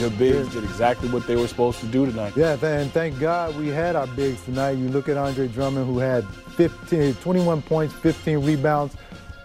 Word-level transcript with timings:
Your 0.00 0.08
bigs 0.12 0.48
did 0.54 0.64
exactly 0.64 1.10
what 1.10 1.26
they 1.26 1.36
were 1.36 1.46
supposed 1.46 1.78
to 1.80 1.86
do 1.86 2.06
tonight. 2.06 2.32
Yeah, 2.34 2.56
and 2.64 2.90
thank 2.90 3.18
God 3.20 3.54
we 3.58 3.68
had 3.68 3.96
our 3.96 4.06
bigs 4.06 4.42
tonight. 4.44 4.78
You 4.78 4.88
look 4.88 5.10
at 5.10 5.18
Andre 5.18 5.46
Drummond, 5.46 5.86
who 5.86 5.98
had 5.98 6.26
15, 6.56 7.16
21 7.16 7.60
points, 7.60 7.92
15 7.96 8.38
rebounds, 8.38 8.96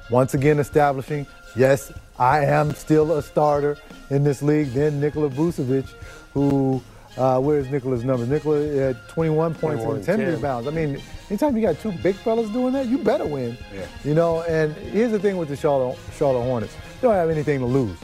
once 0.09 0.33
again 0.33 0.59
establishing, 0.59 1.27
yes, 1.57 1.91
I 2.17 2.45
am 2.45 2.73
still 2.73 3.17
a 3.17 3.21
starter 3.21 3.77
in 4.09 4.23
this 4.23 4.41
league. 4.41 4.67
Then 4.67 5.02
Nikola 5.02 5.30
Vucevic, 5.30 5.89
who, 6.33 6.81
uh, 7.17 7.41
where's 7.41 7.69
Nikola's 7.69 8.05
numbers? 8.05 8.30
Nikola 8.30 8.65
had 8.65 9.09
21 9.09 9.55
points 9.55 9.83
21 9.83 9.95
and 9.97 10.05
10, 10.05 10.19
10. 10.19 10.35
rebounds. 10.35 10.67
I 10.69 10.71
mean, 10.71 11.02
anytime 11.30 11.58
you 11.58 11.63
got 11.63 11.77
two 11.81 11.91
big 12.02 12.15
fellas 12.15 12.49
doing 12.52 12.71
that, 12.71 12.85
you 12.85 12.97
better 12.97 13.25
win. 13.25 13.58
Yeah. 13.73 13.87
You 14.05 14.13
know, 14.13 14.41
and 14.43 14.73
here's 14.73 15.11
the 15.11 15.19
thing 15.19 15.35
with 15.35 15.49
the 15.49 15.58
Charlotte, 15.58 15.99
Charlotte 16.17 16.43
Hornets. 16.43 16.73
They 16.75 17.09
don't 17.09 17.13
have 17.15 17.30
anything 17.30 17.59
to 17.59 17.65
lose. 17.65 17.97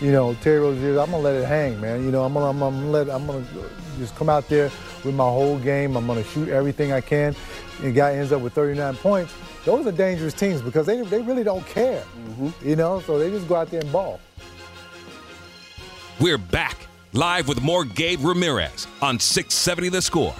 You 0.00 0.12
know, 0.12 0.34
Terry 0.34 0.60
Rozier, 0.60 1.00
I'm 1.00 1.10
gonna 1.10 1.18
let 1.18 1.34
it 1.34 1.46
hang, 1.46 1.80
man. 1.80 2.04
You 2.04 2.10
know, 2.12 2.24
I'm 2.24 2.32
gonna, 2.32 2.50
I'm 2.50 2.58
gonna 2.58 2.90
let, 2.90 3.10
I'm 3.10 3.26
gonna 3.26 3.44
just 3.98 4.14
come 4.14 4.28
out 4.28 4.48
there 4.48 4.70
with 5.04 5.14
my 5.14 5.24
whole 5.24 5.58
game. 5.58 5.96
I'm 5.96 6.06
gonna 6.06 6.22
shoot 6.22 6.48
everything 6.48 6.92
I 6.92 7.00
can. 7.00 7.34
And 7.82 7.94
guy 7.94 8.14
ends 8.14 8.32
up 8.32 8.40
with 8.40 8.52
39 8.52 8.96
points. 8.96 9.34
Those 9.64 9.86
are 9.86 9.92
dangerous 9.92 10.34
teams 10.34 10.62
because 10.62 10.86
they, 10.86 11.00
they 11.02 11.20
really 11.20 11.44
don't 11.44 11.66
care. 11.66 12.04
You 12.62 12.76
know, 12.76 13.00
so 13.00 13.18
they 13.18 13.30
just 13.30 13.48
go 13.48 13.56
out 13.56 13.70
there 13.70 13.80
and 13.80 13.90
ball. 13.92 14.20
We're 16.20 16.38
back 16.38 16.76
live 17.12 17.48
with 17.48 17.60
more 17.62 17.84
Gabe 17.84 18.24
Ramirez 18.24 18.86
on 19.02 19.18
670 19.18 19.88
The 19.88 20.02
Score. 20.02 20.34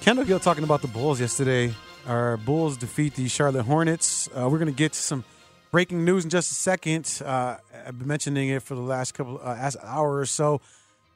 Kendall 0.00 0.24
Gill 0.24 0.38
talking 0.38 0.64
about 0.64 0.82
the 0.82 0.88
Bulls 0.88 1.20
yesterday. 1.20 1.74
Our 2.06 2.36
Bulls 2.38 2.76
defeat 2.76 3.14
the 3.14 3.28
Charlotte 3.28 3.64
Hornets. 3.64 4.28
Uh, 4.28 4.48
we're 4.50 4.58
going 4.58 4.66
to 4.66 4.76
get 4.76 4.92
to 4.92 4.98
some 4.98 5.24
breaking 5.70 6.04
news 6.04 6.24
in 6.24 6.30
just 6.30 6.50
a 6.50 6.54
second. 6.54 7.22
Uh, 7.24 7.56
I've 7.86 7.98
been 7.98 8.08
mentioning 8.08 8.48
it 8.48 8.62
for 8.62 8.74
the 8.74 8.80
last 8.80 9.12
couple 9.12 9.40
uh, 9.42 9.70
hour 9.82 10.18
or 10.18 10.26
so. 10.26 10.60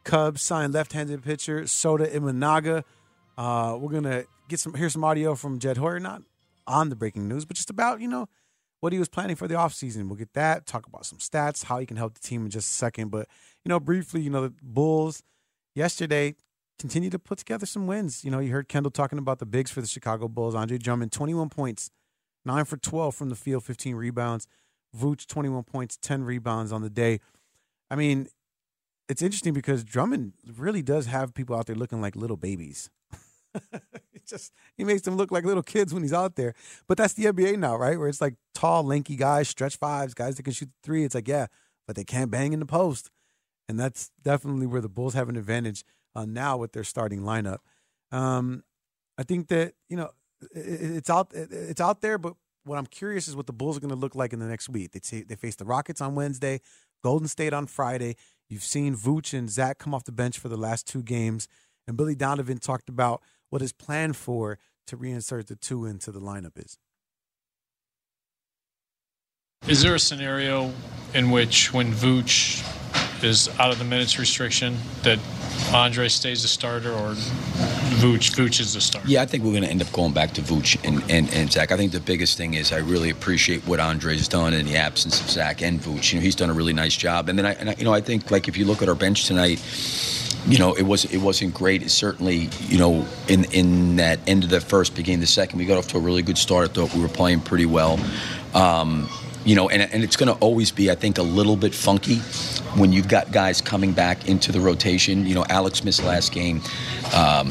Cubs 0.05 0.43
signed 0.43 0.75
left-handed 0.75 1.23
pitcher 1.23 1.63
Shota 1.63 2.13
Imanaga. 2.13 2.85
Uh, 3.37 3.77
we're 3.81 3.93
gonna 3.93 4.25
get 4.49 4.61
some 4.61 4.75
hear 4.75 4.91
some 4.91 5.03
audio 5.03 5.35
from 5.35 5.59
Jed 5.59 5.79
Hoyer, 5.79 5.99
not 5.99 6.23
on 6.67 6.89
the 6.91 6.97
breaking 6.97 7.29
news, 7.29 7.45
but 7.45 7.57
just 7.57 7.71
about 7.71 8.01
you 8.01 8.09
know 8.09 8.29
what 8.81 8.93
he 8.93 8.99
was 8.99 9.09
planning 9.09 9.35
for 9.35 9.49
the 9.49 9.55
offseason. 9.55 10.09
We'll 10.09 10.17
get 10.17 10.35
that, 10.35 10.67
talk 10.67 10.87
about 10.87 11.07
some 11.07 11.19
stats, 11.19 11.65
how 11.65 11.79
he 11.79 11.87
can 11.87 11.97
help 11.97 12.15
the 12.15 12.21
team 12.21 12.45
in 12.45 12.51
just 12.51 12.71
a 12.71 12.75
second. 12.75 13.11
But 13.11 13.29
you 13.65 13.71
know, 13.71 13.81
briefly, 13.81 14.21
you 14.21 14.31
know, 14.31 14.43
the 14.43 14.55
Bulls 14.63 15.23
yesterday 15.75 16.35
continue 16.79 17.11
to 17.11 17.19
put 17.19 17.39
together 17.39 17.67
some 17.67 17.87
wins. 17.87 18.25
You 18.25 18.31
know, 18.31 18.41
you 18.41 18.53
heard 18.53 18.69
Kendall 18.69 18.91
talking 18.91 19.19
about 19.19 19.39
the 19.39 19.47
bigs 19.47 19.71
for 19.71 19.81
the 19.81 19.87
Chicago 19.87 20.29
Bulls. 20.29 20.55
Andre 20.55 20.77
Drummond, 20.79 21.13
21 21.13 21.49
points, 21.49 21.91
9 22.45 22.65
for 22.65 22.77
12 22.77 23.15
from 23.15 23.31
the 23.31 23.37
field, 23.37 23.65
15 23.65 23.95
rebounds. 23.95 24.47
Vooch, 24.97 25.27
21 25.27 25.65
points, 25.65 25.97
10 25.97 26.25
rebounds 26.25 26.73
on 26.73 26.83
the 26.83 26.91
day. 26.91 27.21
I 27.91 27.97
mean, 27.97 28.29
it's 29.09 29.23
interesting 29.23 29.53
because 29.53 29.85
Drummond 29.85 30.33
really 30.57 30.83
does 30.83 31.07
have 31.07 31.35
people 31.35 31.57
out 31.57 31.67
there 31.67 31.77
looking 31.77 32.01
like 32.01 32.17
little 32.17 32.37
babies. 32.37 32.91
Just 34.27 34.53
he 34.77 34.85
makes 34.85 35.03
them 35.03 35.17
look 35.17 35.31
like 35.31 35.45
little 35.45 35.63
kids 35.63 35.93
when 35.93 36.03
he's 36.03 36.13
out 36.13 36.37
there. 36.37 36.55
But 36.89 36.97
that's 36.97 37.13
the 37.13 37.27
NBA 37.27 37.59
now, 37.59 37.77
right? 37.77 37.99
Where 37.99 38.09
it's 38.09 38.21
like 38.21 38.37
tall, 38.55 38.83
lanky 38.83 39.17
guys, 39.17 39.49
stretch 39.49 39.77
fives, 39.77 40.15
guys 40.15 40.37
that 40.37 40.45
can 40.45 40.55
shoot 40.55 40.71
three. 40.83 41.05
It's 41.05 41.15
like, 41.15 41.29
yeah, 41.29 41.47
but 41.87 41.95
they 41.95 42.05
can't 42.05 42.31
bang 42.31 42.55
in 42.55 42.61
the 42.61 42.67
post. 42.67 43.11
And 43.69 43.79
that's 43.79 44.11
definitely 44.23 44.67
where 44.67 44.81
the 44.81 44.89
Bulls 44.89 45.15
have 45.15 45.29
an 45.29 45.37
advantage 45.37 45.85
uh, 46.15 46.25
now 46.25 46.57
with 46.57 46.73
their 46.73 46.85
starting 46.85 47.21
lineup. 47.21 47.59
Um, 48.13 48.63
I 49.19 49.23
think 49.23 49.49
that 49.49 49.75
you 49.89 49.97
know 49.97 50.11
it, 50.55 50.97
it's 50.97 51.11
out 51.11 51.33
it's 51.35 51.81
out 51.81 52.01
there, 52.01 52.19
but 52.19 52.35
what 52.65 52.79
I'm 52.79 52.87
curious 52.87 53.29
is 53.29 53.37
what 53.37 53.47
the 53.47 53.53
Bulls 53.53 53.77
are 53.77 53.81
going 53.81 53.91
to 53.91 53.97
look 53.97 54.15
like 54.15 54.33
in 54.33 54.39
the 54.39 54.47
next 54.47 54.69
week. 54.69 54.93
They 54.93 55.01
say, 55.03 55.23
they 55.23 55.37
face 55.37 55.57
the 55.57 55.65
Rockets 55.65 56.01
on 56.01 56.15
Wednesday, 56.15 56.61
Golden 57.03 57.29
State 57.29 57.53
on 57.53 57.67
Friday. 57.67 58.17
You've 58.49 58.63
seen 58.63 58.97
Vooch 58.97 59.37
and 59.37 59.51
Zach 59.51 59.79
come 59.79 59.95
off 59.95 60.05
the 60.05 60.13
bench 60.13 60.39
for 60.39 60.49
the 60.49 60.57
last 60.57 60.87
two 60.87 61.03
games, 61.03 61.49
and 61.87 61.97
Billy 61.97 62.15
Donovan 62.15 62.59
talked 62.59 62.89
about 62.89 63.23
what 63.51 63.63
his 63.63 63.73
plan 63.73 64.13
for 64.13 64.59
to 64.87 64.97
reinsert 64.97 65.47
the 65.47 65.57
two 65.57 65.87
into 65.87 66.11
the 66.11 66.21
lineup 66.21 66.57
is. 66.57 66.79
Is 69.67 69.83
there 69.83 69.95
a 69.95 69.99
scenario 69.99 70.73
in 71.15 71.31
which 71.31 71.73
when 71.73 71.91
Vooch 71.93 72.63
is 73.25 73.49
out 73.59 73.73
of 73.73 73.79
the 73.79 73.85
minutes 73.85 74.19
restriction 74.19 74.77
that 75.03 75.19
Andre 75.73 76.09
stays 76.09 76.45
a 76.45 76.49
starter 76.49 76.93
or 76.93 77.15
Vooch 78.01 78.35
Vooch 78.35 78.61
is 78.61 78.75
the 78.75 78.81
starter? 78.81 79.09
Yeah, 79.09 79.23
I 79.23 79.27
think 79.27 79.45
we're 79.45 79.53
going 79.53 79.63
to 79.63 79.71
end 79.71 79.83
up 79.83 79.91
going 79.93 80.13
back 80.13 80.33
to 80.33 80.43
Vooch 80.43 80.77
and, 80.87 81.03
and, 81.11 81.33
and 81.33 81.51
Zach. 81.51 81.73
I 81.73 81.77
think 81.77 81.93
the 81.93 82.01
biggest 82.01 82.37
thing 82.37 82.55
is 82.55 82.73
I 82.73 82.79
really 82.79 83.11
appreciate 83.11 83.67
what 83.67 83.81
Andre's 83.81 84.29
done 84.29 84.53
in 84.53 84.67
the 84.67 84.77
absence 84.77 85.21
of 85.21 85.31
Zach 85.31 85.63
and 85.63 85.81
Vooch. 85.81 86.13
You 86.13 86.19
know, 86.19 86.25
he's 86.25 86.35
done 86.35 86.51
a 86.51 86.55
really 86.55 86.73
nice 86.73 86.97
job. 86.97 87.29
And 87.29 87.39
then 87.39 87.47
I, 87.47 87.53
and 87.55 87.71
I 87.71 87.75
you 87.79 87.85
know, 87.85 87.95
I 87.95 88.01
think 88.01 88.31
like 88.31 88.49
if 88.49 88.57
you 88.57 88.65
look 88.65 88.83
at 88.83 88.89
our 88.89 88.95
bench 88.95 89.27
tonight, 89.27 89.61
you 90.47 90.59
know, 90.59 90.75
it 90.75 90.83
was 90.83 91.07
it 91.07 91.19
wasn't 91.19 91.55
great. 91.55 91.83
It 91.83 91.91
certainly, 91.91 92.51
you 92.69 92.79
know, 92.79 93.07
in 93.29 93.45
in 93.53 93.97
that 93.97 94.19
end 94.27 94.45
of 94.45 94.51
the 94.51 94.61
first, 94.61 94.95
beginning 94.95 95.17
of 95.17 95.21
the 95.23 95.27
second, 95.27 95.59
we 95.59 95.65
got 95.65 95.79
off 95.79 95.89
to 95.89 95.97
a 95.97 96.01
really 96.01 96.23
good 96.23 96.37
start. 96.37 96.69
I 96.69 96.73
thought 96.73 96.95
we 96.95 97.01
were 97.01 97.09
playing 97.09 97.41
pretty 97.41 97.67
well. 97.67 97.99
Um, 98.55 99.09
you 99.45 99.55
know, 99.55 99.69
and, 99.69 99.83
and 99.83 100.03
it's 100.03 100.17
going 100.17 100.33
to 100.33 100.39
always 100.41 100.71
be, 100.71 100.91
I 100.91 100.95
think, 100.95 101.19
a 101.19 101.23
little 101.23 101.57
bit 101.57 101.75
funky 101.75 102.17
when 102.79 102.93
you've 102.93 103.09
got 103.09 103.33
guys 103.33 103.61
coming 103.61 103.93
back 103.93 104.29
into 104.29 104.53
the 104.53 104.61
rotation. 104.61 105.27
You 105.27 105.35
know, 105.35 105.45
Alex 105.49 105.85
missed 105.85 106.03
last 106.03 106.33
game. 106.33 106.63
Um, 107.15 107.51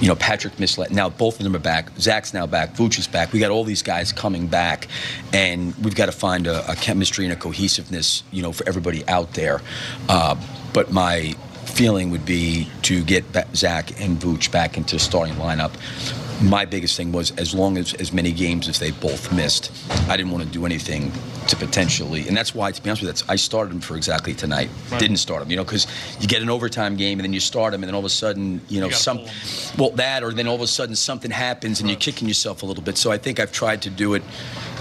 you 0.00 0.08
know, 0.08 0.14
Patrick 0.14 0.58
missed. 0.58 0.78
Now 0.90 1.08
both 1.08 1.38
of 1.38 1.44
them 1.44 1.56
are 1.56 1.60
back. 1.60 1.90
Zach's 1.98 2.34
now 2.34 2.46
back. 2.46 2.74
Vooch 2.74 2.98
is 2.98 3.06
back. 3.06 3.32
We 3.32 3.40
got 3.40 3.50
all 3.50 3.64
these 3.64 3.82
guys 3.82 4.12
coming 4.12 4.46
back, 4.46 4.88
and 5.32 5.74
we've 5.76 5.94
got 5.94 6.06
to 6.06 6.12
find 6.12 6.46
a, 6.46 6.70
a 6.70 6.76
chemistry 6.76 7.24
and 7.24 7.32
a 7.32 7.36
cohesiveness, 7.36 8.22
you 8.30 8.42
know, 8.42 8.52
for 8.52 8.68
everybody 8.68 9.06
out 9.08 9.32
there. 9.32 9.62
Uh, 10.08 10.36
but 10.74 10.92
my 10.92 11.34
feeling 11.64 12.10
would 12.10 12.24
be 12.24 12.68
to 12.82 13.02
get 13.04 13.24
Zach 13.54 14.00
and 14.00 14.18
Vooch 14.18 14.50
back 14.50 14.76
into 14.76 14.96
the 14.96 15.00
starting 15.00 15.34
lineup. 15.36 15.72
My 16.42 16.64
biggest 16.64 16.96
thing 16.96 17.12
was 17.12 17.30
as 17.38 17.54
long 17.54 17.78
as 17.78 17.94
as 17.94 18.12
many 18.12 18.32
games 18.32 18.68
as 18.68 18.78
they 18.78 18.90
both 18.90 19.32
missed, 19.32 19.72
I 20.08 20.16
didn't 20.16 20.32
want 20.32 20.44
to 20.44 20.50
do 20.50 20.66
anything 20.66 21.12
to 21.48 21.56
potentially, 21.56 22.26
and 22.28 22.36
that's 22.36 22.54
why, 22.54 22.72
to 22.72 22.82
be 22.82 22.90
honest 22.90 23.02
with 23.02 23.08
you, 23.08 23.12
that's, 23.12 23.28
I 23.28 23.36
started 23.36 23.72
him 23.72 23.80
for 23.80 23.96
exactly 23.96 24.34
tonight. 24.34 24.68
Right. 24.90 25.00
Didn't 25.00 25.18
start 25.18 25.42
him, 25.42 25.50
you 25.50 25.56
know, 25.56 25.64
because 25.64 25.86
you 26.20 26.26
get 26.26 26.42
an 26.42 26.50
overtime 26.50 26.96
game 26.96 27.18
and 27.18 27.24
then 27.24 27.32
you 27.32 27.40
start 27.40 27.72
him, 27.72 27.82
and 27.82 27.88
then 27.88 27.94
all 27.94 28.00
of 28.00 28.04
a 28.04 28.10
sudden, 28.10 28.60
you 28.68 28.80
know, 28.80 28.88
gotta 28.88 29.02
some, 29.02 29.20
well, 29.78 29.90
that, 29.90 30.22
or 30.22 30.32
then 30.32 30.46
all 30.46 30.56
of 30.56 30.60
a 30.60 30.66
sudden 30.66 30.96
something 30.96 31.30
happens 31.30 31.80
and 31.80 31.88
you're 31.88 31.98
kicking 31.98 32.28
yourself 32.28 32.62
a 32.62 32.66
little 32.66 32.82
bit. 32.82 32.98
So 32.98 33.10
I 33.10 33.18
think 33.18 33.40
I've 33.40 33.52
tried 33.52 33.82
to 33.82 33.90
do 33.90 34.14
it 34.14 34.22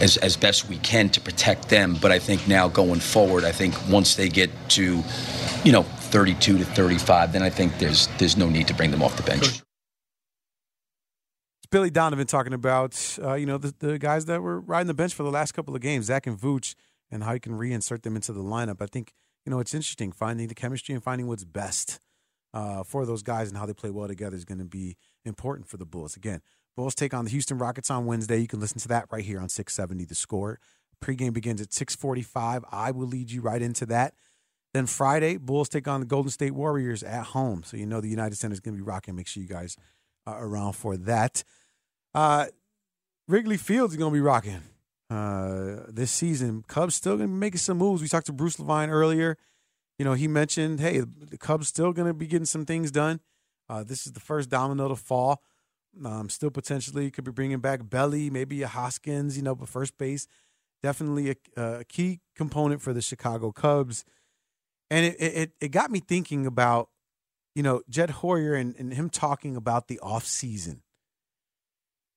as 0.01 0.17
as 0.17 0.35
best 0.35 0.67
we 0.67 0.77
can 0.77 1.09
to 1.09 1.21
protect 1.21 1.69
them. 1.69 1.97
But 2.01 2.11
I 2.11 2.19
think 2.19 2.47
now 2.47 2.67
going 2.67 2.99
forward, 2.99 3.43
I 3.43 3.51
think 3.51 3.75
once 3.89 4.15
they 4.15 4.29
get 4.29 4.49
to, 4.69 5.03
you 5.63 5.71
know, 5.71 5.83
32 5.83 6.57
to 6.57 6.65
35, 6.65 7.33
then 7.33 7.43
I 7.43 7.49
think 7.49 7.77
there's 7.79 8.07
there's 8.17 8.37
no 8.37 8.49
need 8.49 8.67
to 8.67 8.73
bring 8.73 8.91
them 8.91 9.01
off 9.01 9.15
the 9.15 9.23
bench. 9.23 9.47
It's 9.47 9.64
Billy 11.75 11.89
Donovan 11.89 12.25
talking 12.25 12.53
about, 12.53 13.19
uh, 13.21 13.33
you 13.33 13.45
know, 13.45 13.57
the, 13.57 13.75
the 13.79 13.99
guys 13.99 14.23
that 14.27 14.41
were 14.41 14.61
riding 14.61 14.87
the 14.87 14.93
bench 14.93 15.13
for 15.13 15.23
the 15.23 15.29
last 15.29 15.51
couple 15.51 15.75
of 15.75 15.81
games, 15.81 16.05
Zach 16.05 16.25
and 16.25 16.39
Vooch, 16.39 16.73
and 17.11 17.21
how 17.21 17.33
you 17.33 17.41
can 17.41 17.51
reinsert 17.51 18.03
them 18.03 18.15
into 18.15 18.31
the 18.31 18.39
lineup. 18.39 18.81
I 18.81 18.85
think, 18.85 19.11
you 19.45 19.49
know, 19.49 19.59
it's 19.59 19.73
interesting 19.73 20.13
finding 20.13 20.47
the 20.47 20.55
chemistry 20.55 20.95
and 20.95 21.03
finding 21.03 21.27
what's 21.27 21.43
best 21.43 21.99
uh, 22.53 22.83
for 22.83 23.05
those 23.05 23.23
guys 23.23 23.49
and 23.49 23.57
how 23.57 23.65
they 23.65 23.73
play 23.73 23.89
well 23.89 24.07
together 24.07 24.37
is 24.37 24.45
going 24.45 24.59
to 24.59 24.63
be 24.63 24.95
important 25.25 25.67
for 25.67 25.75
the 25.75 25.85
Bulls. 25.85 26.15
Again, 26.15 26.39
Bulls 26.77 26.95
take 26.95 27.13
on 27.13 27.25
the 27.25 27.31
Houston 27.31 27.57
Rockets 27.57 27.91
on 27.91 28.05
Wednesday. 28.05 28.37
You 28.37 28.47
can 28.47 28.61
listen 28.61 28.79
to 28.79 28.87
that 28.87 29.07
right 29.11 29.25
here 29.25 29.41
on 29.41 29.49
670 29.49 30.05
The 30.05 30.15
Score. 30.15 30.61
Pregame 31.03 31.33
begins 31.33 31.59
at 31.59 31.73
6:45. 31.73 32.63
I 32.71 32.91
will 32.91 33.07
lead 33.07 33.31
you 33.31 33.41
right 33.41 33.61
into 33.61 33.85
that. 33.87 34.13
Then 34.73 34.85
Friday, 34.85 35.35
Bulls 35.35 35.67
take 35.67 35.89
on 35.89 35.99
the 35.99 36.05
Golden 36.05 36.31
State 36.31 36.53
Warriors 36.53 37.03
at 37.03 37.25
home. 37.25 37.63
So 37.63 37.75
you 37.75 37.85
know 37.85 37.99
the 37.99 38.07
United 38.07 38.37
Center 38.37 38.53
is 38.53 38.61
going 38.61 38.77
to 38.77 38.81
be 38.81 38.87
rocking. 38.87 39.13
Make 39.17 39.27
sure 39.27 39.43
you 39.43 39.49
guys 39.49 39.75
are 40.25 40.41
around 40.41 40.73
for 40.73 40.95
that. 40.95 41.43
Uh, 42.15 42.45
Wrigley 43.27 43.57
Field 43.57 43.91
is 43.91 43.97
going 43.97 44.11
to 44.11 44.13
be 44.13 44.21
rocking 44.21 44.61
uh, 45.09 45.81
this 45.89 46.11
season. 46.11 46.63
Cubs 46.67 46.95
still 46.95 47.17
going 47.17 47.27
to 47.27 47.33
be 47.33 47.39
making 47.39 47.59
some 47.59 47.77
moves. 47.77 48.01
We 48.01 48.07
talked 48.07 48.27
to 48.27 48.33
Bruce 48.33 48.57
Levine 48.57 48.89
earlier. 48.89 49.37
You 49.99 50.05
know, 50.05 50.13
he 50.13 50.27
mentioned, 50.27 50.79
hey, 50.79 50.99
the 51.01 51.37
Cubs 51.37 51.67
still 51.67 51.91
going 51.91 52.07
to 52.07 52.13
be 52.13 52.25
getting 52.25 52.45
some 52.45 52.65
things 52.65 52.89
done. 52.89 53.19
Uh, 53.67 53.83
this 53.83 54.07
is 54.07 54.13
the 54.13 54.19
first 54.19 54.49
domino 54.49 54.87
to 54.87 54.95
fall. 54.95 55.41
Um, 56.03 56.29
still 56.29 56.51
potentially 56.51 57.11
could 57.11 57.25
be 57.25 57.31
bringing 57.31 57.59
back 57.59 57.89
Belly, 57.89 58.29
maybe 58.29 58.61
a 58.61 58.67
Hoskins, 58.67 59.37
you 59.37 59.43
know, 59.43 59.55
but 59.55 59.67
first 59.67 59.97
base 59.97 60.27
definitely 60.85 61.31
a, 61.31 61.61
a 61.61 61.83
key 61.83 62.19
component 62.35 62.79
for 62.79 62.93
the 62.93 63.01
Chicago 63.01 63.51
Cubs. 63.51 64.05
And 64.91 65.05
it, 65.05 65.15
it, 65.19 65.51
it 65.59 65.67
got 65.69 65.89
me 65.89 65.99
thinking 65.99 66.45
about, 66.45 66.89
you 67.55 67.63
know, 67.63 67.81
Jed 67.89 68.11
Hoyer 68.11 68.53
and, 68.53 68.75
and 68.77 68.93
him 68.93 69.09
talking 69.09 69.55
about 69.55 69.87
the 69.87 69.99
off 69.99 70.25
season. 70.25 70.83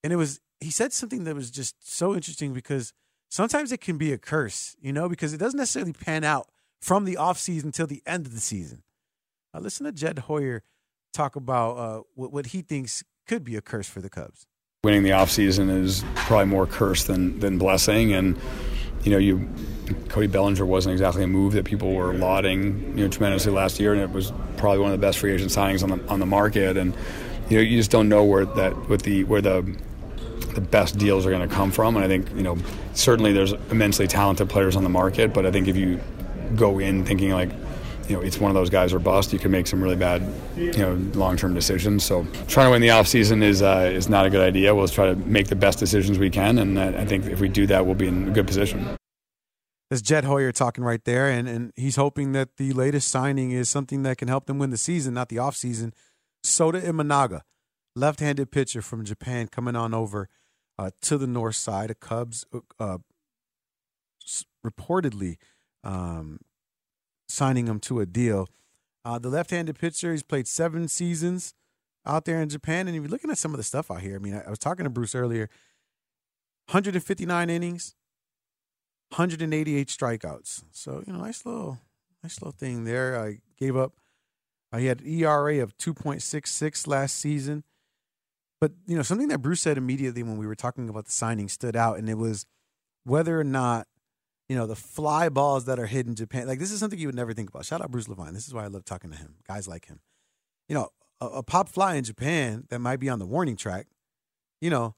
And 0.03 0.13
it 0.13 0.17
was 0.17 0.41
he 0.61 0.71
said 0.71 0.93
something 0.93 1.25
that 1.25 1.35
was 1.35 1.51
just 1.51 1.77
so 1.89 2.15
interesting 2.15 2.53
because 2.53 2.93
sometimes 3.29 3.73
it 3.73 3.81
can 3.81 3.97
be 3.99 4.13
a 4.13 4.19
curse, 4.19 4.77
you 4.81 4.93
know, 4.93 5.09
because 5.09 5.33
it 5.33 5.39
doesn't 5.39 5.59
necessarily 5.59 5.93
pan 5.93 6.25
out 6.25 6.49
from 6.81 7.05
the 7.05 7.17
off 7.17 7.39
season 7.39 7.73
till 7.73 7.87
the 7.87 8.03
end 8.07 8.27
of 8.27 8.35
the 8.35 8.41
season. 8.41 8.83
Uh, 9.55 9.61
listen 9.61 9.87
to 9.87 9.93
Jed 9.93 10.21
Hoyer 10.21 10.63
talk 11.13 11.37
about 11.37 11.77
uh, 11.77 12.03
what, 12.15 12.33
what 12.33 12.47
he 12.47 12.63
thinks 12.63 13.05
could 13.27 13.45
be 13.45 13.57
a 13.57 13.61
curse 13.61 13.89
for 13.89 14.01
the 14.01 14.11
Cubs. 14.11 14.47
Winning 14.85 15.03
the 15.03 15.11
offseason 15.11 15.71
is 15.71 16.05
probably 16.15 16.47
more 16.47 16.67
curse 16.67 17.05
than, 17.05 17.41
than 17.41 17.59
blessing. 17.59 18.13
And, 18.13 18.39
you 19.03 19.11
know, 19.11 19.19
you 19.19 19.49
Cody 20.09 20.27
Bellinger 20.27 20.65
wasn't 20.65 20.93
exactly 20.93 21.25
a 21.25 21.27
move 21.27 21.53
that 21.55 21.65
people 21.65 21.95
were 21.95 22.15
lauding, 22.15 22.97
you 22.97 23.05
know, 23.05 23.09
tremendously 23.09 23.53
last 23.53 23.81
year, 23.81 23.93
and 23.93 24.03
it 24.03 24.11
was 24.11 24.33
probably 24.57 24.79
one 24.81 24.93
of 24.93 25.01
the 25.01 25.05
best 25.05 25.19
free 25.19 25.33
agent 25.33 25.51
signings 25.51 25.83
on 25.83 25.91
the 25.91 26.09
on 26.09 26.21
the 26.21 26.27
market. 26.27 26.77
And 26.77 26.95
you 27.49 27.57
know, 27.57 27.63
you 27.63 27.79
just 27.79 27.91
don't 27.91 28.09
know 28.09 28.25
where 28.25 28.45
that 28.45 28.89
with 28.89 29.03
the 29.03 29.25
where 29.25 29.41
the 29.41 29.77
the 30.59 30.67
best 30.67 30.99
deals 30.99 31.25
are 31.25 31.31
going 31.31 31.49
to 31.49 31.55
come 31.55 31.71
from. 31.71 31.97
And 31.97 32.05
I 32.05 32.09
think 32.09 32.29
you 32.35 32.43
know, 32.43 32.59
certainly 32.95 33.33
there's 33.33 33.53
immensely 33.71 34.07
talented 34.07 34.49
players 34.49 34.77
on 34.77 34.83
the 34.83 34.89
market, 34.89 35.33
but 35.33 35.47
I 35.47 35.51
think 35.51 35.69
if 35.69 35.77
you 35.77 36.01
go 36.57 36.79
in 36.79 37.05
thinking 37.05 37.31
like 37.31 37.51
you 38.09 38.17
know, 38.17 38.23
it's 38.23 38.39
one 38.39 38.51
of 38.51 38.55
those 38.55 38.71
guys 38.71 38.93
or 38.95 38.99
bust. 38.99 39.33
You 39.33 39.39
can 39.39 39.51
make 39.51 39.67
some 39.67 39.83
really 39.83 39.97
bad, 39.97 40.23
you 40.57 40.73
know, 40.73 40.95
long-term 41.15 41.53
decisions. 41.55 42.05
So 42.05 42.27
trying 42.47 42.69
to 42.69 42.71
win 42.71 42.81
the 42.81 42.89
offseason 42.89 43.43
is 43.43 43.63
uh, 43.63 43.91
is 43.93 44.09
not 44.09 44.27
a 44.27 44.31
good 44.31 44.41
idea. 44.41 44.75
We'll 44.75 44.89
try 44.89 45.07
to 45.07 45.15
make 45.15 45.49
the 45.49 45.57
best 45.57 45.79
decisions 45.79 46.19
we 46.19 46.31
can, 46.31 46.59
and 46.59 46.79
I 46.79 47.05
think 47.05 47.27
if 47.27 47.41
we 47.41 47.49
do 47.49 47.67
that, 47.67 47.85
we'll 47.85 47.95
be 47.95 48.09
in 48.09 48.29
a 48.29 48.31
good 48.31 48.47
position. 48.47 48.97
That's 49.91 50.03
Jed 50.03 50.25
Hoyer 50.25 50.53
talking 50.53 50.85
right 50.85 51.05
there, 51.05 51.29
and 51.29 51.49
and 51.49 51.73
he's 51.77 51.97
hoping 51.97 52.33
that 52.33 52.57
the 52.57 52.73
latest 52.73 53.09
signing 53.09 53.51
is 53.51 53.69
something 53.69 54.03
that 54.03 54.19
can 54.19 54.29
help 54.29 54.47
them 54.47 54.59
win 54.59 54.71
the 54.71 54.77
season, 54.77 55.15
not 55.15 55.29
the 55.29 55.37
offseason. 55.37 55.93
Shota 56.45 56.81
Imanaga, 56.83 57.43
left-handed 57.95 58.51
pitcher 58.51 58.81
from 58.81 59.05
Japan, 59.05 59.49
coming 59.49 59.77
on 59.77 59.93
over 59.93 60.29
uh, 60.79 60.91
to 61.03 61.19
the 61.19 61.27
north 61.27 61.57
side. 61.57 61.91
The 61.91 61.95
Cubs 61.95 62.47
uh, 62.79 62.99
reportedly 64.65 65.37
um, 65.85 66.41
signing 67.29 67.67
him 67.67 67.81
to 67.81 68.01
a 68.01 68.07
deal. 68.07 68.49
Uh, 69.05 69.19
the 69.19 69.29
left-handed 69.29 69.79
pitcher, 69.79 70.13
he's 70.13 70.23
played 70.23 70.47
seven 70.47 70.89
seasons 70.89 71.55
out 72.05 72.25
there 72.25 72.41
in 72.41 72.49
Japan, 72.49 72.89
and 72.89 72.97
if 72.97 73.03
you're 73.03 73.11
looking 73.11 73.31
at 73.31 73.39
some 73.39 73.53
of 73.53 73.59
the 73.59 73.63
stuff 73.65 73.91
out 73.91 74.01
here, 74.01 74.17
I 74.17 74.19
mean, 74.19 74.35
I, 74.35 74.43
I 74.47 74.51
was 74.51 74.59
talking 74.59 74.85
to 74.85 74.91
Bruce 74.91 75.15
earlier. 75.15 75.49
159 76.69 77.51
innings, 77.51 77.95
188 79.11 79.89
strikeouts. 79.89 80.65
So 80.71 81.03
you 81.07 81.13
know, 81.13 81.21
nice 81.21 81.47
little, 81.47 81.79
nice 82.23 82.41
little 82.41 82.53
thing 82.53 82.85
there. 82.85 83.19
I 83.19 83.39
gave 83.59 83.77
up. 83.77 83.95
Uh, 84.71 84.79
he 84.79 84.87
had 84.87 85.01
ERA 85.01 85.63
of 85.63 85.77
2.66 85.79 86.87
last 86.87 87.17
season. 87.17 87.65
But 88.61 88.73
you 88.87 88.97
know, 88.97 89.03
something 89.03 89.29
that 89.29 89.39
Bruce 89.39 89.61
said 89.61 89.79
immediately 89.79 90.23
when 90.23 90.37
we 90.37 90.47
were 90.47 90.57
talking 90.57 90.89
about 90.89 91.07
the 91.07 91.13
signing 91.13 91.49
stood 91.49 91.77
out, 91.77 91.99
and 91.99 92.09
it 92.09 92.19
was 92.19 92.47
whether 93.05 93.39
or 93.39 93.45
not 93.45 93.87
you 94.49 94.57
know, 94.57 94.67
the 94.67 94.77
fly 94.77 95.29
balls 95.29 95.67
that 95.67 95.79
are 95.79 95.87
hit 95.87 96.07
in 96.07 96.15
Japan. 96.15 96.47
Like 96.47 96.59
this 96.59 96.73
is 96.73 96.81
something 96.81 96.99
you 96.99 97.09
would 97.09 97.15
never 97.15 97.35
think 97.35 97.51
about. 97.51 97.67
Shout 97.67 97.83
out 97.83 97.91
Bruce 97.91 98.09
Levine. 98.09 98.33
This 98.33 98.47
is 98.47 98.55
why 98.55 98.65
I 98.65 98.69
love 98.69 98.85
talking 98.85 99.11
to 99.11 99.17
him. 99.17 99.37
Guys 99.47 99.69
like 99.69 99.87
him. 99.87 100.01
You 100.69 100.75
know, 100.75 100.89
a, 101.21 101.27
a 101.27 101.43
pop 101.43 101.69
fly 101.69 101.95
in 101.95 102.05
Japan 102.05 102.65
that 102.71 102.79
might 102.79 102.99
be 102.99 103.09
on 103.09 103.19
the 103.19 103.27
warning 103.27 103.57
track, 103.57 103.87
you 104.61 104.71
know, 104.71 104.95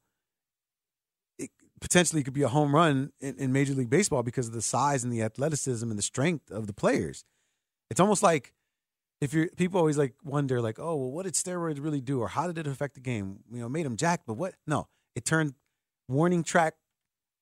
it 1.39 1.51
potentially 1.81 2.23
could 2.23 2.33
be 2.33 2.43
a 2.43 2.49
home 2.49 2.75
run 2.75 3.13
in, 3.21 3.37
in 3.39 3.53
Major 3.53 3.75
League 3.75 3.91
Baseball 3.91 4.23
because 4.23 4.47
of 4.47 4.53
the 4.53 4.63
size 4.63 5.03
and 5.03 5.13
the 5.13 5.23
athleticism 5.23 5.89
and 5.89 5.99
the 5.99 6.03
strength 6.03 6.51
of 6.51 6.67
the 6.69 6.73
players. 6.73 7.25
It's 7.91 7.99
almost 7.99 8.23
like 8.23 8.53
if 9.21 9.35
you're 9.35 9.49
people 9.57 9.79
always 9.79 9.99
like 9.99 10.15
wonder 10.25 10.61
like, 10.61 10.79
oh, 10.79 10.97
well, 10.97 11.11
what 11.11 11.25
did 11.25 11.35
steroids 11.35 11.83
really 11.83 12.01
do, 12.01 12.21
or 12.21 12.29
how 12.29 12.47
did 12.47 12.59
it 12.59 12.67
affect 12.67 12.95
the 12.95 13.01
game? 13.01 13.41
You 13.53 13.61
know, 13.61 13.69
made 13.69 13.87
him 13.87 13.97
jack, 13.97 14.23
but 14.27 14.35
what? 14.35 14.55
No, 14.67 14.89
it 15.15 15.25
turned 15.25 15.55
warning 16.09 16.43
track 16.43 16.75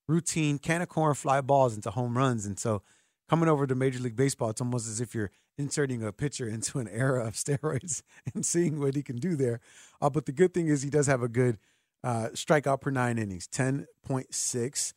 routine 0.09 0.59
can 0.59 0.83
of 0.83 0.89
corn 0.89 1.15
fly 1.15 1.41
balls 1.41 1.75
into 1.75 1.91
home 1.91 2.17
runs. 2.17 2.47
And 2.47 2.59
so 2.59 2.83
coming 3.29 3.49
over 3.49 3.67
to 3.67 3.75
Major 3.75 4.01
League 4.01 4.17
Baseball, 4.17 4.51
it's 4.51 4.61
almost 4.61 4.89
as 4.89 5.01
if 5.01 5.15
you're 5.15 5.31
inserting 5.57 6.03
a 6.03 6.13
pitcher 6.13 6.49
into 6.49 6.79
an 6.79 6.89
era 6.89 7.27
of 7.27 7.35
steroids 7.35 8.03
and 8.35 8.45
seeing 8.45 8.81
what 8.81 8.97
he 8.97 9.03
can 9.03 9.17
do 9.17 9.37
there. 9.37 9.61
Uh, 10.01 10.11
but 10.11 10.27
the 10.27 10.33
good 10.33 10.55
thing 10.55 10.69
is 10.69 10.83
he 10.83 10.91
does 10.91 11.07
have 11.07 11.23
a 11.23 11.29
good 11.29 11.59
uh, 12.03 12.29
strikeout 12.33 12.81
per 12.81 12.91
nine 12.91 13.19
innings, 13.19 13.49
10.6. 13.49 14.95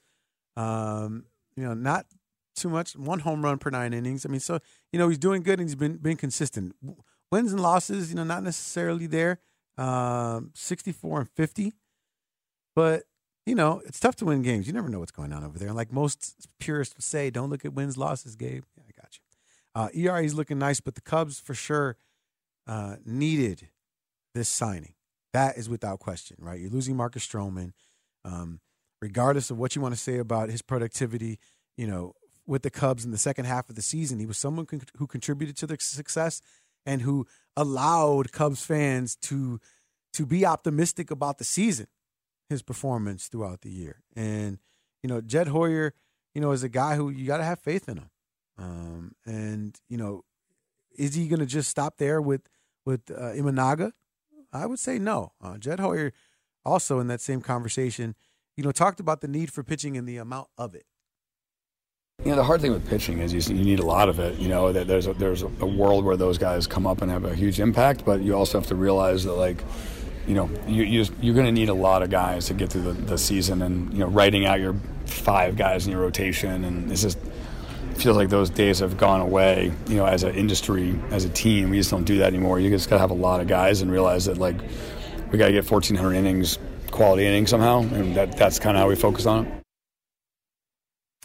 Um, 0.55 1.25
you 1.55 1.63
know, 1.63 1.73
not 1.73 2.05
too 2.61 2.69
much, 2.69 2.95
one 2.95 3.19
home 3.19 3.43
run 3.43 3.57
per 3.57 3.69
nine 3.69 3.93
innings. 3.93 4.25
I 4.25 4.29
mean, 4.29 4.39
so, 4.39 4.59
you 4.91 4.99
know, 4.99 5.09
he's 5.09 5.17
doing 5.17 5.43
good 5.43 5.59
and 5.59 5.67
he's 5.67 5.75
been, 5.75 5.97
been 5.97 6.17
consistent. 6.17 6.75
Wins 7.31 7.51
and 7.51 7.61
losses, 7.61 8.09
you 8.09 8.15
know, 8.15 8.23
not 8.23 8.43
necessarily 8.43 9.07
there. 9.07 9.39
Um, 9.77 10.51
64 10.53 11.21
and 11.21 11.29
50. 11.29 11.73
But 12.75 13.03
you 13.45 13.55
know, 13.55 13.81
it's 13.85 13.99
tough 13.99 14.15
to 14.17 14.25
win 14.25 14.41
games. 14.43 14.67
You 14.67 14.73
never 14.73 14.89
know 14.89 14.99
what's 14.99 15.11
going 15.11 15.33
on 15.33 15.43
over 15.43 15.57
there. 15.57 15.69
And 15.69 15.77
like 15.77 15.91
most 15.91 16.47
purists 16.59 17.03
say, 17.03 17.29
don't 17.29 17.49
look 17.49 17.65
at 17.65 17.73
wins, 17.73 17.97
losses, 17.97 18.35
Gabe. 18.35 18.63
Yeah, 18.77 18.83
I 18.87 19.01
got 19.01 19.17
you. 19.17 19.21
Uh, 19.73 20.09
ERA 20.09 20.23
is 20.23 20.35
looking 20.35 20.59
nice, 20.59 20.79
but 20.79 20.95
the 20.95 21.01
Cubs 21.01 21.39
for 21.39 21.53
sure 21.53 21.97
uh, 22.67 22.97
needed 23.05 23.69
this 24.35 24.47
signing. 24.47 24.93
That 25.33 25.57
is 25.57 25.69
without 25.69 25.99
question, 25.99 26.37
right? 26.39 26.59
You're 26.59 26.69
losing 26.69 26.95
Marcus 26.95 27.25
Stroman. 27.25 27.71
Um, 28.23 28.59
regardless 29.01 29.49
of 29.49 29.57
what 29.57 29.75
you 29.75 29.81
want 29.81 29.95
to 29.95 29.99
say 29.99 30.17
about 30.17 30.49
his 30.49 30.61
productivity, 30.61 31.39
you 31.77 31.87
know, 31.87 32.13
with 32.45 32.63
the 32.63 32.69
Cubs 32.69 33.05
in 33.05 33.11
the 33.11 33.17
second 33.17 33.45
half 33.45 33.69
of 33.69 33.75
the 33.75 33.81
season, 33.81 34.19
he 34.19 34.25
was 34.25 34.37
someone 34.37 34.67
who 34.97 35.07
contributed 35.07 35.57
to 35.57 35.67
their 35.67 35.77
success 35.79 36.41
and 36.85 37.01
who 37.01 37.27
allowed 37.55 38.31
Cubs 38.31 38.65
fans 38.65 39.15
to 39.17 39.59
to 40.13 40.25
be 40.25 40.45
optimistic 40.45 41.09
about 41.09 41.37
the 41.37 41.43
season 41.45 41.87
his 42.49 42.61
performance 42.61 43.27
throughout 43.27 43.61
the 43.61 43.69
year. 43.69 44.03
And 44.15 44.59
you 45.01 45.07
know, 45.07 45.21
Jed 45.21 45.47
Hoyer, 45.47 45.93
you 46.35 46.41
know, 46.41 46.51
is 46.51 46.63
a 46.63 46.69
guy 46.69 46.95
who 46.95 47.09
you 47.09 47.25
got 47.25 47.37
to 47.37 47.43
have 47.43 47.59
faith 47.59 47.89
in 47.89 47.97
him. 47.97 48.09
Um, 48.57 49.15
and 49.25 49.79
you 49.89 49.97
know, 49.97 50.23
is 50.97 51.15
he 51.15 51.27
going 51.27 51.39
to 51.39 51.45
just 51.45 51.69
stop 51.69 51.97
there 51.97 52.21
with 52.21 52.41
with 52.85 53.09
uh, 53.09 53.33
Imanaga? 53.33 53.93
I 54.53 54.65
would 54.65 54.79
say 54.79 54.99
no. 54.99 55.31
Uh, 55.41 55.57
Jed 55.57 55.79
Hoyer, 55.79 56.11
also 56.65 56.99
in 56.99 57.07
that 57.07 57.21
same 57.21 57.41
conversation, 57.41 58.15
you 58.57 58.63
know, 58.63 58.71
talked 58.71 58.99
about 58.99 59.21
the 59.21 59.27
need 59.27 59.51
for 59.51 59.63
pitching 59.63 59.97
and 59.97 60.07
the 60.07 60.17
amount 60.17 60.49
of 60.57 60.75
it. 60.75 60.85
You 62.23 62.31
know, 62.31 62.35
the 62.35 62.43
hard 62.43 62.61
thing 62.61 62.71
with 62.71 62.87
pitching 62.87 63.19
is 63.19 63.33
you, 63.33 63.55
you 63.55 63.63
need 63.63 63.79
a 63.79 63.85
lot 63.85 64.07
of 64.07 64.19
it. 64.19 64.37
You 64.37 64.47
know, 64.47 64.71
that 64.71 64.87
there's 64.87 65.07
a, 65.07 65.13
there's 65.13 65.41
a 65.41 65.47
world 65.47 66.05
where 66.05 66.15
those 66.15 66.37
guys 66.37 66.67
come 66.67 66.85
up 66.85 67.01
and 67.01 67.09
have 67.09 67.25
a 67.25 67.33
huge 67.33 67.59
impact, 67.59 68.05
but 68.05 68.21
you 68.21 68.35
also 68.35 68.59
have 68.59 68.67
to 68.67 68.75
realize 68.75 69.23
that 69.23 69.33
like 69.33 69.63
you 70.27 70.35
know, 70.35 70.49
you, 70.67 70.83
you 70.83 71.05
you're 71.19 71.33
going 71.33 71.47
to 71.47 71.51
need 71.51 71.69
a 71.69 71.73
lot 71.73 72.03
of 72.03 72.09
guys 72.09 72.45
to 72.47 72.53
get 72.53 72.69
through 72.69 72.83
the, 72.83 72.93
the 72.93 73.17
season, 73.17 73.61
and 73.61 73.91
you 73.91 73.99
know, 73.99 74.07
writing 74.07 74.45
out 74.45 74.59
your 74.59 74.75
five 75.05 75.57
guys 75.57 75.85
in 75.85 75.91
your 75.91 76.01
rotation, 76.01 76.63
and 76.63 76.91
it's 76.91 77.01
just 77.01 77.17
feels 77.95 78.17
like 78.17 78.29
those 78.29 78.49
days 78.49 78.79
have 78.79 78.97
gone 78.97 79.21
away. 79.21 79.73
You 79.87 79.95
know, 79.95 80.05
as 80.05 80.23
an 80.23 80.35
industry, 80.35 80.97
as 81.09 81.25
a 81.25 81.29
team, 81.29 81.71
we 81.71 81.77
just 81.77 81.91
don't 81.91 82.03
do 82.03 82.19
that 82.19 82.27
anymore. 82.27 82.59
You 82.59 82.69
just 82.69 82.89
got 82.89 82.97
to 82.97 83.01
have 83.01 83.11
a 83.11 83.15
lot 83.15 83.41
of 83.41 83.47
guys 83.47 83.81
and 83.81 83.91
realize 83.91 84.25
that 84.25 84.37
like 84.37 84.55
we 85.31 85.37
got 85.37 85.47
to 85.47 85.53
get 85.53 85.69
1,400 85.69 86.13
innings, 86.13 86.59
quality 86.91 87.25
innings 87.25 87.49
somehow, 87.49 87.81
and 87.81 88.15
that 88.15 88.37
that's 88.37 88.59
kind 88.59 88.77
of 88.77 88.81
how 88.81 88.89
we 88.89 88.95
focus 88.95 89.25
on 89.25 89.47
it. 89.47 89.60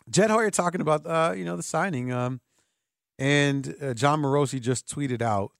Jed 0.09 0.31
Hoyer 0.31 0.51
talking 0.51 0.81
about 0.81 1.07
uh, 1.07 1.35
you 1.37 1.45
know 1.45 1.57
the 1.57 1.63
signing, 1.63 2.13
um, 2.13 2.41
and 3.19 3.75
uh, 3.83 3.95
Jon 3.95 4.23
Morosi 4.23 4.61
just 4.61 4.87
tweeted 4.89 5.23
out 5.23 5.53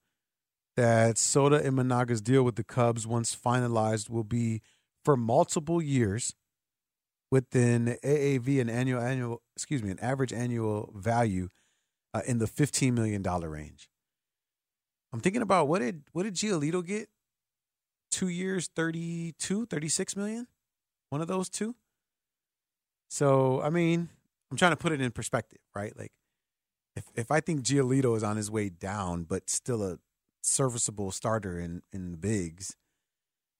that 0.75 1.15
Shota 1.15 1.63
and 1.63 1.77
Imanaga's 1.77 2.21
deal 2.21 2.43
with 2.43 2.55
the 2.55 2.63
Cubs, 2.63 3.05
once 3.05 3.35
finalized, 3.35 4.09
will 4.09 4.23
be 4.23 4.61
for 5.03 5.17
multiple 5.17 5.81
years 5.81 6.35
within 7.29 7.97
AAV 8.03 8.61
an 8.61 8.69
annual 8.69 9.01
annual 9.01 9.41
excuse 9.55 9.83
me 9.83 9.91
an 9.91 9.99
average 9.99 10.31
annual 10.31 10.93
value 10.95 11.49
uh, 12.13 12.21
in 12.25 12.37
the 12.37 12.47
fifteen 12.47 12.95
million 12.95 13.21
dollar 13.21 13.49
range. 13.49 13.89
I'm 15.11 15.19
thinking 15.19 15.41
about 15.41 15.67
what 15.67 15.79
did 15.79 16.03
what 16.13 16.23
did 16.23 16.35
Giolito 16.35 16.85
get? 16.85 17.09
Two 18.09 18.29
years, 18.29 18.69
32, 18.73 19.65
36 19.65 20.15
million? 20.15 20.47
One 21.09 21.21
of 21.21 21.27
those 21.27 21.49
two? 21.49 21.75
So, 23.09 23.61
I 23.61 23.69
mean, 23.69 24.09
I'm 24.51 24.57
trying 24.57 24.71
to 24.71 24.77
put 24.77 24.91
it 24.91 25.01
in 25.01 25.11
perspective, 25.11 25.59
right? 25.75 25.97
Like, 25.97 26.11
if 26.95 27.05
if 27.15 27.31
I 27.31 27.39
think 27.41 27.61
Giolito 27.61 28.15
is 28.15 28.23
on 28.23 28.37
his 28.37 28.49
way 28.49 28.69
down, 28.69 29.23
but 29.23 29.49
still 29.49 29.83
a 29.83 29.99
serviceable 30.41 31.11
starter 31.11 31.59
in 31.59 31.81
in 31.91 32.11
the 32.11 32.17
bigs, 32.17 32.75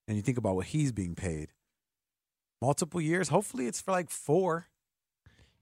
and 0.08 0.15
you 0.17 0.24
think 0.24 0.38
about 0.38 0.56
what 0.56 0.67
he's 0.67 0.91
being 0.91 1.15
paid, 1.15 1.53
multiple 2.62 3.01
years. 3.01 3.29
Hopefully, 3.29 3.67
it's 3.67 3.82
for 3.82 3.91
like 3.91 4.10
four. 4.10 4.67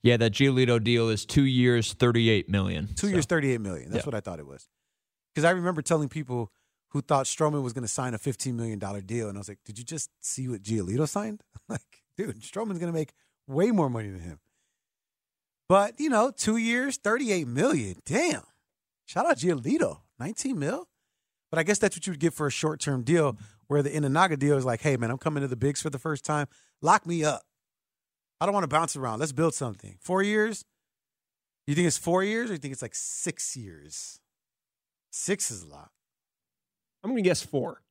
Yeah, 0.03 0.17
that 0.17 0.33
Giolito 0.33 0.81
deal 0.83 1.09
is 1.09 1.25
two 1.25 1.45
years, 1.45 1.93
thirty-eight 1.93 2.47
million. 2.47 2.89
Two 2.95 3.09
years, 3.09 3.25
thirty-eight 3.25 3.61
million. 3.61 3.89
That's 3.91 4.03
Yeah. 4.03 4.09
what 4.09 4.15
I 4.15 4.19
thought 4.21 4.39
it 4.39 4.45
was. 4.47 4.67
Because 5.33 5.45
I 5.45 5.49
remember 5.51 5.81
telling 5.81 6.07
people 6.09 6.51
who 6.89 7.01
thought 7.01 7.25
Stroman 7.25 7.63
was 7.63 7.73
going 7.73 7.81
to 7.83 7.87
sign 7.89 8.13
a 8.13 8.19
fifteen 8.19 8.55
million 8.55 8.77
dollar 8.79 9.01
deal, 9.01 9.27
and 9.27 9.37
I 9.37 9.39
was 9.39 9.49
like, 9.49 9.59
"Did 9.65 9.79
you 9.79 9.83
just 9.83 10.11
see 10.21 10.47
what 10.47 10.61
Giolito 10.61 11.07
signed? 11.09 11.41
like, 11.67 12.03
dude, 12.15 12.39
Stroman's 12.41 12.77
going 12.77 12.91
to 12.91 12.97
make 12.97 13.13
way 13.47 13.71
more 13.71 13.89
money 13.89 14.09
than 14.09 14.21
him." 14.21 14.39
But 15.67 15.99
you 15.99 16.09
know, 16.09 16.31
two 16.35 16.57
years, 16.57 16.97
thirty-eight 16.97 17.47
million. 17.47 17.95
Damn! 18.05 18.43
Shout 19.05 19.25
out 19.25 19.37
Giolito, 19.37 19.99
nineteen 20.19 20.59
mil. 20.59 20.87
But 21.49 21.59
I 21.59 21.63
guess 21.63 21.79
that's 21.79 21.95
what 21.95 22.05
you 22.05 22.11
would 22.11 22.19
get 22.19 22.33
for 22.33 22.47
a 22.47 22.51
short-term 22.51 23.03
deal. 23.03 23.37
Where 23.67 23.81
the 23.81 23.89
Imanaga 23.89 24.37
deal 24.37 24.57
is 24.57 24.65
like, 24.65 24.81
"Hey, 24.81 24.95
man, 24.97 25.09
I'm 25.09 25.17
coming 25.17 25.41
to 25.41 25.47
the 25.47 25.55
bigs 25.55 25.81
for 25.81 25.89
the 25.89 25.97
first 25.99 26.23
time. 26.23 26.47
Lock 26.81 27.05
me 27.07 27.23
up. 27.23 27.43
I 28.39 28.45
don't 28.45 28.53
want 28.53 28.63
to 28.63 28.67
bounce 28.67 28.95
around. 28.95 29.19
Let's 29.19 29.31
build 29.31 29.53
something. 29.55 29.97
Four 30.01 30.21
years." 30.21 30.65
You 31.65 31.73
think 31.73 31.87
it's 31.87 31.97
four 31.97 32.23
years, 32.23 32.51
or 32.51 32.53
you 32.53 32.59
think 32.59 32.73
it's 32.73 32.83
like 32.83 32.93
six 32.93 33.57
years? 33.57 34.19
Six 35.09 35.49
is 35.49 35.63
a 35.63 35.67
lot. 35.67 35.89
I'm 37.03 37.09
going 37.09 37.23
to 37.23 37.27
guess 37.27 37.41
four. 37.41 37.81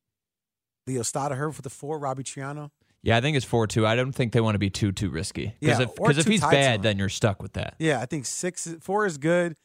Leo 0.87 1.02
Stoddard 1.02 1.57
for 1.57 1.62
the 1.62 1.71
four. 1.71 1.99
Robbie 1.99 2.23
Triano. 2.23 2.71
Yeah, 3.04 3.16
I 3.16 3.20
think 3.20 3.37
it's 3.37 3.46
four 3.46 3.66
two. 3.66 3.87
I 3.87 3.94
don't 3.96 4.12
think 4.12 4.32
they 4.32 4.40
want 4.40 4.54
to 4.54 4.58
be 4.58 4.70
too 4.70 4.90
too 4.92 5.11
risky. 5.11 5.54
Yeah, 5.61 5.78
Because 5.78 5.80
if, 5.80 6.00
or 6.00 6.06
'cause 6.08 6.18
if 6.18 6.26
he's 6.26 6.40
bad, 6.40 6.82
then 6.82 6.99
you're 6.99 7.08
stuck 7.08 7.42
with 7.42 7.52
that. 7.52 7.75
Yeah, 7.78 8.00
I 8.00 8.06
think 8.06 8.26
six, 8.26 8.66
four 8.80 9.06
is 9.06 9.18
good. 9.18 9.56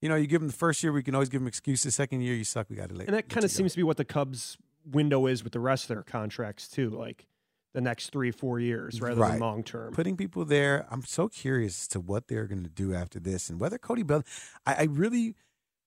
You 0.00 0.08
know, 0.08 0.16
you 0.16 0.26
give 0.26 0.42
him 0.42 0.48
the 0.48 0.54
first 0.54 0.82
year, 0.82 0.92
we 0.92 1.02
can 1.02 1.14
always 1.14 1.28
give 1.28 1.40
him 1.40 1.46
excuses. 1.46 1.94
Second 1.94 2.20
year, 2.22 2.34
you 2.34 2.44
suck. 2.44 2.68
We 2.68 2.76
got 2.76 2.88
to 2.90 2.94
late. 2.94 3.08
And 3.08 3.16
that 3.16 3.28
kind 3.28 3.44
of 3.44 3.50
seems 3.50 3.72
to 3.72 3.76
be 3.76 3.82
what 3.82 3.96
the 3.96 4.04
Cubs' 4.04 4.56
window 4.84 5.26
is 5.26 5.42
with 5.44 5.52
the 5.52 5.60
rest 5.60 5.84
of 5.84 5.88
their 5.88 6.02
contracts 6.02 6.68
too, 6.68 6.90
like 6.90 7.26
the 7.72 7.80
next 7.80 8.10
three, 8.10 8.30
four 8.32 8.58
years 8.60 9.00
rather 9.00 9.20
Right. 9.20 9.30
than 9.32 9.40
long 9.40 9.62
term. 9.62 9.94
Putting 9.94 10.16
people 10.16 10.44
there, 10.44 10.86
I'm 10.90 11.02
so 11.04 11.28
curious 11.28 11.82
as 11.82 11.88
to 11.88 12.00
what 12.00 12.28
they're 12.28 12.46
going 12.46 12.64
to 12.64 12.68
do 12.68 12.92
after 12.94 13.18
this 13.20 13.48
and 13.48 13.58
whether 13.60 13.78
Cody 13.78 14.02
Bell. 14.02 14.24
I, 14.66 14.74
I 14.74 14.82
really, 14.84 15.34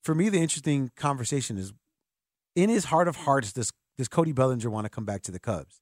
for 0.03 0.15
me, 0.15 0.29
the 0.29 0.39
interesting 0.39 0.89
conversation 0.95 1.57
is 1.57 1.73
in 2.55 2.69
his 2.69 2.85
heart 2.85 3.07
of 3.07 3.17
hearts, 3.17 3.51
does 3.53 3.71
does 3.97 4.07
Cody 4.07 4.31
Bellinger 4.31 4.69
want 4.69 4.85
to 4.85 4.89
come 4.89 5.05
back 5.05 5.21
to 5.23 5.31
the 5.31 5.39
Cubs? 5.39 5.81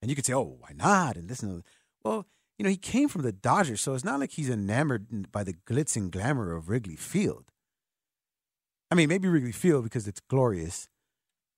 And 0.00 0.10
you 0.10 0.14
could 0.14 0.26
say, 0.26 0.34
oh, 0.34 0.56
why 0.58 0.70
not? 0.74 1.16
And 1.16 1.28
listen, 1.28 1.64
well, 2.04 2.26
you 2.58 2.64
know, 2.64 2.70
he 2.70 2.76
came 2.76 3.08
from 3.08 3.22
the 3.22 3.32
Dodgers, 3.32 3.80
so 3.80 3.94
it's 3.94 4.04
not 4.04 4.20
like 4.20 4.32
he's 4.32 4.50
enamored 4.50 5.30
by 5.30 5.44
the 5.44 5.54
glitz 5.54 5.96
and 5.96 6.10
glamour 6.10 6.54
of 6.54 6.68
Wrigley 6.68 6.96
Field. 6.96 7.52
I 8.90 8.94
mean, 8.94 9.08
maybe 9.08 9.28
Wrigley 9.28 9.52
Field 9.52 9.84
because 9.84 10.08
it's 10.08 10.20
glorious, 10.28 10.88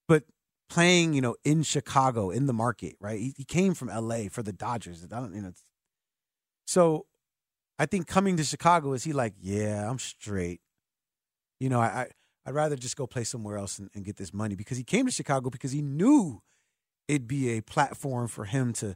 but 0.09 0.25
playing, 0.69 1.15
you 1.15 1.21
know, 1.21 1.37
in 1.45 1.63
Chicago 1.63 2.31
in 2.31 2.47
the 2.47 2.53
market, 2.53 2.97
right? 3.01 3.19
He, 3.19 3.35
he 3.37 3.45
came 3.45 3.75
from 3.75 3.89
LA 3.89 4.29
for 4.31 4.43
the 4.43 4.53
Dodgers. 4.53 5.05
I 5.05 5.21
don't, 5.21 5.35
you 5.35 5.43
know, 5.43 5.53
so 6.67 7.07
I 7.79 7.87
think 7.87 8.07
coming 8.07 8.37
to 8.37 8.45
Chicago 8.45 8.93
is 8.93 9.05
he 9.05 9.13
like, 9.13 9.35
yeah, 9.41 9.89
I'm 9.89 9.99
straight. 9.99 10.61
You 11.61 11.69
know, 11.69 11.81
I, 11.81 11.87
I 11.87 12.11
I'd 12.47 12.55
rather 12.55 12.77
just 12.77 12.97
go 12.97 13.07
play 13.07 13.25
somewhere 13.25 13.57
else 13.57 13.79
and, 13.79 13.91
and 13.95 14.05
get 14.05 14.17
this 14.17 14.33
money 14.33 14.55
because 14.55 14.77
he 14.77 14.85
came 14.85 15.07
to 15.07 15.13
Chicago 15.13 15.51
because 15.51 15.73
he 15.73 15.83
knew 15.83 16.43
it'd 17.11 17.27
be 17.27 17.51
a 17.51 17.61
platform 17.61 18.29
for 18.29 18.45
him 18.45 18.73
to 18.75 18.95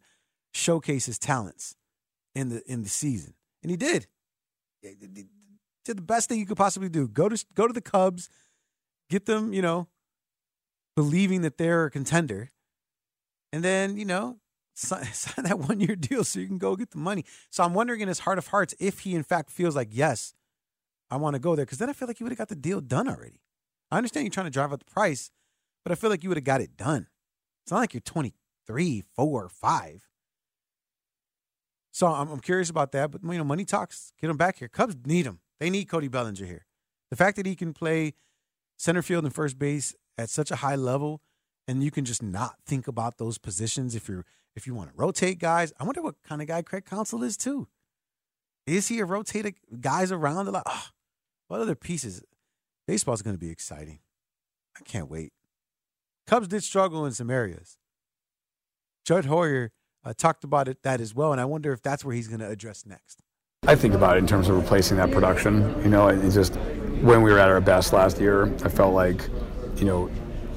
showcase 0.52 1.06
his 1.06 1.18
talents 1.18 1.74
in 2.34 2.48
the 2.48 2.62
in 2.70 2.82
the 2.82 2.88
season, 2.88 3.34
and 3.62 3.70
he 3.70 3.76
did. 3.76 4.06
He 4.82 4.94
Did 5.84 5.98
the 5.98 6.02
best 6.02 6.28
thing 6.28 6.38
you 6.38 6.46
could 6.46 6.56
possibly 6.56 6.88
do. 6.88 7.08
Go 7.08 7.28
to 7.28 7.44
go 7.54 7.66
to 7.66 7.72
the 7.72 7.80
Cubs, 7.80 8.28
get 9.10 9.26
them, 9.26 9.52
you 9.52 9.62
know, 9.62 9.88
believing 10.94 11.42
that 11.42 11.58
they're 11.58 11.86
a 11.86 11.90
contender, 11.90 12.50
and 13.52 13.64
then 13.64 13.96
you 13.96 14.04
know 14.04 14.38
sign, 14.74 15.04
sign 15.12 15.44
that 15.46 15.58
one 15.58 15.80
year 15.80 15.96
deal 15.96 16.22
so 16.22 16.38
you 16.38 16.46
can 16.46 16.58
go 16.58 16.76
get 16.76 16.92
the 16.92 16.98
money. 16.98 17.24
So 17.50 17.64
I'm 17.64 17.74
wondering 17.74 18.00
in 18.00 18.08
his 18.08 18.20
heart 18.20 18.38
of 18.38 18.48
hearts 18.48 18.74
if 18.78 19.00
he 19.00 19.14
in 19.14 19.24
fact 19.24 19.50
feels 19.50 19.74
like 19.74 19.88
yes, 19.90 20.34
I 21.10 21.16
want 21.16 21.34
to 21.34 21.40
go 21.40 21.56
there 21.56 21.64
because 21.64 21.78
then 21.78 21.90
I 21.90 21.94
feel 21.94 22.06
like 22.06 22.20
you 22.20 22.24
would 22.24 22.32
have 22.32 22.38
got 22.38 22.48
the 22.48 22.54
deal 22.54 22.80
done 22.80 23.08
already. 23.08 23.40
I 23.90 23.96
understand 23.96 24.24
you're 24.24 24.30
trying 24.30 24.46
to 24.46 24.50
drive 24.50 24.72
up 24.72 24.78
the 24.78 24.90
price, 24.90 25.30
but 25.84 25.90
I 25.90 25.96
feel 25.96 26.10
like 26.10 26.22
you 26.22 26.30
would 26.30 26.38
have 26.38 26.44
got 26.44 26.60
it 26.60 26.76
done. 26.76 27.08
It's 27.64 27.72
not 27.72 27.78
like 27.78 27.94
you're 27.94 28.00
23, 28.02 29.02
4, 29.16 29.48
5. 29.48 30.08
So 31.92 32.08
I'm, 32.08 32.30
I'm 32.30 32.40
curious 32.40 32.68
about 32.68 32.92
that, 32.92 33.10
but 33.10 33.22
you 33.22 33.38
know, 33.38 33.44
money 33.44 33.64
talks. 33.64 34.12
Get 34.20 34.28
him 34.28 34.36
back 34.36 34.58
here. 34.58 34.68
Cubs 34.68 34.96
need 35.06 35.24
him. 35.24 35.40
They 35.60 35.70
need 35.70 35.86
Cody 35.86 36.08
Bellinger 36.08 36.44
here. 36.44 36.66
The 37.10 37.16
fact 37.16 37.36
that 37.36 37.46
he 37.46 37.54
can 37.54 37.72
play 37.72 38.14
center 38.76 39.00
field 39.00 39.24
and 39.24 39.34
first 39.34 39.58
base 39.58 39.94
at 40.18 40.28
such 40.28 40.50
a 40.50 40.56
high 40.56 40.76
level, 40.76 41.22
and 41.66 41.82
you 41.82 41.90
can 41.90 42.04
just 42.04 42.22
not 42.22 42.56
think 42.66 42.86
about 42.86 43.16
those 43.18 43.38
positions 43.38 43.94
if 43.94 44.08
you're 44.08 44.26
if 44.54 44.66
you 44.66 44.74
want 44.74 44.90
to 44.90 44.94
rotate 44.96 45.38
guys. 45.38 45.72
I 45.80 45.84
wonder 45.84 46.02
what 46.02 46.16
kind 46.22 46.42
of 46.42 46.48
guy 46.48 46.62
Craig 46.62 46.84
Counsell 46.84 47.22
is 47.22 47.36
too. 47.36 47.68
Is 48.66 48.88
he 48.88 49.00
a 49.00 49.04
rotated 49.04 49.54
guys 49.80 50.12
around 50.12 50.48
a 50.48 50.50
lot? 50.50 50.64
Oh, 50.66 50.86
what 51.48 51.60
other 51.60 51.74
pieces? 51.74 52.22
Baseball's 52.86 53.22
going 53.22 53.34
to 53.34 53.40
be 53.40 53.50
exciting. 53.50 54.00
I 54.76 54.82
can't 54.82 55.10
wait. 55.10 55.32
Cubs 56.26 56.48
did 56.48 56.62
struggle 56.62 57.04
in 57.04 57.12
some 57.12 57.30
areas. 57.30 57.76
Jed 59.04 59.26
Hoyer 59.26 59.72
uh, 60.04 60.14
talked 60.16 60.44
about 60.44 60.68
it 60.68 60.82
that 60.82 61.00
as 61.00 61.14
well, 61.14 61.32
and 61.32 61.40
I 61.40 61.44
wonder 61.44 61.72
if 61.72 61.82
that's 61.82 62.04
where 62.04 62.14
he's 62.14 62.28
going 62.28 62.40
to 62.40 62.48
address 62.48 62.86
next. 62.86 63.20
I 63.66 63.74
think 63.74 63.94
about 63.94 64.16
it 64.16 64.20
in 64.20 64.26
terms 64.26 64.48
of 64.48 64.56
replacing 64.56 64.96
that 64.98 65.10
production. 65.10 65.74
You 65.82 65.88
know, 65.88 66.08
it's 66.08 66.34
just 66.34 66.54
when 67.00 67.22
we 67.22 67.32
were 67.32 67.38
at 67.38 67.48
our 67.48 67.60
best 67.60 67.92
last 67.92 68.18
year, 68.20 68.52
I 68.62 68.68
felt 68.68 68.94
like, 68.94 69.28
you 69.76 69.84
know, 69.84 70.10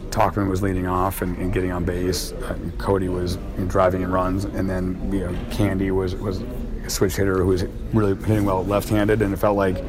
Tauchman 0.10 0.50
was 0.50 0.62
leading 0.62 0.88
off 0.88 1.22
and, 1.22 1.38
and 1.38 1.54
getting 1.54 1.72
on 1.72 1.86
base. 1.86 2.32
Uh, 2.32 2.58
Cody 2.78 3.10
was 3.10 3.38
driving 3.68 4.02
in 4.02 4.12
runs, 4.12 4.46
and 4.46 4.70
then 4.70 5.12
you 5.12 5.20
know 5.20 5.38
Candy 5.52 5.92
was 5.92 6.16
was 6.16 6.42
a 6.84 6.90
switch 6.90 7.16
hitter 7.16 7.38
who 7.38 7.48
was 7.48 7.66
really 7.94 8.16
hitting 8.26 8.46
well 8.46 8.66
left-handed, 8.66 9.22
and 9.22 9.34
it 9.34 9.38
felt 9.38 9.58
like. 9.58 9.84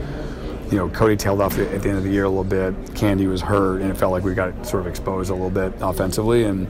You 0.70 0.76
know, 0.76 0.88
Cody 0.90 1.16
tailed 1.16 1.40
off 1.40 1.58
at 1.58 1.82
the 1.82 1.88
end 1.88 1.98
of 1.98 2.04
the 2.04 2.10
year 2.10 2.25
a 2.25 2.28
little 2.28 2.44
bit. 2.44 2.94
Candy 2.94 3.26
was 3.26 3.40
hurt, 3.40 3.80
and 3.80 3.90
it 3.90 3.96
felt 3.96 4.12
like 4.12 4.22
we 4.22 4.34
got 4.34 4.66
sort 4.66 4.82
of 4.82 4.87
exposed 4.87 5.30
a 5.30 5.34
little 5.34 5.50
bit 5.50 5.72
offensively. 5.80 6.44
And 6.44 6.68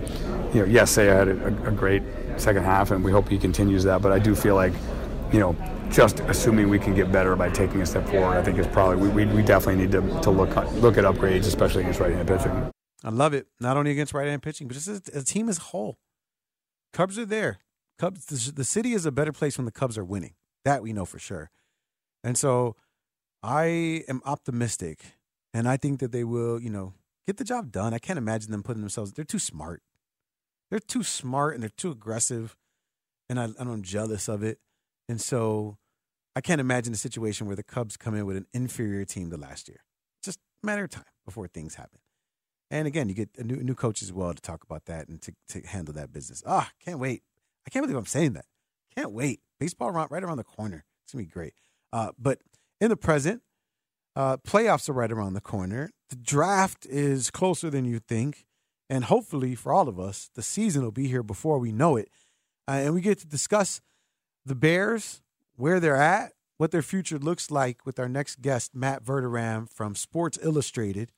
you 0.54 0.60
know, 0.60 0.64
yes, 0.64 0.96
Seiya 0.96 1.14
had 1.14 1.28
a, 1.28 1.68
a 1.68 1.72
great 1.72 2.02
second 2.36 2.64
half, 2.64 2.90
and 2.90 3.04
we 3.04 3.10
hope 3.10 3.28
he 3.28 3.38
continues 3.38 3.84
that. 3.84 4.00
But 4.00 4.12
I 4.12 4.18
do 4.18 4.34
feel 4.34 4.54
like, 4.54 4.72
you 5.32 5.40
know, 5.40 5.56
just 5.90 6.20
assuming 6.20 6.68
we 6.68 6.78
can 6.78 6.94
get 6.94 7.10
better 7.10 7.34
by 7.36 7.50
taking 7.50 7.80
a 7.82 7.86
step 7.86 8.06
forward, 8.08 8.36
I 8.36 8.42
think 8.42 8.58
is 8.58 8.66
probably 8.66 9.08
we, 9.08 9.26
we, 9.26 9.42
definitely 9.42 9.82
need 9.82 9.92
to, 9.92 10.00
to 10.20 10.30
look 10.30 10.54
look 10.74 10.98
at 10.98 11.04
upgrades, 11.04 11.46
especially 11.46 11.82
against 11.82 12.00
right-handed 12.00 12.26
pitching. 12.26 12.70
I 13.04 13.10
love 13.10 13.32
it. 13.34 13.46
Not 13.60 13.76
only 13.76 13.90
against 13.90 14.12
right-hand 14.12 14.42
pitching, 14.42 14.68
but 14.68 14.74
just 14.74 14.88
as 14.88 15.02
a 15.14 15.24
team 15.24 15.48
as 15.48 15.58
a 15.58 15.62
whole. 15.62 15.98
Cubs 16.92 17.18
are 17.18 17.26
there. 17.26 17.58
Cubs. 17.98 18.26
The, 18.26 18.52
the 18.52 18.64
city 18.64 18.92
is 18.92 19.06
a 19.06 19.12
better 19.12 19.32
place 19.32 19.58
when 19.58 19.64
the 19.64 19.72
Cubs 19.72 19.96
are 19.98 20.04
winning. 20.04 20.34
That 20.64 20.82
we 20.82 20.92
know 20.92 21.04
for 21.04 21.18
sure. 21.18 21.50
And 22.24 22.36
so, 22.36 22.76
I 23.42 24.04
am 24.08 24.20
optimistic, 24.24 25.00
and 25.54 25.68
I 25.68 25.76
think 25.76 26.00
that 26.00 26.12
they 26.12 26.24
will. 26.24 26.60
You 26.60 26.70
know, 26.70 26.94
get 27.26 27.36
the 27.36 27.44
job 27.44 27.70
done. 27.70 27.94
I 27.94 27.98
can't 27.98 28.18
imagine 28.18 28.50
them 28.50 28.62
putting 28.62 28.82
themselves. 28.82 29.12
They're 29.12 29.24
too 29.24 29.38
smart. 29.38 29.82
They're 30.70 30.80
too 30.80 31.02
smart 31.02 31.54
and 31.54 31.62
they're 31.62 31.70
too 31.70 31.90
aggressive, 31.90 32.56
and 33.28 33.40
I, 33.40 33.48
I'm 33.58 33.82
jealous 33.82 34.28
of 34.28 34.42
it. 34.42 34.58
And 35.08 35.20
so, 35.20 35.78
I 36.36 36.40
can't 36.40 36.60
imagine 36.60 36.92
a 36.92 36.96
situation 36.96 37.46
where 37.46 37.56
the 37.56 37.62
Cubs 37.62 37.96
come 37.96 38.14
in 38.14 38.26
with 38.26 38.36
an 38.36 38.46
inferior 38.52 39.04
team 39.04 39.30
to 39.30 39.36
last 39.36 39.68
year. 39.68 39.80
Just 40.22 40.38
matter 40.62 40.84
of 40.84 40.90
time 40.90 41.04
before 41.24 41.48
things 41.48 41.76
happen. 41.76 42.00
And 42.70 42.86
again, 42.86 43.08
you 43.08 43.14
get 43.14 43.30
a 43.38 43.44
new, 43.44 43.56
new 43.56 43.74
coach 43.74 44.02
as 44.02 44.12
well 44.12 44.34
to 44.34 44.42
talk 44.42 44.62
about 44.62 44.84
that 44.86 45.08
and 45.08 45.22
to, 45.22 45.32
to 45.48 45.66
handle 45.66 45.94
that 45.94 46.12
business. 46.12 46.42
Ah, 46.46 46.70
can't 46.84 46.98
wait. 46.98 47.22
I 47.66 47.70
can't 47.70 47.82
believe 47.82 47.96
I'm 47.96 48.06
saying 48.06 48.34
that. 48.34 48.44
Can't 48.94 49.12
wait. 49.12 49.40
Baseball 49.58 49.90
right 49.90 50.22
around 50.22 50.36
the 50.36 50.44
corner. 50.44 50.84
It's 51.04 51.12
to 51.12 51.16
be 51.16 51.24
great. 51.24 51.54
Uh, 51.92 52.10
but 52.18 52.40
in 52.80 52.90
the 52.90 52.96
present, 52.96 53.42
uh, 54.16 54.36
playoffs 54.38 54.88
are 54.88 54.94
right 54.94 55.12
around 55.12 55.34
the 55.34 55.40
corner. 55.40 55.90
The 56.10 56.16
draft 56.16 56.86
is 56.86 57.30
closer 57.30 57.70
than 57.70 57.84
you 57.84 57.98
think. 57.98 58.44
And 58.90 59.04
hopefully, 59.04 59.54
for 59.54 59.72
all 59.72 59.88
of 59.88 60.00
us, 60.00 60.30
the 60.34 60.42
season 60.42 60.82
will 60.82 60.90
be 60.90 61.08
here 61.08 61.22
before 61.22 61.58
we 61.58 61.72
know 61.72 61.96
it. 61.96 62.08
Uh, 62.66 62.72
and 62.72 62.94
we 62.94 63.00
get 63.00 63.18
to 63.18 63.26
discuss 63.26 63.80
the 64.46 64.54
Bears, 64.54 65.20
where 65.56 65.78
they're 65.78 65.96
at, 65.96 66.32
what 66.56 66.70
their 66.70 66.82
future 66.82 67.18
looks 67.18 67.50
like 67.50 67.84
with 67.84 67.98
our 67.98 68.08
next 68.08 68.40
guest, 68.40 68.74
Matt 68.74 69.04
Verderame 69.04 69.68
from 69.68 69.94
Sports 69.94 70.38
Illustrated. 70.42 71.12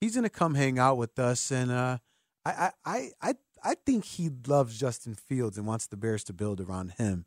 He's 0.00 0.14
going 0.14 0.24
to 0.24 0.30
come 0.30 0.54
hang 0.54 0.78
out 0.78 0.96
with 0.96 1.18
us. 1.18 1.50
And 1.52 1.70
uh, 1.70 1.98
I, 2.44 2.72
I, 2.84 3.10
I, 3.22 3.34
I 3.62 3.74
think 3.86 4.04
he 4.04 4.30
loves 4.46 4.78
Justin 4.78 5.14
Fields 5.14 5.56
and 5.56 5.66
wants 5.66 5.86
the 5.86 5.96
Bears 5.96 6.24
to 6.24 6.32
build 6.32 6.60
around 6.60 6.94
him. 6.98 7.26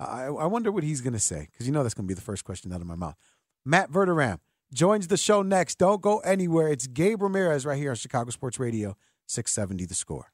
I, 0.00 0.26
I 0.26 0.46
wonder 0.46 0.70
what 0.70 0.84
he's 0.84 1.00
going 1.00 1.12
to 1.12 1.18
say 1.18 1.48
because 1.50 1.66
you 1.66 1.72
know 1.72 1.82
that's 1.82 1.94
going 1.94 2.06
to 2.06 2.08
be 2.08 2.14
the 2.14 2.20
first 2.20 2.44
question 2.44 2.72
out 2.72 2.80
of 2.80 2.86
my 2.86 2.94
mouth. 2.94 3.16
Matt 3.64 3.90
Verderame 3.90 4.38
joins 4.72 5.08
the 5.08 5.16
show 5.16 5.42
next. 5.42 5.78
Don't 5.78 6.00
go 6.00 6.18
anywhere. 6.18 6.68
It's 6.68 6.86
Gabe 6.86 7.22
Ramirez 7.22 7.66
right 7.66 7.78
here 7.78 7.90
on 7.90 7.96
Chicago 7.96 8.30
Sports 8.30 8.58
Radio, 8.58 8.96
670 9.26 9.86
The 9.86 9.94
Score. 9.94 10.32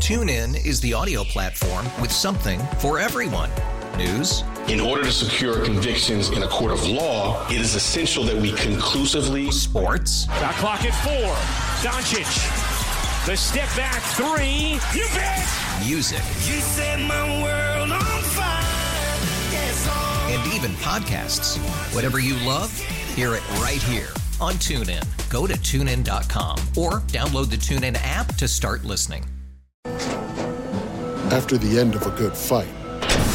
Tune 0.00 0.28
in 0.28 0.54
is 0.54 0.80
the 0.80 0.94
audio 0.94 1.24
platform 1.24 1.86
with 2.00 2.12
something 2.12 2.60
for 2.78 2.98
everyone. 2.98 3.50
News. 3.96 4.44
In 4.68 4.80
order 4.80 5.02
to 5.02 5.10
secure 5.10 5.64
convictions 5.64 6.30
in 6.30 6.44
a 6.44 6.48
court 6.48 6.72
of 6.72 6.86
law, 6.86 7.44
it 7.48 7.60
is 7.60 7.74
essential 7.74 8.22
that 8.24 8.36
we 8.36 8.52
conclusively. 8.52 9.50
Sports. 9.50 10.26
Got 10.26 10.54
clock 10.54 10.84
at 10.84 10.94
four. 11.02 11.34
Doncic. 11.82 12.26
The 13.26 13.36
step 13.36 13.68
back 13.76 14.00
three. 14.14 14.78
You 14.94 15.06
bet. 15.14 15.46
Music. 15.84 16.18
You 16.46 16.60
set 16.60 17.00
my 17.00 17.42
world 17.42 17.57
even 20.58 20.72
podcasts. 20.78 21.56
Whatever 21.94 22.18
you 22.18 22.34
love, 22.44 22.76
hear 23.14 23.34
it 23.34 23.48
right 23.60 23.80
here 23.82 24.08
on 24.40 24.54
TuneIn. 24.54 25.04
Go 25.30 25.46
to 25.46 25.54
tunein.com 25.54 26.58
or 26.76 27.00
download 27.06 27.48
the 27.48 27.56
TuneIn 27.56 27.96
app 28.02 28.34
to 28.36 28.48
start 28.48 28.84
listening. 28.84 29.24
After 31.30 31.58
the 31.58 31.78
end 31.78 31.94
of 31.94 32.06
a 32.06 32.10
good 32.10 32.36
fight, 32.36 32.66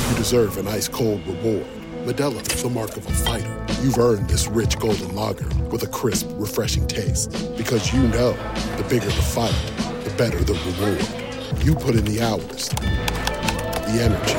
you 0.09 0.17
deserve 0.17 0.57
an 0.57 0.67
ice 0.67 0.89
cold 0.89 1.25
reward. 1.25 1.65
Modelo 2.03 2.41
is 2.53 2.61
the 2.61 2.69
mark 2.69 2.97
of 2.97 3.07
a 3.07 3.11
fighter. 3.11 3.65
You've 3.81 3.97
earned 3.97 4.27
this 4.27 4.47
rich 4.47 4.77
golden 4.77 5.15
lager 5.15 5.47
with 5.67 5.83
a 5.83 5.87
crisp, 5.87 6.27
refreshing 6.33 6.87
taste. 6.87 7.31
Because 7.55 7.93
you 7.93 8.01
know 8.09 8.33
the 8.75 8.85
bigger 8.89 9.05
the 9.05 9.11
fight, 9.11 9.55
the 10.03 10.13
better 10.17 10.43
the 10.43 10.53
reward. 10.53 11.63
You 11.63 11.73
put 11.75 11.95
in 11.95 12.03
the 12.03 12.21
hours, 12.21 12.67
the 12.67 14.01
energy, 14.01 14.33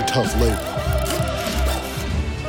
the 0.00 0.06
tough 0.06 0.34
labor. 0.40 0.79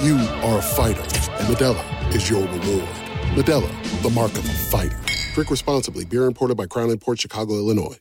You 0.01 0.17
are 0.17 0.58
a 0.58 0.62
fighter, 0.63 1.00
and 1.00 1.55
Modelo 1.55 2.15
is 2.15 2.27
your 2.27 2.41
reward. 2.41 2.89
Modelo, 3.36 4.01
the 4.01 4.10
mark 4.10 4.31
of 4.31 4.50
a 4.50 4.51
fighter. 4.51 4.98
Drink 5.36 5.51
responsibly. 5.51 6.05
Beer 6.05 6.25
imported 6.25 6.58
by 6.58 6.65
Crown 6.65 6.98
Port 6.98 7.20
Chicago, 7.20 7.53
Illinois. 7.53 7.98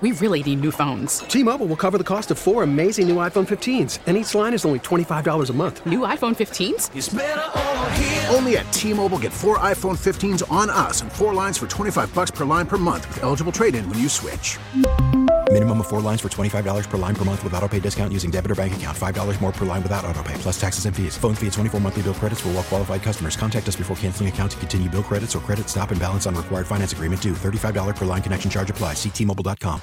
We 0.00 0.12
really 0.12 0.42
need 0.42 0.62
new 0.62 0.70
phones. 0.70 1.18
T-Mobile 1.20 1.66
will 1.66 1.76
cover 1.76 1.98
the 1.98 2.04
cost 2.04 2.30
of 2.30 2.38
four 2.38 2.62
amazing 2.62 3.06
new 3.06 3.16
iPhone 3.16 3.46
15s, 3.46 3.98
and 4.06 4.16
each 4.16 4.34
line 4.34 4.54
is 4.54 4.64
only 4.64 4.78
$25 4.78 5.50
a 5.50 5.52
month. 5.52 5.84
New 5.84 6.00
iPhone 6.00 6.34
15s? 6.34 8.34
Only 8.34 8.56
at 8.56 8.72
T-Mobile 8.72 9.18
get 9.18 9.32
four 9.32 9.58
iPhone 9.58 9.98
15s 9.98 10.50
on 10.50 10.70
us 10.70 11.02
and 11.02 11.12
four 11.12 11.34
lines 11.34 11.58
for 11.58 11.66
25 11.66 12.14
bucks 12.14 12.30
per 12.30 12.46
line 12.46 12.66
per 12.66 12.78
month 12.78 13.06
with 13.08 13.22
eligible 13.22 13.52
trade-in 13.52 13.86
when 13.90 13.98
you 13.98 14.08
switch. 14.08 14.58
Minimum 15.56 15.80
of 15.80 15.86
four 15.86 16.02
lines 16.02 16.20
for 16.20 16.28
$25 16.28 16.84
per 16.90 16.98
line 16.98 17.14
per 17.14 17.24
month 17.24 17.42
with 17.42 17.54
auto 17.54 17.66
pay 17.66 17.80
discount 17.80 18.12
using 18.12 18.30
debit 18.30 18.50
or 18.50 18.54
bank 18.54 18.76
account. 18.76 18.94
$5 18.94 19.40
more 19.40 19.52
per 19.52 19.64
line 19.64 19.82
without 19.82 20.04
auto 20.04 20.22
pay, 20.22 20.34
plus 20.34 20.60
taxes 20.60 20.84
and 20.84 20.94
fees. 20.94 21.16
Phone 21.16 21.34
fee 21.34 21.46
at 21.46 21.54
24 21.54 21.80
monthly 21.80 22.02
bill 22.02 22.12
credits 22.12 22.42
for 22.42 22.48
all 22.48 22.56
well 22.56 22.62
qualified 22.62 23.02
customers. 23.02 23.36
Contact 23.36 23.66
us 23.66 23.74
before 23.74 23.96
canceling 23.96 24.28
account 24.28 24.50
to 24.50 24.58
continue 24.58 24.90
bill 24.90 25.02
credits 25.02 25.34
or 25.34 25.38
credit 25.38 25.70
stop 25.70 25.92
and 25.92 25.98
balance 25.98 26.26
on 26.26 26.34
required 26.34 26.66
finance 26.66 26.92
agreement 26.92 27.22
due. 27.22 27.32
$35 27.32 27.96
per 27.96 28.04
line 28.04 28.20
connection 28.20 28.50
charge 28.50 28.68
apply. 28.68 28.92
Ctmobile.com. 28.92 29.80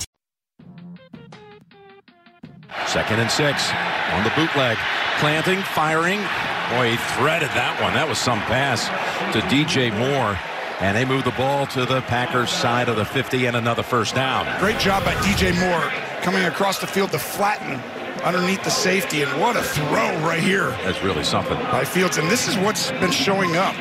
Second 2.86 3.20
and 3.20 3.32
six 3.32 3.72
on 4.14 4.24
the 4.24 4.32
bootleg. 4.36 4.78
Planting, 5.18 5.64
firing. 5.74 6.22
Boy, 6.70 6.92
he 6.92 6.98
threaded 7.18 7.50
that 7.58 7.80
one. 7.82 7.96
That 7.96 8.06
was 8.08 8.20
some 8.20 8.42
pass 8.42 8.90
to 9.34 9.42
DJ 9.50 9.90
Moore. 9.98 10.38
And 10.80 10.98
they 10.98 11.06
move 11.06 11.24
the 11.24 11.32
ball 11.32 11.68
to 11.68 11.86
the 11.86 12.02
Packers 12.02 12.50
side 12.50 12.90
of 12.90 12.96
the 12.96 13.06
50 13.06 13.46
and 13.46 13.56
another 13.56 13.84
first 13.84 14.16
down. 14.16 14.60
Great 14.60 14.80
job 14.80 15.06
by 15.06 15.14
DJ 15.16 15.58
Moore 15.60 15.92
coming 16.24 16.44
across 16.46 16.80
the 16.80 16.88
field 16.88 17.12
to 17.12 17.20
flatten 17.20 17.80
underneath 18.24 18.64
the 18.64 18.72
safety. 18.72 19.22
And 19.22 19.40
what 19.40 19.56
a 19.56 19.64
throw 19.64 20.10
right 20.26 20.42
here. 20.42 20.72
That's 20.84 21.04
really 21.04 21.24
something. 21.24 21.58
By 21.58 21.86
Fields. 21.86 22.18
And 22.18 22.30
this 22.30 22.48
is 22.48 22.58
what's 22.58 22.92
been 22.92 23.12
showing 23.12 23.56
up. 23.56 23.76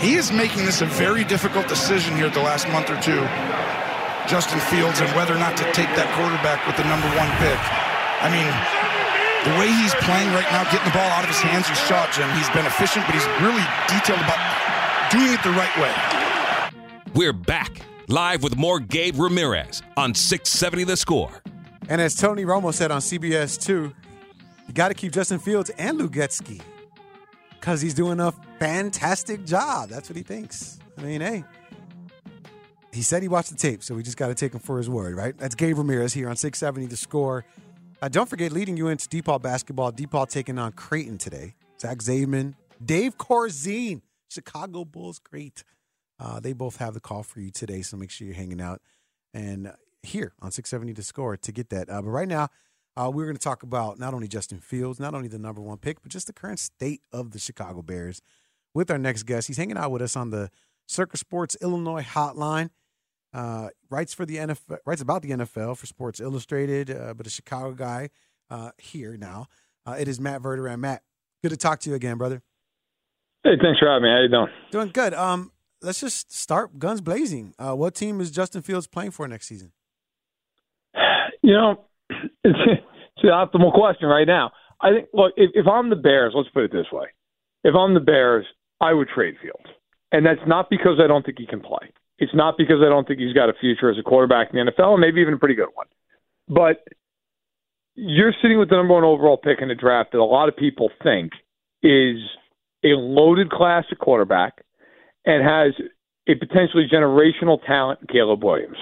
He 0.00 0.14
is 0.14 0.32
making 0.32 0.64
this 0.64 0.80
a 0.80 0.86
very 0.86 1.24
difficult 1.24 1.68
decision 1.68 2.16
here 2.16 2.30
the 2.30 2.40
last 2.40 2.68
month 2.68 2.90
or 2.90 3.00
two. 3.00 3.20
Justin 4.28 4.60
Fields 4.70 5.00
and 5.00 5.10
whether 5.16 5.34
or 5.34 5.38
not 5.38 5.56
to 5.56 5.64
take 5.72 5.90
that 5.96 6.08
quarterback 6.14 6.64
with 6.66 6.76
the 6.76 6.84
number 6.84 7.08
one 7.18 7.30
pick. 7.42 7.58
I 8.20 8.28
mean, 8.28 8.48
the 9.44 9.56
way 9.56 9.72
he's 9.72 9.94
playing 10.04 10.28
right 10.36 10.46
now, 10.52 10.64
getting 10.68 10.84
the 10.84 10.96
ball 10.96 11.08
out 11.16 11.24
of 11.24 11.32
his 11.32 11.40
hands, 11.40 11.68
you 11.68 11.74
saw 11.88 12.04
it, 12.04 12.12
Jim. 12.12 12.28
He's 12.36 12.48
been 12.52 12.68
efficient, 12.68 13.08
but 13.08 13.16
he's 13.16 13.26
really 13.40 13.64
detailed 13.88 14.20
about 14.20 14.49
doing 15.10 15.32
it 15.32 15.42
the 15.42 15.50
right 15.50 16.72
way. 16.72 16.82
We're 17.14 17.32
back 17.32 17.82
live 18.10 18.42
with 18.42 18.56
more 18.56 18.80
Gabe 18.80 19.18
Ramirez 19.18 19.82
on 19.96 20.14
670 20.14 20.84
The 20.84 20.96
Score. 20.96 21.42
And 21.88 22.00
as 22.00 22.14
Tony 22.14 22.44
Romo 22.44 22.72
said 22.72 22.90
on 22.90 23.00
CBS 23.00 23.60
2, 23.60 23.92
you 24.68 24.74
got 24.74 24.88
to 24.88 24.94
keep 24.94 25.12
Justin 25.12 25.38
Fields 25.38 25.70
and 25.70 25.98
Luke 25.98 26.12
Getsy 26.12 26.60
because 27.58 27.80
he's 27.80 27.94
doing 27.94 28.20
a 28.20 28.32
fantastic 28.58 29.44
job. 29.44 29.88
That's 29.88 30.08
what 30.08 30.16
he 30.16 30.22
thinks. 30.22 30.78
I 30.96 31.02
mean, 31.02 31.20
hey, 31.20 31.44
he 32.92 33.02
said 33.02 33.22
he 33.22 33.28
watched 33.28 33.50
the 33.50 33.56
tape, 33.56 33.82
so 33.82 33.94
we 33.94 34.02
just 34.02 34.16
got 34.16 34.28
to 34.28 34.34
take 34.34 34.54
him 34.54 34.60
for 34.60 34.78
his 34.78 34.88
word, 34.88 35.16
right? 35.16 35.36
That's 35.36 35.54
Gabe 35.54 35.78
Ramirez 35.78 36.12
here 36.12 36.28
on 36.28 36.36
670 36.36 36.86
The 36.86 36.96
Score. 36.96 37.44
Uh, 38.02 38.08
don't 38.08 38.28
forget, 38.28 38.52
leading 38.52 38.76
you 38.76 38.88
into 38.88 39.08
DePaul 39.08 39.42
basketball, 39.42 39.92
DePaul 39.92 40.28
taking 40.28 40.58
on 40.58 40.72
Creighton 40.72 41.18
today. 41.18 41.54
Zach 41.80 41.98
Zaidman, 41.98 42.54
Dave 42.84 43.18
Corzine, 43.18 44.00
Chicago 44.30 44.84
Bulls 44.84 45.18
great. 45.18 45.64
Uh, 46.18 46.40
they 46.40 46.52
both 46.52 46.76
have 46.76 46.94
the 46.94 47.00
call 47.00 47.22
for 47.22 47.40
you 47.40 47.50
today, 47.50 47.82
so 47.82 47.96
make 47.96 48.10
sure 48.10 48.26
you're 48.26 48.36
hanging 48.36 48.60
out 48.60 48.80
and 49.32 49.72
here 50.02 50.32
on 50.40 50.50
670 50.50 50.94
to 50.94 51.02
score 51.02 51.36
to 51.36 51.52
get 51.52 51.70
that. 51.70 51.88
Uh, 51.90 52.02
but 52.02 52.10
right 52.10 52.28
now, 52.28 52.48
uh, 52.96 53.10
we're 53.12 53.24
going 53.24 53.36
to 53.36 53.42
talk 53.42 53.62
about 53.62 53.98
not 53.98 54.14
only 54.14 54.28
Justin 54.28 54.58
Fields, 54.58 54.98
not 54.98 55.14
only 55.14 55.28
the 55.28 55.38
number 55.38 55.60
one 55.60 55.78
pick, 55.78 56.02
but 56.02 56.10
just 56.10 56.26
the 56.26 56.32
current 56.32 56.58
state 56.58 57.02
of 57.12 57.30
the 57.30 57.38
Chicago 57.38 57.82
Bears 57.82 58.20
with 58.74 58.90
our 58.90 58.98
next 58.98 59.24
guest. 59.24 59.46
He's 59.46 59.56
hanging 59.56 59.78
out 59.78 59.90
with 59.90 60.02
us 60.02 60.16
on 60.16 60.30
the 60.30 60.50
Circus 60.86 61.20
Sports 61.20 61.56
Illinois 61.62 62.02
hotline. 62.02 62.70
Uh, 63.32 63.68
writes 63.90 64.12
for 64.12 64.26
the 64.26 64.36
NFL, 64.36 64.78
writes 64.84 65.00
about 65.00 65.22
the 65.22 65.30
NFL 65.30 65.76
for 65.76 65.86
Sports 65.86 66.18
Illustrated, 66.20 66.90
uh, 66.90 67.14
but 67.14 67.26
a 67.26 67.30
Chicago 67.30 67.72
guy 67.72 68.10
uh, 68.50 68.70
here 68.76 69.16
now. 69.16 69.46
Uh, 69.86 69.96
it 69.98 70.08
is 70.08 70.20
Matt 70.20 70.42
Verderame. 70.42 70.80
Matt, 70.80 71.02
good 71.42 71.50
to 71.50 71.56
talk 71.56 71.78
to 71.80 71.90
you 71.90 71.96
again, 71.96 72.18
brother. 72.18 72.42
Hey, 73.42 73.52
thanks 73.60 73.78
for 73.78 73.88
having 73.88 74.02
me. 74.02 74.10
How 74.10 74.20
you 74.20 74.28
doing? 74.28 74.48
Doing 74.70 74.90
good. 74.92 75.14
Um, 75.14 75.52
let's 75.80 76.00
just 76.00 76.30
start 76.30 76.78
guns 76.78 77.00
blazing. 77.00 77.54
Uh, 77.58 77.74
what 77.74 77.94
team 77.94 78.20
is 78.20 78.30
Justin 78.30 78.60
Fields 78.60 78.86
playing 78.86 79.12
for 79.12 79.26
next 79.28 79.46
season? 79.46 79.72
You 81.42 81.54
know, 81.54 81.84
it's, 82.44 82.58
it's 82.66 83.22
the 83.22 83.28
optimal 83.28 83.72
question 83.72 84.08
right 84.08 84.26
now. 84.26 84.50
I 84.78 84.90
think. 84.92 85.08
Look, 85.14 85.32
if, 85.38 85.50
if 85.54 85.66
I'm 85.66 85.88
the 85.88 85.96
Bears, 85.96 86.34
let's 86.36 86.50
put 86.50 86.64
it 86.64 86.70
this 86.70 86.84
way: 86.92 87.06
if 87.64 87.74
I'm 87.74 87.94
the 87.94 88.00
Bears, 88.00 88.44
I 88.78 88.92
would 88.92 89.08
trade 89.08 89.36
Fields, 89.40 89.64
and 90.12 90.24
that's 90.24 90.46
not 90.46 90.68
because 90.68 91.00
I 91.02 91.06
don't 91.06 91.24
think 91.24 91.38
he 91.38 91.46
can 91.46 91.60
play. 91.60 91.94
It's 92.18 92.34
not 92.34 92.58
because 92.58 92.82
I 92.84 92.90
don't 92.90 93.08
think 93.08 93.20
he's 93.20 93.32
got 93.32 93.48
a 93.48 93.54
future 93.58 93.90
as 93.90 93.96
a 93.98 94.02
quarterback 94.02 94.48
in 94.52 94.66
the 94.66 94.70
NFL, 94.70 94.92
and 94.92 95.00
maybe 95.00 95.22
even 95.22 95.32
a 95.32 95.38
pretty 95.38 95.54
good 95.54 95.70
one. 95.72 95.86
But 96.46 96.84
you're 97.94 98.34
sitting 98.42 98.58
with 98.58 98.68
the 98.68 98.76
number 98.76 98.92
one 98.92 99.04
overall 99.04 99.38
pick 99.38 99.62
in 99.62 99.68
the 99.68 99.74
draft 99.74 100.12
that 100.12 100.18
a 100.18 100.24
lot 100.24 100.50
of 100.50 100.56
people 100.56 100.90
think 101.02 101.32
is 101.82 102.18
a 102.84 102.88
loaded 102.88 103.50
class 103.50 103.84
at 103.90 103.98
quarterback 103.98 104.64
and 105.24 105.44
has 105.44 105.72
a 106.28 106.34
potentially 106.34 106.86
generational 106.92 107.64
talent 107.64 108.00
Caleb 108.08 108.42
Williams. 108.42 108.76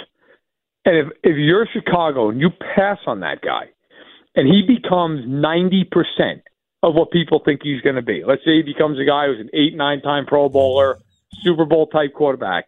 And 0.85 0.97
if, 0.97 1.07
if 1.23 1.37
you're 1.37 1.67
Chicago 1.73 2.31
and 2.31 2.41
you 2.41 2.51
pass 2.51 2.99
on 3.07 3.21
that 3.21 3.41
guy 3.43 3.67
and 4.35 4.47
he 4.47 4.63
becomes 4.63 5.27
90% 5.27 6.43
of 6.83 6.95
what 6.95 7.11
people 7.11 7.43
think 7.45 7.61
he's 7.63 7.81
going 7.81 7.97
to 7.97 8.03
be, 8.03 8.23
let's 8.27 8.43
say 8.45 8.57
he 8.57 8.63
becomes 8.63 8.99
a 8.99 9.05
guy 9.05 9.27
who's 9.27 9.41
an 9.41 9.51
eight, 9.53 9.77
nine 9.77 10.01
time 10.01 10.27
Pro 10.27 10.49
Bowler, 10.49 10.99
Super 11.43 11.65
Bowl 11.65 11.87
type 11.89 12.15
quarterback. 12.15 12.67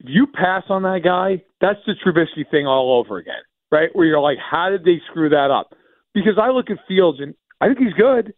If 0.00 0.06
you 0.08 0.26
pass 0.26 0.64
on 0.68 0.82
that 0.82 1.00
guy, 1.04 1.44
that's 1.60 1.78
the 1.86 1.94
Trubisky 2.04 2.50
thing 2.50 2.66
all 2.66 2.98
over 2.98 3.18
again, 3.18 3.42
right? 3.70 3.90
Where 3.92 4.06
you're 4.06 4.20
like, 4.20 4.38
how 4.38 4.70
did 4.70 4.84
they 4.84 5.00
screw 5.10 5.28
that 5.28 5.50
up? 5.50 5.74
Because 6.14 6.38
I 6.40 6.48
look 6.48 6.70
at 6.70 6.78
Fields 6.88 7.20
and 7.20 7.34
I 7.60 7.66
think 7.66 7.78
he's 7.78 7.92
good, 7.92 8.34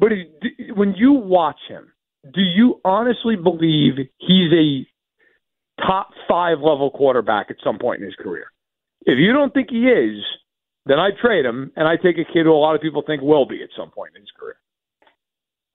but 0.00 0.10
he, 0.12 0.72
when 0.72 0.94
you 0.96 1.12
watch 1.12 1.60
him, 1.68 1.92
do 2.24 2.40
you 2.40 2.80
honestly 2.84 3.36
believe 3.36 3.94
he's 4.18 4.52
a 4.52 4.86
top 5.86 6.10
five 6.26 6.58
level 6.58 6.90
quarterback 6.90 7.48
at 7.50 7.56
some 7.62 7.78
point 7.78 8.00
in 8.00 8.06
his 8.06 8.14
career? 8.16 8.46
If 9.02 9.18
you 9.18 9.32
don't 9.32 9.52
think 9.52 9.68
he 9.70 9.86
is, 9.86 10.22
then 10.86 10.98
I 10.98 11.10
trade 11.20 11.44
him 11.44 11.70
and 11.76 11.86
I 11.86 11.96
take 11.96 12.16
a 12.16 12.24
kid 12.24 12.44
who 12.44 12.52
a 12.52 12.54
lot 12.54 12.74
of 12.74 12.80
people 12.80 13.02
think 13.06 13.22
will 13.22 13.46
be 13.46 13.62
at 13.62 13.68
some 13.76 13.90
point 13.90 14.12
in 14.14 14.22
his 14.22 14.30
career. 14.38 14.56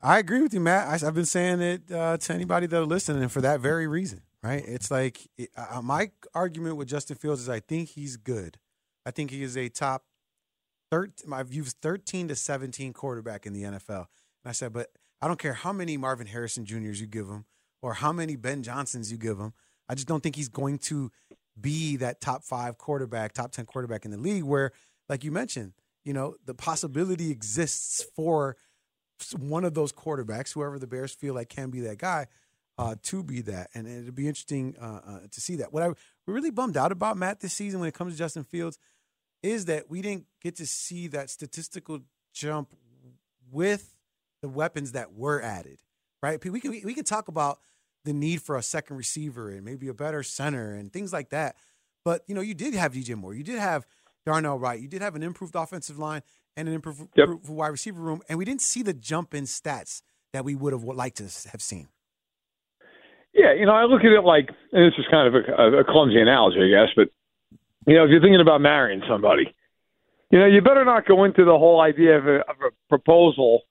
I 0.02 0.20
agree 0.20 0.42
with 0.42 0.54
you, 0.54 0.60
Matt. 0.60 0.88
I, 0.88 1.06
have 1.06 1.16
been 1.16 1.26
saying 1.26 1.62
it 1.62 1.92
uh, 1.92 2.18
to 2.18 2.34
anybody 2.34 2.68
that'll 2.68 2.88
listen, 2.88 3.20
and 3.20 3.32
for 3.32 3.42
that 3.42 3.60
very 3.60 3.88
reason, 3.88 4.22
right? 4.44 4.64
It's 4.68 4.92
like 4.92 5.20
it, 5.38 5.50
uh, 5.56 5.82
my 5.82 6.12
argument 6.34 6.78
with 6.78 6.88
Justin 6.88 7.16
Fields 7.16 7.42
is 7.42 7.50
I 7.50 7.60
think 7.60 7.90
he's 7.90 8.18
good. 8.18 8.58
I 9.06 9.12
think 9.12 9.32
he 9.32 9.42
is 9.42 9.58
a 9.58 9.70
top 9.70 10.04
13, 10.92 11.34
I've 11.34 11.54
used 11.54 11.78
13 11.82 12.28
to 12.30 12.36
17 12.36 12.94
quarterback 12.94 13.46
in 13.46 13.54
the 13.54 13.64
NFL. 13.64 14.06
And 14.44 14.48
I 14.48 14.52
said, 14.52 14.74
but 14.74 14.90
I 15.22 15.28
don't 15.28 15.40
care 15.40 15.54
how 15.54 15.74
many 15.74 15.98
Marvin 15.98 16.28
Harrison 16.28 16.66
Juniors 16.66 17.02
you 17.02 17.08
give 17.08 17.28
him 17.28 17.46
or 17.82 17.96
how 17.96 18.12
many 18.12 18.36
Ben 18.36 18.64
Johnsons 18.64 19.12
you 19.12 19.18
give 19.18 19.40
him. 19.40 19.54
I 19.88 19.96
just 19.96 20.08
don't 20.08 20.22
think 20.22 20.36
he's 20.36 20.50
going 20.50 20.80
to 20.80 21.12
be 21.60 21.98
that 21.98 22.22
top 22.22 22.44
five 22.44 22.78
quarterback, 22.78 23.34
top 23.34 23.52
10 23.52 23.66
quarterback 23.66 24.06
in 24.06 24.12
the 24.12 24.18
league 24.18 24.44
where, 24.44 24.72
like 25.08 25.24
you 25.24 25.32
mentioned, 25.32 25.74
you 26.04 26.14
know, 26.14 26.36
the 26.46 26.54
possibility 26.54 27.32
exists 27.32 28.06
for 28.16 28.58
one 29.38 29.64
of 29.64 29.74
those 29.74 29.92
quarterbacks, 29.92 30.54
whoever 30.54 30.78
the 30.78 30.88
Bears 30.88 31.14
feel 31.14 31.34
like 31.34 31.50
can 31.50 31.70
be 31.70 31.82
that 31.82 31.98
guy, 31.98 32.28
uh, 32.78 32.96
to 33.04 33.24
be 33.24 33.42
that. 33.42 33.70
And 33.74 33.88
it'd 33.88 34.16
be 34.16 34.28
interesting 34.28 34.76
uh, 34.80 35.00
uh, 35.08 35.20
to 35.32 35.42
see 35.42 35.56
that. 35.58 35.72
What 35.72 35.84
I 35.84 35.92
really 36.28 36.52
bummed 36.52 36.78
out 36.78 36.92
about, 36.92 37.18
Matt, 37.18 37.40
this 37.40 37.54
season 37.54 37.80
when 37.80 37.90
it 37.90 37.94
comes 37.94 38.14
to 38.14 38.18
Justin 38.18 38.44
Fields 38.44 38.78
is 39.46 39.66
that 39.66 39.90
we 39.90 40.02
didn't 40.02 40.26
get 40.42 40.56
to 40.56 40.66
see 40.66 41.08
that 41.08 41.30
statistical 41.30 42.00
jump 42.34 42.70
with 43.52 43.96
the 44.42 44.50
weapons 44.50 44.94
that 44.94 45.14
were 45.14 45.42
added, 45.42 45.80
right? 46.22 46.44
We 46.44 46.60
can 46.60 46.72
we 46.72 46.94
can 46.94 47.06
talk 47.06 47.28
about 47.28 47.60
the 48.04 48.14
need 48.14 48.42
for 48.42 48.58
a 48.58 48.64
second 48.64 48.98
receiver 48.98 49.50
and 49.50 49.64
maybe 49.64 49.88
a 49.88 49.94
better 49.94 50.24
center 50.24 50.74
and 50.74 50.92
things 50.92 51.14
like 51.14 51.30
that. 51.30 51.56
But 52.04 52.24
you 52.28 52.36
know, 52.36 52.42
you 52.42 52.56
did 52.56 52.74
have 52.74 52.94
DJ 52.94 53.16
Moore, 53.16 53.34
you 53.36 53.44
did 53.44 53.60
have 53.60 53.86
Darnell 54.26 54.58
Wright, 54.58 54.80
you 54.80 54.88
did 54.88 55.02
have 55.02 55.16
an 55.16 55.22
improved 55.24 55.56
offensive 55.56 56.00
line 56.00 56.22
and 56.58 56.68
an 56.68 56.74
improved, 56.74 57.02
Yep. 57.16 57.28
improved 57.28 57.50
wide 57.50 57.68
receiver 57.68 58.02
room, 58.02 58.22
and 58.28 58.40
we 58.40 58.46
didn't 58.46 58.62
see 58.62 58.82
the 58.82 58.94
jump 58.94 59.34
in 59.36 59.44
stats 59.44 60.02
that 60.34 60.44
we 60.44 60.56
would 60.56 60.74
have 60.74 60.84
liked 60.84 61.18
to 61.18 61.30
have 61.52 61.62
seen. 61.62 61.88
Yeah, 63.34 63.54
you 63.54 63.66
know, 63.66 63.74
I 63.74 63.84
look 63.84 64.02
at 64.02 64.12
it 64.12 64.24
like, 64.24 64.50
and 64.72 64.92
this 64.92 64.98
is 64.98 65.06
kind 65.12 65.28
of 65.28 65.36
a, 65.36 65.80
a 65.80 65.84
clumsy 65.84 66.20
analogy, 66.20 66.60
I 66.64 66.70
guess, 66.70 66.94
but 66.96 67.10
you 67.86 67.96
know, 67.96 68.06
if 68.06 68.10
you're 68.10 68.22
thinking 68.22 68.42
about 68.42 68.62
marrying 68.62 69.02
somebody, 69.08 69.54
you 70.32 70.40
know, 70.40 70.46
you 70.46 70.62
better 70.62 70.86
not 70.86 71.08
go 71.08 71.24
into 71.24 71.46
the 71.46 71.58
whole 71.58 71.80
idea 71.80 72.18
of 72.18 72.26
a, 72.26 72.36
of 72.40 72.58
a 72.66 72.72
proposal 72.90 73.62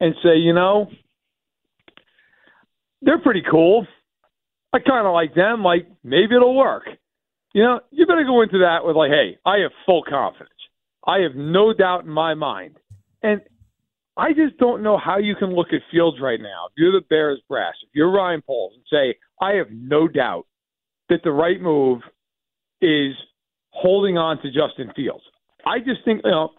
and 0.00 0.14
say, 0.22 0.36
you 0.36 0.54
know, 0.54 0.88
they're 3.02 3.20
pretty 3.20 3.42
cool. 3.48 3.86
I 4.72 4.78
kind 4.78 5.06
of 5.06 5.12
like 5.12 5.34
them. 5.34 5.62
Like 5.62 5.86
maybe 6.02 6.34
it'll 6.34 6.56
work. 6.56 6.84
You 7.52 7.62
know, 7.62 7.80
you 7.90 8.06
better 8.06 8.24
go 8.24 8.42
into 8.42 8.58
that 8.58 8.84
with 8.84 8.96
like, 8.96 9.10
hey, 9.10 9.38
I 9.46 9.58
have 9.58 9.70
full 9.86 10.02
confidence. 10.08 10.50
I 11.06 11.18
have 11.18 11.36
no 11.36 11.72
doubt 11.72 12.04
in 12.04 12.10
my 12.10 12.34
mind, 12.34 12.76
and 13.22 13.42
I 14.16 14.32
just 14.32 14.56
don't 14.58 14.82
know 14.82 14.96
how 14.96 15.18
you 15.18 15.34
can 15.36 15.54
look 15.54 15.68
at 15.72 15.80
Fields 15.90 16.18
right 16.20 16.40
now. 16.40 16.66
If 16.68 16.72
you're 16.78 16.92
the 16.92 17.04
Bears 17.08 17.40
brass, 17.48 17.74
if 17.82 17.90
you're 17.94 18.10
Ryan 18.10 18.42
Poles, 18.46 18.72
and 18.74 18.84
say, 18.90 19.18
I 19.40 19.52
have 19.52 19.66
no 19.70 20.08
doubt 20.08 20.46
that 21.10 21.20
the 21.22 21.30
right 21.30 21.60
move 21.60 22.00
is 22.80 23.14
holding 23.74 24.16
on 24.16 24.40
to 24.42 24.48
Justin 24.50 24.92
Fields. 24.94 25.24
I 25.66 25.78
just 25.78 26.04
think, 26.04 26.22
you 26.24 26.30
know, 26.30 26.50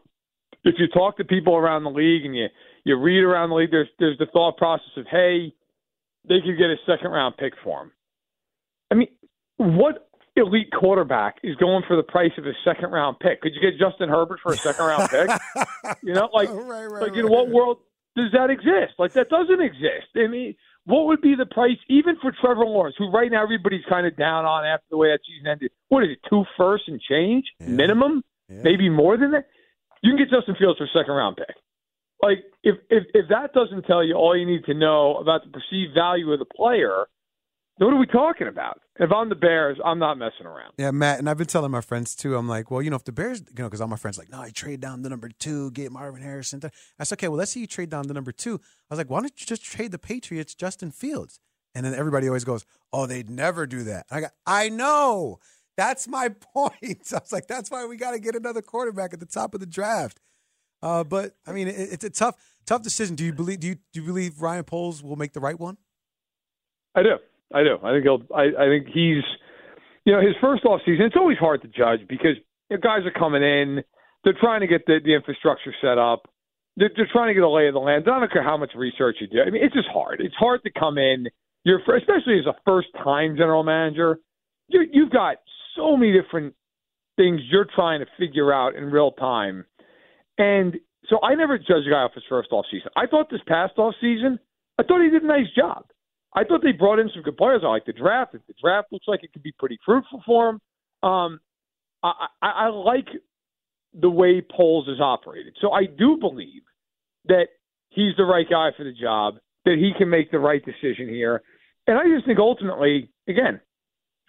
if 0.63 0.75
you 0.77 0.87
talk 0.87 1.17
to 1.17 1.23
people 1.23 1.55
around 1.55 1.83
the 1.83 1.89
league 1.89 2.25
and 2.25 2.35
you 2.35 2.47
you 2.83 2.95
read 2.97 3.23
around 3.23 3.49
the 3.49 3.55
league, 3.55 3.71
there's 3.71 3.87
there's 3.99 4.17
the 4.17 4.27
thought 4.27 4.57
process 4.57 4.89
of, 4.97 5.05
hey, 5.09 5.53
they 6.27 6.41
could 6.41 6.57
get 6.57 6.69
a 6.69 6.75
second 6.85 7.11
round 7.11 7.37
pick 7.37 7.53
for 7.63 7.83
him. 7.83 7.91
I 8.91 8.95
mean, 8.95 9.07
what 9.57 10.09
elite 10.35 10.71
quarterback 10.77 11.37
is 11.43 11.55
going 11.55 11.83
for 11.87 11.95
the 11.95 12.03
price 12.03 12.31
of 12.37 12.45
a 12.45 12.53
second 12.63 12.91
round 12.91 13.19
pick? 13.19 13.41
Could 13.41 13.53
you 13.55 13.61
get 13.61 13.79
Justin 13.79 14.09
Herbert 14.09 14.39
for 14.41 14.53
a 14.53 14.57
second 14.57 14.85
round 14.85 15.09
pick? 15.09 15.29
you 16.03 16.13
know, 16.13 16.29
like, 16.33 16.49
like 16.49 17.15
in 17.15 17.29
what 17.29 17.49
world 17.49 17.77
does 18.15 18.31
that 18.33 18.49
exist? 18.49 18.93
Like 18.97 19.13
that 19.13 19.29
doesn't 19.29 19.61
exist. 19.61 20.07
I 20.15 20.27
mean, 20.27 20.55
what 20.85 21.07
would 21.07 21.21
be 21.21 21.35
the 21.35 21.45
price 21.45 21.77
even 21.89 22.15
for 22.21 22.31
Trevor 22.31 22.65
Lawrence, 22.65 22.95
who 22.97 23.09
right 23.09 23.31
now 23.31 23.43
everybody's 23.43 23.85
kind 23.89 24.05
of 24.05 24.15
down 24.15 24.45
on 24.45 24.65
after 24.65 24.85
the 24.91 24.97
way 24.97 25.09
that 25.09 25.19
season 25.27 25.47
ended? 25.47 25.71
What 25.89 26.03
is 26.03 26.11
it, 26.11 26.19
two 26.29 26.43
firsts 26.57 26.87
and 26.87 27.01
change 27.01 27.45
minimum? 27.59 28.23
Maybe 28.47 28.89
more 28.89 29.17
than 29.17 29.31
that. 29.31 29.47
You 30.03 30.11
can 30.11 30.19
get 30.19 30.29
Justin 30.29 30.55
Fields 30.59 30.77
for 30.77 30.85
a 30.85 30.87
second 30.89 31.13
round 31.13 31.37
pick. 31.37 31.55
Like 32.21 32.43
if 32.63 32.75
if 32.89 33.03
if 33.13 33.29
that 33.29 33.53
doesn't 33.53 33.83
tell 33.83 34.03
you 34.03 34.13
all 34.13 34.37
you 34.37 34.45
need 34.45 34.65
to 34.65 34.73
know 34.73 35.15
about 35.15 35.43
the 35.43 35.49
perceived 35.49 35.93
value 35.93 36.31
of 36.31 36.39
the 36.39 36.45
player, 36.45 37.07
then 37.77 37.87
what 37.87 37.95
are 37.95 37.99
we 37.99 38.05
talking 38.05 38.47
about? 38.47 38.79
If 38.97 39.11
I'm 39.11 39.27
the 39.27 39.35
Bears, 39.35 39.77
I'm 39.83 39.99
not 39.99 40.17
messing 40.17 40.45
around. 40.45 40.71
Yeah, 40.77 40.91
Matt, 40.91 41.19
and 41.19 41.29
I've 41.29 41.37
been 41.37 41.47
telling 41.47 41.71
my 41.71 41.81
friends 41.81 42.15
too. 42.15 42.37
I'm 42.37 42.47
like, 42.47 42.71
well, 42.71 42.81
you 42.81 42.89
know, 42.89 42.95
if 42.95 43.03
the 43.03 43.11
Bears, 43.11 43.39
you 43.39 43.61
know, 43.61 43.65
because 43.65 43.81
all 43.81 43.89
my 43.89 43.97
friends 43.97 44.17
like, 44.17 44.31
no, 44.31 44.39
I 44.39 44.51
trade 44.51 44.79
down 44.79 45.01
the 45.01 45.09
number 45.09 45.29
two, 45.37 45.71
get 45.71 45.91
Marvin 45.91 46.21
Harrison. 46.21 46.61
I 46.97 47.03
said, 47.03 47.17
okay, 47.17 47.27
well, 47.27 47.37
let's 47.37 47.51
say 47.51 47.59
you 47.59 47.67
trade 47.67 47.89
down 47.89 48.07
the 48.07 48.13
number 48.13 48.31
two. 48.31 48.55
I 48.55 48.93
was 48.93 48.97
like, 48.97 49.09
why 49.09 49.19
don't 49.19 49.33
you 49.37 49.45
just 49.45 49.63
trade 49.63 49.91
the 49.91 49.99
Patriots, 49.99 50.55
Justin 50.55 50.91
Fields? 50.91 51.39
And 51.73 51.85
then 51.85 51.93
everybody 51.93 52.27
always 52.27 52.45
goes, 52.45 52.65
oh, 52.93 53.05
they'd 53.05 53.29
never 53.29 53.67
do 53.67 53.83
that. 53.83 54.05
I 54.09 54.21
got, 54.21 54.31
I 54.47 54.69
know. 54.69 55.39
That's 55.75 56.07
my 56.07 56.29
point. 56.53 57.11
I 57.11 57.19
was 57.19 57.33
like, 57.33 57.47
that's 57.47 57.69
why 57.69 57.85
we 57.85 57.97
got 57.97 58.11
to 58.11 58.19
get 58.19 58.33
another 58.33 58.61
quarterback 58.61 59.13
at 59.13 59.19
the 59.19 59.25
top 59.25 59.53
of 59.53 59.59
the 59.59 59.65
draft. 59.65 60.21
Uh, 60.81 61.03
but 61.03 61.35
I 61.45 61.51
mean, 61.51 61.67
it, 61.67 61.75
it's 61.75 62.03
a 62.05 62.09
tough, 62.09 62.35
tough 62.65 62.81
decision. 62.81 63.15
Do 63.15 63.25
you 63.25 63.33
believe? 63.33 63.59
Do 63.59 63.67
you 63.67 63.75
do 63.91 64.01
you 64.01 64.05
believe 64.05 64.41
Ryan 64.41 64.63
Poles 64.63 65.01
will 65.01 65.15
make 65.15 65.33
the 65.33 65.39
right 65.39 65.59
one? 65.59 65.77
I 66.93 67.01
do. 67.01 67.17
I 67.55 67.63
do. 67.63 67.77
I 67.81 67.91
think 67.93 68.03
he'll. 68.03 68.21
I, 68.35 68.51
I 68.59 68.67
think 68.67 68.87
he's. 68.93 69.23
You 70.03 70.13
know, 70.13 70.21
his 70.21 70.35
first 70.39 70.65
off 70.65 70.81
season. 70.85 71.05
It's 71.05 71.15
always 71.15 71.37
hard 71.39 71.63
to 71.63 71.67
judge 71.67 72.07
because 72.07 72.37
you 72.69 72.77
know, 72.77 72.81
guys 72.81 73.07
are 73.07 73.17
coming 73.17 73.41
in. 73.41 73.81
They're 74.23 74.37
trying 74.39 74.61
to 74.61 74.67
get 74.67 74.85
the, 74.85 74.99
the 75.03 75.15
infrastructure 75.15 75.73
set 75.81 75.97
up. 75.97 76.29
They're, 76.77 76.91
they're 76.95 77.09
trying 77.11 77.29
to 77.29 77.33
get 77.33 77.43
a 77.43 77.49
lay 77.49 77.67
of 77.67 77.73
the 77.73 77.79
land. 77.79 78.03
I 78.07 78.19
don't 78.19 78.31
care 78.31 78.43
how 78.43 78.57
much 78.57 78.71
research 78.75 79.17
you 79.21 79.27
do. 79.27 79.41
I 79.41 79.49
mean, 79.49 79.63
it's 79.63 79.73
just 79.73 79.87
hard. 79.91 80.21
It's 80.21 80.35
hard 80.35 80.61
to 80.63 80.71
come 80.71 80.97
in. 80.97 81.27
You're 81.63 81.79
especially 81.79 82.37
as 82.37 82.45
a 82.45 82.53
first 82.65 82.89
time 83.03 83.35
general 83.37 83.63
manager. 83.63 84.19
You, 84.67 84.85
you've 84.91 85.11
got 85.11 85.37
so 85.75 85.97
many 85.97 86.13
different 86.13 86.53
things 87.17 87.41
you're 87.49 87.67
trying 87.73 88.01
to 88.01 88.05
figure 88.19 88.53
out 88.53 88.75
in 88.75 88.85
real 88.85 89.11
time. 89.11 89.65
And 90.37 90.75
so 91.09 91.19
I 91.23 91.35
never 91.35 91.57
judge 91.57 91.87
a 91.87 91.89
guy 91.89 92.01
off 92.01 92.13
his 92.13 92.23
first 92.29 92.49
off 92.51 92.65
season. 92.69 92.89
I 92.95 93.07
thought 93.07 93.29
this 93.31 93.41
past 93.47 93.73
off 93.77 93.95
season, 94.01 94.39
I 94.77 94.83
thought 94.83 95.01
he 95.01 95.09
did 95.09 95.23
a 95.23 95.27
nice 95.27 95.47
job. 95.55 95.85
I 96.35 96.43
thought 96.43 96.61
they 96.61 96.73
brought 96.73 96.99
in 96.99 97.09
some 97.13 97.23
good 97.23 97.37
players. 97.37 97.61
I 97.63 97.67
like 97.67 97.85
the 97.85 97.93
draft. 97.93 98.33
The 98.33 98.53
draft 98.61 98.89
looks 98.91 99.07
like 99.07 99.23
it 99.23 99.31
could 99.31 99.43
be 99.43 99.53
pretty 99.57 99.79
fruitful 99.85 100.21
for 100.25 100.49
him. 100.49 100.61
Um, 101.01 101.39
I, 102.03 102.11
I, 102.41 102.49
I 102.49 102.67
like 102.67 103.07
the 103.93 104.09
way 104.09 104.41
Poles 104.41 104.87
is 104.89 104.99
operated. 104.99 105.55
So 105.61 105.71
I 105.71 105.85
do 105.85 106.17
believe 106.19 106.63
that 107.27 107.45
he's 107.89 108.15
the 108.17 108.25
right 108.25 108.45
guy 108.49 108.69
for 108.75 108.83
the 108.83 108.93
job, 108.93 109.35
that 109.63 109.77
he 109.77 109.91
can 109.97 110.09
make 110.09 110.29
the 110.31 110.39
right 110.39 110.61
decision 110.63 111.07
here. 111.07 111.41
And 111.87 111.97
I 111.97 112.03
just 112.13 112.25
think 112.25 112.39
ultimately, 112.39 113.09
again, 113.27 113.61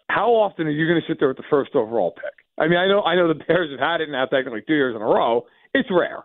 how 0.08 0.30
often 0.30 0.66
are 0.66 0.70
you 0.70 0.86
going 0.86 1.00
to 1.00 1.06
sit 1.08 1.18
there 1.18 1.28
with 1.28 1.36
the 1.36 1.42
first 1.50 1.74
overall 1.74 2.12
pick? 2.12 2.32
I 2.58 2.68
mean, 2.68 2.78
I 2.78 2.86
know 2.86 3.02
I 3.02 3.16
know 3.16 3.28
the 3.28 3.34
Bears 3.34 3.70
have 3.70 3.80
had 3.80 4.00
it 4.00 4.08
now 4.08 4.24
technically 4.26 4.62
two 4.66 4.74
years 4.74 4.94
in 4.94 5.02
a 5.02 5.04
row. 5.04 5.46
It's 5.74 5.88
rare. 5.90 6.24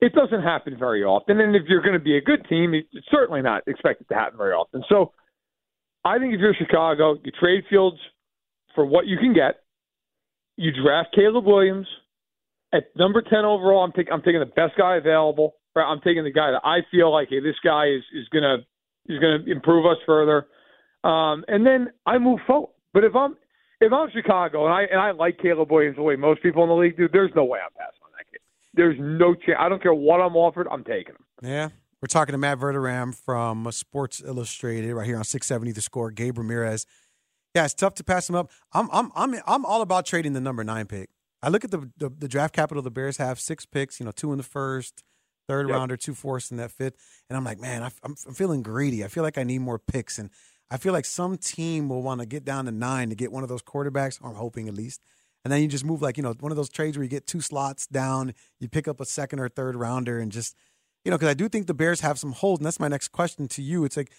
It 0.00 0.12
doesn't 0.12 0.42
happen 0.42 0.76
very 0.78 1.04
often. 1.04 1.40
And 1.40 1.56
if 1.56 1.62
you're 1.68 1.82
going 1.82 1.94
to 1.94 2.04
be 2.04 2.16
a 2.16 2.20
good 2.20 2.46
team, 2.48 2.74
it's 2.74 3.06
certainly 3.10 3.40
not 3.42 3.62
expected 3.66 4.08
to 4.08 4.14
happen 4.14 4.36
very 4.36 4.52
often. 4.52 4.84
So 4.88 5.12
I 6.04 6.18
think 6.18 6.34
if 6.34 6.40
you're 6.40 6.54
Chicago, 6.54 7.16
you 7.24 7.32
trade 7.40 7.64
Fields 7.70 7.96
for 8.74 8.84
what 8.84 9.06
you 9.06 9.16
can 9.16 9.32
get. 9.32 9.62
You 10.56 10.70
draft 10.70 11.14
Caleb 11.14 11.44
Williams 11.44 11.86
at 12.72 12.84
number 12.96 13.22
ten 13.22 13.44
overall. 13.44 13.84
I'm 13.84 13.92
taking 13.92 14.12
I'm 14.12 14.22
taking 14.22 14.40
the 14.40 14.46
best 14.46 14.72
guy 14.78 14.96
available. 14.96 15.56
Right? 15.74 15.84
I'm 15.84 16.00
taking 16.00 16.24
the 16.24 16.32
guy 16.32 16.52
that 16.52 16.62
I 16.64 16.78
feel 16.90 17.12
like, 17.12 17.28
hey, 17.28 17.40
this 17.40 17.56
guy 17.64 17.86
is 17.88 18.02
is 18.14 18.28
gonna 18.32 18.58
is 19.06 19.18
gonna 19.18 19.44
improve 19.46 19.86
us 19.86 19.98
further. 20.06 20.46
Um, 21.04 21.44
and 21.48 21.66
then 21.66 21.88
I 22.06 22.18
move 22.18 22.40
forward. 22.46 22.70
But 22.94 23.04
if 23.04 23.14
I'm 23.14 23.36
if 23.80 23.92
I'm 23.92 24.08
Chicago 24.10 24.64
and 24.64 24.74
I 24.74 24.82
and 24.90 25.00
I 25.00 25.10
like 25.10 25.38
Caleb 25.38 25.70
Williams 25.70 25.96
the 25.96 26.02
way 26.02 26.16
most 26.16 26.42
people 26.42 26.62
in 26.62 26.68
the 26.68 26.74
league 26.74 26.96
do, 26.96 27.08
there's 27.12 27.32
no 27.34 27.44
way 27.44 27.58
I'm 27.58 27.72
passing. 27.76 27.95
There's 28.76 28.96
no 29.00 29.34
chance. 29.34 29.58
I 29.58 29.68
don't 29.68 29.82
care 29.82 29.94
what 29.94 30.20
I'm 30.20 30.36
offered. 30.36 30.68
I'm 30.70 30.84
taking 30.84 31.14
him. 31.14 31.24
Yeah. 31.42 31.68
We're 32.02 32.08
talking 32.08 32.32
to 32.32 32.38
Matt 32.38 32.58
Verderame 32.58 33.14
from 33.14 33.66
uh, 33.66 33.70
Sports 33.70 34.22
Illustrated 34.24 34.92
right 34.94 35.06
here 35.06 35.16
on 35.16 35.24
670 35.24 35.72
The 35.72 35.80
Score. 35.80 36.10
Gabe 36.10 36.36
Ramirez. 36.38 36.86
Yeah, 37.54 37.64
it's 37.64 37.72
tough 37.74 37.94
to 37.94 38.04
pass 38.04 38.28
him 38.28 38.34
up. 38.36 38.50
I'm 38.74 38.88
I'm 38.92 39.10
I'm 39.16 39.34
I'm 39.46 39.64
all 39.64 39.80
about 39.80 40.04
trading 40.04 40.34
the 40.34 40.40
number 40.42 40.62
nine 40.62 40.86
pick. 40.86 41.08
I 41.42 41.48
look 41.48 41.64
at 41.64 41.70
the 41.70 41.90
the, 41.96 42.10
the 42.10 42.28
draft 42.28 42.54
capital 42.54 42.82
the 42.82 42.90
Bears 42.90 43.16
have 43.16 43.40
six 43.40 43.64
picks. 43.64 43.98
You 43.98 44.04
know, 44.04 44.12
two 44.12 44.30
in 44.32 44.36
the 44.36 44.44
first, 44.44 45.02
third 45.48 45.66
Yep. 45.68 45.74
rounder, 45.74 45.96
two 45.96 46.12
fourths 46.14 46.50
in 46.50 46.58
that 46.58 46.70
fifth, 46.70 46.96
and 47.30 47.36
I'm 47.36 47.44
like, 47.44 47.58
man, 47.58 47.82
I, 47.82 47.90
I'm 48.02 48.14
I'm 48.26 48.34
feeling 48.34 48.62
greedy. 48.62 49.02
I 49.04 49.08
feel 49.08 49.22
like 49.22 49.38
I 49.38 49.42
need 49.42 49.60
more 49.60 49.78
picks, 49.78 50.18
and 50.18 50.28
I 50.70 50.76
feel 50.76 50.92
like 50.92 51.06
some 51.06 51.38
team 51.38 51.88
will 51.88 52.02
want 52.02 52.20
to 52.20 52.26
get 52.26 52.44
down 52.44 52.66
to 52.66 52.72
nine 52.72 53.08
to 53.08 53.14
get 53.14 53.32
one 53.32 53.42
of 53.42 53.48
those 53.48 53.62
quarterbacks. 53.62 54.20
Or 54.22 54.28
I'm 54.28 54.36
hoping 54.36 54.68
at 54.68 54.74
least. 54.74 55.00
And 55.46 55.52
then 55.52 55.62
you 55.62 55.68
just 55.68 55.84
move 55.84 56.02
like 56.02 56.16
you 56.16 56.24
know 56.24 56.34
one 56.40 56.50
of 56.50 56.56
those 56.56 56.68
trades 56.68 56.98
where 56.98 57.04
you 57.04 57.08
get 57.08 57.28
two 57.28 57.40
slots 57.40 57.86
down, 57.86 58.34
you 58.58 58.68
pick 58.68 58.88
up 58.88 59.00
a 59.00 59.04
second 59.04 59.38
or 59.38 59.48
third 59.48 59.76
rounder, 59.76 60.18
and 60.18 60.32
just 60.32 60.56
you 61.04 61.10
know 61.12 61.16
because 61.16 61.28
I 61.28 61.34
do 61.34 61.48
think 61.48 61.68
the 61.68 61.72
Bears 61.72 62.00
have 62.00 62.18
some 62.18 62.32
holes, 62.32 62.58
and 62.58 62.66
that's 62.66 62.80
my 62.80 62.88
next 62.88 63.12
question 63.12 63.46
to 63.46 63.62
you. 63.62 63.84
It's 63.84 63.96
like, 63.96 64.10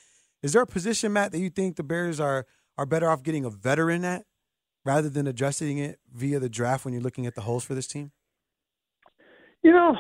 is 0.42 0.54
there 0.54 0.62
a 0.62 0.66
position, 0.66 1.12
Matt, 1.12 1.34
that 1.34 1.40
you 1.40 1.50
think 1.50 1.76
the 1.76 1.84
Bears 1.84 2.22
are 2.22 2.46
are 2.78 2.86
better 2.86 3.10
off 3.10 3.24
getting 3.24 3.44
a 3.44 3.50
veteran 3.50 4.06
at 4.06 4.24
rather 4.86 5.10
than 5.10 5.28
addressing 5.28 5.80
it 5.80 6.00
via 6.14 6.40
the 6.40 6.48
draft 6.48 6.86
when 6.86 6.94
you're 6.94 7.04
looking 7.04 7.28
at 7.28 7.36
the 7.36 7.42
holes 7.42 7.66
for 7.66 7.76
this 7.76 7.88
team? 7.88 8.14
You 9.64 9.72
know, 9.72 9.98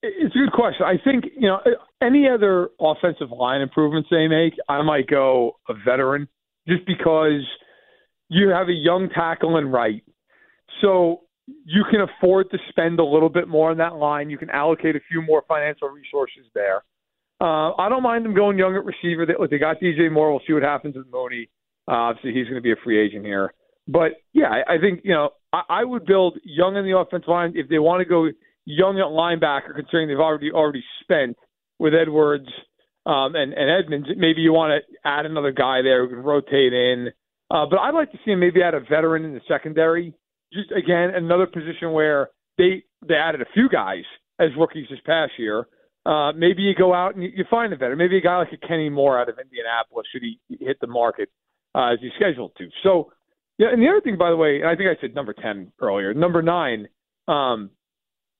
it's 0.00 0.34
a 0.34 0.38
good 0.38 0.52
question. 0.52 0.86
I 0.86 0.96
think 0.96 1.24
you 1.36 1.46
know 1.46 1.60
any 2.00 2.26
other 2.26 2.70
offensive 2.80 3.30
line 3.30 3.60
improvements 3.60 4.08
they 4.10 4.28
make, 4.28 4.54
I 4.70 4.80
might 4.80 5.08
go 5.08 5.58
a 5.68 5.74
veteran, 5.84 6.26
just 6.66 6.86
because 6.86 7.44
you 8.30 8.48
have 8.48 8.70
a 8.70 8.72
young 8.72 9.10
tackle 9.10 9.58
and 9.58 9.70
right, 9.70 10.02
so 10.80 11.22
you 11.46 11.84
can 11.90 12.00
afford 12.00 12.50
to 12.50 12.58
spend 12.70 12.98
a 12.98 13.04
little 13.04 13.28
bit 13.28 13.48
more 13.48 13.70
on 13.70 13.78
that 13.78 13.96
line. 13.96 14.30
You 14.30 14.38
can 14.38 14.50
allocate 14.50 14.96
a 14.96 15.00
few 15.08 15.22
more 15.22 15.42
financial 15.46 15.88
resources 15.88 16.44
there. 16.54 16.82
Uh, 17.40 17.74
I 17.74 17.88
don't 17.88 18.02
mind 18.02 18.24
them 18.24 18.34
going 18.34 18.58
young 18.58 18.74
at 18.76 18.84
receiver. 18.84 19.26
They, 19.26 19.34
look, 19.38 19.50
they 19.50 19.58
got 19.58 19.80
DJ 19.80 20.10
Moore. 20.10 20.30
We'll 20.30 20.40
see 20.46 20.52
what 20.52 20.62
happens 20.62 20.96
with 20.96 21.06
Mooney. 21.10 21.50
Uh, 21.86 21.92
obviously, 21.92 22.32
he's 22.32 22.44
going 22.44 22.56
to 22.56 22.62
be 22.62 22.72
a 22.72 22.76
free 22.82 22.98
agent 23.04 23.24
here. 23.24 23.52
But 23.86 24.12
yeah, 24.32 24.46
I, 24.46 24.74
I 24.74 24.78
think 24.78 25.00
you 25.04 25.12
know 25.12 25.30
I, 25.52 25.62
I 25.68 25.84
would 25.84 26.06
build 26.06 26.38
young 26.42 26.76
in 26.76 26.84
the 26.84 26.96
offensive 26.96 27.28
line 27.28 27.52
if 27.54 27.68
they 27.68 27.78
want 27.78 28.00
to 28.00 28.08
go 28.08 28.28
young 28.64 28.98
at 28.98 29.06
linebacker, 29.06 29.74
considering 29.74 30.08
they've 30.08 30.18
already 30.18 30.50
already 30.52 30.84
spent 31.02 31.36
with 31.78 31.92
Edwards 31.92 32.48
um, 33.04 33.34
and, 33.34 33.52
and 33.52 33.70
Edmunds. 33.70 34.08
Maybe 34.16 34.40
you 34.40 34.52
want 34.52 34.80
to 34.80 34.96
add 35.06 35.26
another 35.26 35.52
guy 35.52 35.82
there 35.82 36.06
who 36.06 36.14
can 36.14 36.24
rotate 36.24 36.72
in. 36.72 37.08
Uh, 37.50 37.66
but 37.68 37.78
I'd 37.78 37.94
like 37.94 38.10
to 38.12 38.18
see 38.24 38.30
him 38.30 38.40
maybe 38.40 38.62
add 38.62 38.74
a 38.74 38.80
veteran 38.80 39.24
in 39.24 39.34
the 39.34 39.40
secondary. 39.46 40.14
Just 40.54 40.70
again, 40.70 41.10
another 41.14 41.46
position 41.46 41.92
where 41.92 42.30
they 42.56 42.84
they 43.06 43.14
added 43.14 43.42
a 43.42 43.46
few 43.52 43.68
guys 43.68 44.04
as 44.38 44.48
rookies 44.58 44.86
this 44.88 45.00
past 45.04 45.32
year. 45.38 45.66
Uh, 46.06 46.32
maybe 46.32 46.62
you 46.62 46.74
go 46.74 46.92
out 46.92 47.14
and 47.14 47.24
you, 47.24 47.30
you 47.34 47.44
find 47.50 47.72
a 47.72 47.76
better. 47.76 47.96
Maybe 47.96 48.18
a 48.18 48.20
guy 48.20 48.36
like 48.38 48.52
a 48.52 48.66
Kenny 48.66 48.90
Moore 48.90 49.18
out 49.18 49.28
of 49.28 49.38
Indianapolis 49.38 50.06
should 50.12 50.22
he 50.22 50.38
hit 50.60 50.78
the 50.80 50.86
market 50.86 51.30
uh, 51.74 51.92
as 51.92 51.98
he's 52.00 52.12
scheduled 52.16 52.52
to. 52.58 52.68
So, 52.82 53.10
yeah. 53.58 53.68
And 53.72 53.82
the 53.82 53.88
other 53.88 54.02
thing, 54.02 54.18
by 54.18 54.30
the 54.30 54.36
way, 54.36 54.60
and 54.60 54.68
I 54.68 54.76
think 54.76 54.90
I 54.90 55.00
said 55.00 55.14
number 55.14 55.32
ten 55.32 55.72
earlier. 55.80 56.12
Number 56.14 56.42
nine. 56.42 56.88
Um, 57.26 57.70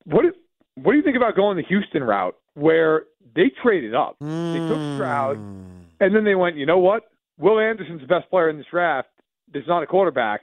what 0.05 0.27
if, 0.27 0.35
what 0.75 0.93
do 0.93 0.99
you 0.99 1.05
think 1.05 1.17
about 1.17 1.37
going 1.37 1.57
the 1.57 1.63
Houston 1.65 2.05
route 2.05 2.37
where 2.53 3.05
they 3.35 3.51
traded 3.63 3.95
up? 3.95 4.17
They 4.21 4.27
took 4.69 4.97
Stroud, 4.97 5.39
and 6.01 6.15
then 6.15 6.25
they 6.25 6.35
went. 6.35 6.57
You 6.57 6.67
know 6.67 6.79
what? 6.79 7.05
Will 7.39 7.59
Anderson's 7.59 8.03
the 8.03 8.07
best 8.07 8.29
player 8.29 8.51
in 8.51 8.59
this 8.59 8.67
draft. 8.71 9.09
There's 9.51 9.67
not 9.67 9.83
a 9.83 9.87
quarterback. 9.87 10.43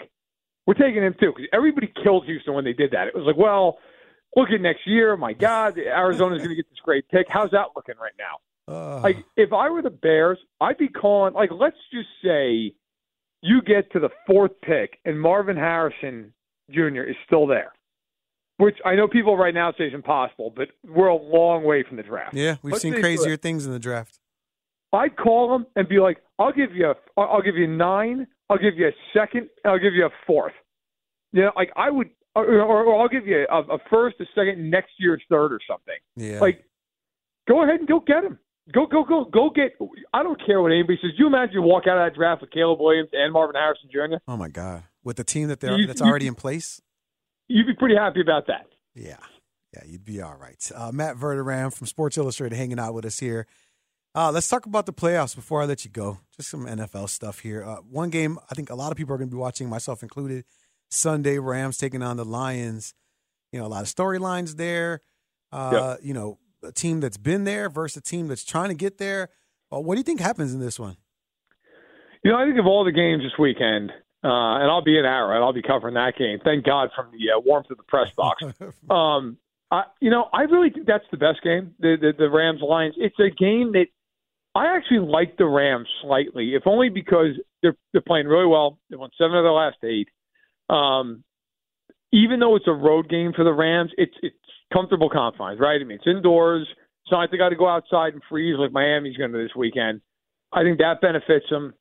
We're 0.68 0.74
taking 0.76 1.04
him 1.04 1.16
too 1.20 1.34
because 1.36 1.50
everybody 1.54 1.92
killed 2.04 2.26
Houston 2.26 2.54
when 2.54 2.64
they 2.64 2.74
did 2.74 2.92
that. 2.92 3.08
It 3.08 3.16
was 3.16 3.26
like, 3.26 3.38
well, 3.38 3.78
look 4.36 4.50
at 4.50 4.62
next 4.62 4.86
year. 4.86 5.18
My 5.18 5.34
God, 5.34 5.78
Arizona's 5.78 6.38
going 6.40 6.50
to 6.50 6.56
get 6.56 6.70
this 6.70 6.80
great 6.84 7.08
pick. 7.10 7.28
How's 7.30 7.52
that 7.52 7.68
looking 7.76 7.96
right 8.02 8.14
now? 8.18 8.74
Uh, 8.74 9.02
Like, 9.02 9.18
if 9.36 9.52
I 9.54 9.70
were 9.70 9.82
the 9.82 9.90
Bears, 9.90 10.38
I'd 10.60 10.78
be 10.78 10.88
calling. 10.88 11.34
Like, 11.34 11.50
let's 11.52 11.78
just 11.92 12.08
say 12.24 12.74
you 13.42 13.62
get 13.64 13.92
to 13.94 14.00
the 14.00 14.10
fourth 14.28 14.52
pick 14.62 15.00
and 15.04 15.20
Marvin 15.20 15.58
Harrison 15.58 16.34
Jr. 16.70 17.02
is 17.02 17.16
still 17.26 17.48
there, 17.48 17.74
which 18.58 18.78
I 18.86 18.96
know 18.96 19.08
people 19.08 19.36
right 19.36 19.54
now 19.54 19.74
say 19.78 19.86
is 19.86 19.94
impossible, 19.94 20.54
but 20.56 20.70
we're 20.88 21.08
a 21.08 21.16
long 21.16 21.64
way 21.64 21.84
from 21.84 21.98
the 21.98 22.04
draft. 22.04 22.36
Yeah, 22.36 22.58
we've 22.62 22.74
Let's 22.74 22.84
seen 22.84 22.94
crazier 22.94 23.36
things 23.36 23.66
in 23.66 23.72
the 23.72 23.80
draft. 23.80 24.20
I'd 24.94 25.16
call 25.18 25.56
him 25.56 25.66
and 25.76 25.88
be 25.88 26.00
like, 26.00 26.18
"I'll 26.38 26.52
give 26.52 26.76
you 26.76 26.92
a, 26.92 26.96
I'll 27.20 27.42
give 27.42 27.56
you 27.56 27.66
nine, 27.66 28.28
I'll 28.52 28.58
give 28.58 28.78
you 28.78 28.88
a 28.88 28.92
second, 29.18 29.50
I'll 29.66 29.80
give 29.80 29.94
you 29.94 30.06
a 30.06 30.10
fourth. 30.28 30.54
You 31.32 31.44
know, 31.44 31.52
like 31.56 31.72
I 31.76 31.90
would, 31.90 32.10
or, 32.36 32.46
or, 32.46 32.84
or 32.84 33.02
I'll 33.02 33.08
give 33.10 33.26
you 33.26 33.46
a, 33.50 33.60
a 33.60 33.78
first, 33.90 34.18
a 34.20 34.26
second, 34.36 34.70
next 34.70 34.92
year's 35.00 35.22
third, 35.30 35.54
or 35.54 35.60
something. 35.70 35.96
Yeah. 36.16 36.40
Like, 36.40 36.64
go 37.48 37.64
ahead 37.64 37.80
and 37.80 37.88
go 37.88 38.00
get 38.02 38.24
him. 38.24 38.38
Go, 38.74 38.86
go, 38.86 39.04
go, 39.04 39.26
go 39.26 39.50
get. 39.50 39.72
I 40.14 40.24
don't 40.24 40.40
care 40.46 40.62
what 40.62 40.72
anybody 40.72 41.00
says. 41.02 41.12
You 41.18 41.28
imagine 41.28 41.54
you 41.56 41.62
walk 41.64 41.88
out 41.88 41.98
of 41.98 42.12
that 42.12 42.16
draft 42.18 42.42
with 42.42 42.52
Caleb 42.52 42.80
Williams 42.80 43.10
and 43.14 43.34
Marvin 43.34 43.56
Harrison 43.56 43.90
Jr. 43.92 44.18
Oh 44.28 44.38
my 44.38 44.50
God, 44.50 44.84
with 45.04 45.18
the 45.18 45.24
team 45.24 45.48
that 45.48 45.60
they're, 45.60 45.78
You- 45.78 45.88
that's 45.88 46.02
you- 46.02 46.08
already 46.08 46.28
in 46.28 46.36
place. 46.36 46.82
You'd 47.48 47.68
be 47.68 47.74
pretty 47.74 47.96
happy 47.96 48.22
about 48.22 48.48
that. 48.48 48.68
Yeah, 48.96 49.18
yeah, 49.74 49.82
you'd 49.86 50.06
be 50.06 50.22
all 50.22 50.36
right. 50.40 50.72
Uh, 50.74 50.92
Matt 50.94 51.18
Verderame 51.18 51.74
from 51.74 51.88
Sports 51.88 52.18
Illustrated 52.18 52.56
hanging 52.56 52.80
out 52.80 52.94
with 52.94 53.04
us 53.06 53.20
here. 53.20 53.46
Uh, 54.14 54.32
let's 54.32 54.50
talk 54.50 54.66
about 54.66 54.86
the 54.86 54.94
playoffs 54.94 55.36
before 55.36 55.62
I 55.62 55.66
let 55.66 55.86
you 55.86 55.92
go. 55.92 56.20
Just 56.36 56.50
some 56.50 56.66
NFL 56.66 57.08
stuff 57.10 57.40
here. 57.40 57.64
Uh, 57.64 57.78
one 57.78 58.10
game 58.10 58.38
I 58.50 58.56
think 58.56 58.70
a 58.70 58.76
lot 58.76 58.92
of 58.92 58.98
people 58.98 59.14
are 59.14 59.18
going 59.18 59.30
to 59.30 59.36
be 59.36 59.40
watching, 59.40 59.70
myself 59.70 60.04
included. 60.04 60.44
Sunday, 60.90 61.40
Rams 61.40 61.78
taking 61.78 62.04
on 62.04 62.18
the 62.18 62.26
Lions. 62.26 62.94
You 63.54 63.60
know, 63.60 63.66
a 63.66 63.70
lot 63.70 63.82
of 63.84 63.88
storylines 63.88 64.58
there. 64.58 65.02
Uh, 65.52 65.96
You 66.02 66.14
know, 66.14 66.40
a 66.64 66.72
team 66.72 67.00
that's 67.00 67.18
been 67.18 67.46
there 67.46 67.70
versus 67.70 67.98
a 67.98 68.02
team 68.02 68.28
that's 68.28 68.44
trying 68.44 68.70
to 68.70 68.76
get 68.76 68.98
there. 68.98 69.30
Uh, 69.74 69.80
what 69.80 69.96
do 69.96 70.00
you 70.00 70.04
think 70.04 70.20
happens 70.20 70.54
in 70.54 70.60
this 70.60 70.80
one? 70.80 70.98
You 72.24 72.32
know, 72.32 72.38
I 72.38 72.46
think 72.46 72.60
of 72.60 72.68
all 72.68 72.84
the 72.84 72.92
games 72.92 73.24
this 73.24 73.38
weekend, 73.40 73.92
uh, 74.24 74.28
and 74.28 74.70
I'll 74.70 74.84
be 74.84 74.98
in 74.98 75.06
Arrow, 75.06 75.34
and 75.36 75.44
I'll 75.44 75.54
be 75.54 75.64
covering 75.64 75.96
that 75.96 76.18
game. 76.18 76.40
Thank 76.44 76.66
God 76.66 76.90
from 76.96 77.12
the 77.12 77.32
uh, 77.32 77.40
warmth 77.40 77.72
of 77.72 77.78
the 77.78 77.84
press 77.84 78.12
box. 78.12 78.44
um, 78.90 79.38
I, 79.72 79.86
you 80.02 80.12
know, 80.12 80.28
I 80.32 80.42
really 80.42 80.70
think 80.70 80.86
that's 80.86 81.06
the 81.12 81.18
best 81.18 81.42
game. 81.42 81.74
The 81.80 81.96
the, 82.00 82.14
the 82.18 82.30
Rams 82.30 82.62
Lions. 82.62 82.96
It's 82.98 83.18
a 83.20 83.30
game 83.30 83.72
that 83.72 83.88
I 84.54 84.76
actually 84.76 85.00
like 85.00 85.38
the 85.38 85.46
Rams 85.46 85.88
slightly, 86.02 86.56
if 86.56 86.64
only 86.66 86.90
because 86.90 87.40
they're 87.62 87.76
they're 87.94 88.02
playing 88.02 88.28
really 88.28 88.48
well. 88.48 88.80
They 88.90 88.98
won 88.98 89.10
seven 89.18 89.38
of 89.38 89.44
their 89.44 89.52
last 89.52 89.78
eight. 89.84 90.10
Um, 90.70 91.24
even 92.12 92.40
though 92.40 92.56
it's 92.56 92.68
a 92.68 92.74
road 92.74 93.10
game 93.10 93.32
for 93.34 93.44
the 93.44 93.54
Rams, 93.54 93.92
it's 93.98 94.16
it's 94.22 94.36
comfortable 94.74 95.10
confines, 95.10 95.60
right? 95.60 95.80
I 95.80 95.84
mean, 95.84 95.98
it's 95.98 96.08
indoors. 96.08 96.68
It's 96.70 97.12
not 97.12 97.20
like 97.20 97.32
they 97.32 97.38
got 97.38 97.50
to 97.50 97.56
go 97.56 97.68
outside 97.68 98.14
and 98.14 98.22
freeze 98.30 98.56
like 98.58 98.72
Miami's 98.72 99.18
going 99.18 99.32
to 99.32 99.38
this 99.38 99.56
weekend. 99.56 100.02
I 100.52 100.64
think 100.64 100.80
that 100.80 101.02
benefits 101.02 101.46
them. 101.50 101.74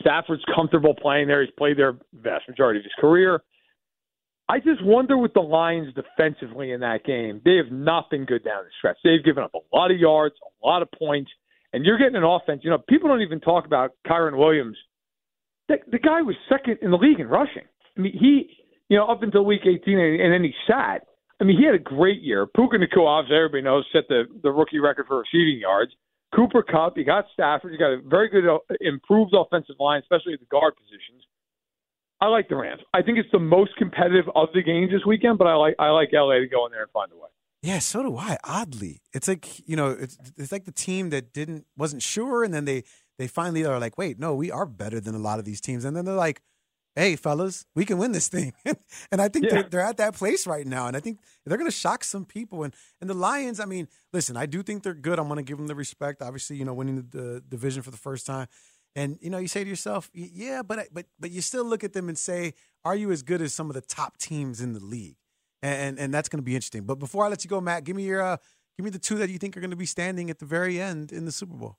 Stafford's 0.00 0.42
comfortable 0.54 0.94
playing 0.94 1.28
there. 1.28 1.42
He's 1.42 1.52
played 1.58 1.76
there 1.76 1.98
vast 2.14 2.48
majority 2.48 2.80
of 2.80 2.84
his 2.84 2.92
career. 2.98 3.42
I 4.48 4.58
just 4.58 4.82
wonder 4.82 5.16
with 5.16 5.34
the 5.34 5.40
Lions 5.40 5.94
defensively 5.94 6.72
in 6.72 6.80
that 6.80 7.04
game. 7.04 7.40
They 7.44 7.56
have 7.56 7.70
not 7.70 8.10
been 8.10 8.24
good 8.24 8.44
down 8.44 8.64
the 8.64 8.70
stretch. 8.78 8.96
They've 9.04 9.24
given 9.24 9.44
up 9.44 9.54
a 9.54 9.76
lot 9.76 9.90
of 9.90 9.98
yards, 9.98 10.34
a 10.42 10.66
lot 10.66 10.82
of 10.82 10.88
points, 10.92 11.30
and 11.72 11.84
you're 11.84 11.98
getting 11.98 12.16
an 12.16 12.24
offense. 12.24 12.62
You 12.64 12.70
know, 12.70 12.78
people 12.78 13.08
don't 13.08 13.22
even 13.22 13.40
talk 13.40 13.66
about 13.66 13.92
Kyren 14.06 14.36
Williams. 14.36 14.76
The, 15.68 15.76
the 15.90 15.98
guy 15.98 16.22
was 16.22 16.36
second 16.48 16.78
in 16.82 16.90
the 16.90 16.96
league 16.96 17.20
in 17.20 17.28
rushing. 17.28 17.64
I 17.96 18.00
mean, 18.00 18.12
he, 18.18 18.50
you 18.88 18.96
know, 18.96 19.06
up 19.06 19.22
until 19.22 19.44
week 19.44 19.62
18, 19.62 19.98
and, 19.98 20.20
and 20.20 20.32
then 20.32 20.44
he 20.44 20.52
sat. 20.66 21.06
I 21.40 21.44
mean, 21.44 21.58
he 21.58 21.64
had 21.64 21.74
a 21.74 21.78
great 21.78 22.22
year. 22.22 22.46
Puka 22.46 22.76
obviously, 22.76 23.36
everybody 23.36 23.62
knows, 23.62 23.84
set 23.92 24.04
the, 24.08 24.24
the 24.42 24.50
rookie 24.50 24.78
record 24.78 25.06
for 25.08 25.18
receiving 25.18 25.60
yards. 25.60 25.92
Cooper 26.34 26.62
Kupp, 26.62 26.96
you 26.96 27.04
got 27.04 27.26
Stafford, 27.34 27.72
you 27.72 27.78
got 27.78 27.92
a 27.92 28.00
very 28.06 28.28
good, 28.28 28.48
uh, 28.48 28.58
improved 28.80 29.34
offensive 29.36 29.76
line, 29.78 30.00
especially 30.00 30.32
at 30.32 30.40
the 30.40 30.46
guard 30.46 30.74
positions. 30.76 31.24
I 32.22 32.26
like 32.26 32.48
the 32.48 32.54
Rams. 32.54 32.80
I 32.94 33.02
think 33.02 33.18
it's 33.18 33.28
the 33.32 33.40
most 33.40 33.74
competitive 33.76 34.26
of 34.36 34.48
the 34.54 34.62
games 34.62 34.92
this 34.92 35.04
weekend, 35.04 35.38
but 35.38 35.48
I 35.48 35.54
like 35.54 35.74
I 35.80 35.90
like 35.90 36.10
LA 36.12 36.38
to 36.38 36.46
go 36.46 36.66
in 36.66 36.72
there 36.72 36.82
and 36.82 36.90
find 36.92 37.10
a 37.10 37.16
way. 37.16 37.28
Yeah, 37.62 37.78
so 37.78 38.02
do 38.02 38.16
I. 38.16 38.38
Oddly, 38.42 39.00
it's 39.12 39.28
like 39.28 39.66
you 39.68 39.76
know, 39.76 39.90
it's 39.90 40.18
it's 40.36 40.50
like 40.50 40.64
the 40.64 40.72
team 40.72 41.10
that 41.10 41.32
didn't 41.32 41.66
wasn't 41.76 42.02
sure, 42.02 42.42
and 42.42 42.52
then 42.52 42.64
they 42.64 42.82
they 43.18 43.28
finally 43.28 43.64
are 43.64 43.78
like, 43.78 43.96
wait, 43.96 44.18
no, 44.18 44.34
we 44.34 44.50
are 44.50 44.66
better 44.66 44.98
than 45.00 45.14
a 45.14 45.18
lot 45.18 45.38
of 45.38 45.44
these 45.44 45.60
teams, 45.60 45.84
and 45.84 45.96
then 45.96 46.04
they're 46.04 46.14
like, 46.16 46.42
hey, 46.96 47.14
fellas, 47.14 47.64
we 47.76 47.84
can 47.84 47.98
win 47.98 48.10
this 48.12 48.26
thing, 48.28 48.52
and 49.12 49.20
I 49.22 49.28
think 49.28 49.44
Yeah. 49.46 49.50
they're, 49.50 49.62
they're 49.70 49.80
at 49.80 49.96
that 49.98 50.14
place 50.14 50.44
right 50.46 50.66
now, 50.66 50.88
and 50.88 50.96
I 50.96 51.00
think 51.00 51.20
they're 51.46 51.56
going 51.56 51.70
to 51.70 51.76
shock 51.76 52.02
some 52.02 52.24
people, 52.24 52.64
and 52.64 52.74
and 53.00 53.08
the 53.08 53.14
Lions, 53.14 53.60
I 53.60 53.64
mean, 53.64 53.86
listen, 54.12 54.36
I 54.36 54.46
do 54.46 54.62
think 54.64 54.82
they're 54.82 54.92
good. 54.94 55.20
I'm 55.20 55.28
going 55.28 55.36
to 55.36 55.42
give 55.44 55.58
them 55.58 55.68
the 55.68 55.76
respect, 55.76 56.20
obviously, 56.20 56.56
you 56.56 56.64
know, 56.64 56.74
winning 56.74 56.96
the, 56.96 57.02
the 57.18 57.40
division 57.48 57.82
for 57.82 57.92
the 57.92 57.96
first 57.96 58.26
time. 58.26 58.48
And 58.96 59.18
you 59.22 59.30
know, 59.30 59.38
you 59.38 59.48
say 59.48 59.62
to 59.64 59.70
yourself, 59.70 60.10
"Yeah, 60.12 60.62
but 60.62 60.78
I- 60.80 60.88
but 60.92 61.06
but 61.18 61.30
you 61.30 61.40
still 61.42 61.64
look 61.64 61.84
at 61.84 61.92
them 61.92 62.08
and 62.08 62.18
say, 62.18 62.54
are 62.84 62.96
you 62.96 63.12
as 63.12 63.22
good 63.22 63.40
as 63.40 63.54
some 63.54 63.70
of 63.70 63.74
the 63.74 63.80
top 63.80 64.18
teams 64.18 64.60
in 64.60 64.72
the 64.74 64.80
league?" 64.84 65.16
And 65.62 65.98
and, 65.98 66.12
that's 66.12 66.28
going 66.28 66.38
to 66.38 66.44
be 66.44 66.54
interesting. 66.56 66.82
But 66.84 66.96
before 66.96 67.24
I 67.24 67.28
let 67.28 67.44
you 67.44 67.48
go, 67.48 67.60
Matt, 67.60 67.84
give 67.84 67.94
me 67.94 68.02
your 68.02 68.20
uh, 68.20 68.36
give 68.76 68.84
me 68.84 68.90
the 68.90 68.98
two 68.98 69.16
that 69.18 69.30
you 69.30 69.38
think 69.38 69.56
are 69.56 69.60
going 69.60 69.70
to 69.70 69.76
be 69.76 69.86
standing 69.86 70.28
at 70.28 70.40
the 70.40 70.44
very 70.44 70.80
end 70.80 71.12
in 71.12 71.24
the 71.24 71.30
Super 71.30 71.54
Bowl. 71.54 71.76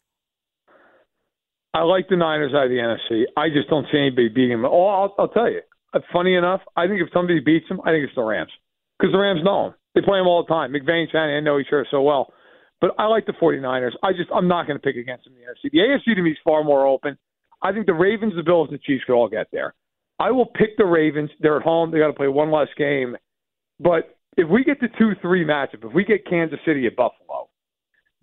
I 1.74 1.82
like 1.82 2.08
the 2.08 2.16
Niners 2.16 2.54
out 2.54 2.66
of 2.66 2.70
the 2.70 2.78
NFC. 2.78 3.24
I 3.36 3.50
just 3.50 3.68
don't 3.70 3.86
see 3.92 3.98
anybody 3.98 4.30
beating 4.30 4.62
them. 4.62 4.66
Oh, 4.66 4.86
I'll, 4.86 5.16
I'll 5.18 5.28
tell 5.28 5.50
you. 5.50 5.62
Uh, 5.94 6.00
Funny 6.14 6.36
enough, 6.36 6.62
I 6.78 6.88
think 6.88 7.02
if 7.02 7.10
somebody 7.12 7.40
beats 7.40 7.68
them, 7.68 7.82
I 7.82 7.92
think 7.92 8.06
it's 8.06 8.16
the 8.16 8.24
Rams 8.24 8.52
because 9.00 9.12
the 9.12 9.18
Rams 9.18 9.42
know 9.44 9.64
them. 9.64 9.74
They 9.96 10.02
play 10.02 10.20
them 10.20 10.28
all 10.28 10.44
the 10.44 10.48
time. 10.48 10.72
McVay 10.72 11.06
and 11.12 11.20
I 11.20 11.40
know 11.40 11.60
each 11.60 11.68
other 11.74 11.86
so 11.90 12.02
well. 12.02 12.32
But 12.80 12.92
I 12.98 13.06
like 13.06 13.26
the 13.26 13.34
49ers. 13.34 13.92
I 14.04 14.12
just 14.12 14.30
I'm 14.34 14.48
not 14.48 14.68
going 14.68 14.78
to 14.78 14.84
pick 14.84 14.98
against 14.98 15.26
them 15.26 15.34
in 15.34 15.42
the 15.42 15.48
NFC. 15.48 15.72
The 15.72 15.80
AFC 15.80 16.16
to 16.16 16.22
me 16.22 16.32
is 16.32 16.38
far 16.44 16.64
more 16.64 16.86
open. 16.86 17.18
I 17.62 17.72
think 17.72 17.86
the 17.86 17.94
Ravens, 17.94 18.34
the 18.36 18.44
Bills, 18.44 18.68
and 18.70 18.78
the 18.78 18.84
Chiefs 18.84 19.06
could 19.06 19.16
all 19.16 19.30
get 19.30 19.48
there. 19.52 19.74
I 20.20 20.32
will 20.32 20.46
pick 20.46 20.78
the 20.78 20.86
Ravens. 20.86 21.30
They're 21.40 21.58
at 21.58 21.64
home. 21.64 21.92
They 21.92 22.00
got 22.00 22.08
to 22.08 22.14
play 22.14 22.28
one 22.28 22.52
last 22.52 22.72
game. 22.78 23.16
But 23.80 24.16
if 24.38 24.50
we 24.50 24.64
get 24.64 24.80
the 24.80 24.90
two 24.98 25.14
three 25.22 25.46
matchup, 25.46 25.86
if 25.86 25.94
we 25.94 26.04
get 26.04 26.28
Kansas 26.28 26.60
City 26.66 26.86
at 26.88 26.96
Buffalo, 26.96 27.50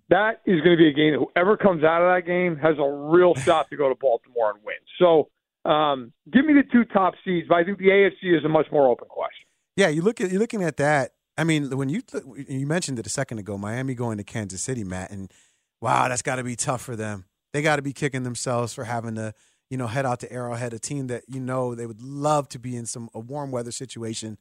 that 0.09 0.41
is 0.45 0.61
going 0.61 0.77
to 0.77 0.77
be 0.77 0.89
a 0.89 0.93
game 0.93 1.13
that 1.13 1.19
whoever 1.19 1.57
comes 1.57 1.85
out 1.85 2.03
of 2.03 2.15
that 2.15 2.27
game 2.27 2.57
has 2.57 2.77
a 2.79 2.89
real 2.89 3.35
shot 3.47 3.71
to 3.71 3.77
go 3.77 3.89
to 3.89 3.95
Baltimore 3.95 4.51
and 4.51 4.61
win. 4.65 4.77
So 4.99 5.29
um, 5.65 6.13
give 6.33 6.45
me 6.45 6.53
the 6.53 6.65
two 6.71 6.85
top 6.85 7.15
seeds, 7.25 7.47
but 7.49 7.57
I 7.57 7.65
think 7.65 7.79
the 7.79 7.89
AFC 7.89 8.37
is 8.37 8.45
a 8.45 8.49
much 8.49 8.67
more 8.73 8.89
open 8.89 9.09
question. 9.09 9.47
Yeah, 9.77 9.89
you 9.89 10.03
look 10.03 10.21
at 10.21 10.31
you're 10.31 10.41
looking 10.41 10.65
at 10.65 10.77
that. 10.79 11.13
I 11.39 11.45
mean, 11.45 11.77
when 11.77 11.89
you 11.89 12.03
you 12.49 12.67
mentioned 12.67 12.99
it 12.99 13.07
a 13.07 13.11
second 13.11 13.39
ago, 13.39 13.57
Miami 13.57 13.95
going 13.95 14.19
to 14.19 14.25
Kansas 14.25 14.61
City, 14.61 14.85
Matt, 14.85 15.11
and 15.11 15.33
wow, 15.81 16.09
that's 16.09 16.23
got 16.23 16.37
to 16.37 16.45
be 16.45 16.57
tough 16.57 16.83
for 16.83 16.97
them. 16.97 17.25
They 17.53 17.63
got 17.63 17.77
to 17.77 17.83
be 17.83 17.93
kicking 17.93 18.23
themselves 18.23 18.75
for 18.75 18.85
having 18.85 19.15
to, 19.17 19.33
you 19.71 19.77
know, 19.77 19.87
head 19.87 20.07
out 20.07 20.21
to 20.21 20.33
Arrowhead, 20.33 20.73
a 20.73 20.79
team 20.79 21.07
that 21.07 21.25
you 21.29 21.41
know 21.41 21.75
they 21.75 21.87
would 21.87 22.03
love 22.03 22.49
to 22.51 22.59
be 22.59 22.77
in 22.77 22.87
some 22.87 23.09
a 23.15 23.21
warm 23.21 23.51
weather 23.51 23.73
situation. 23.73 24.39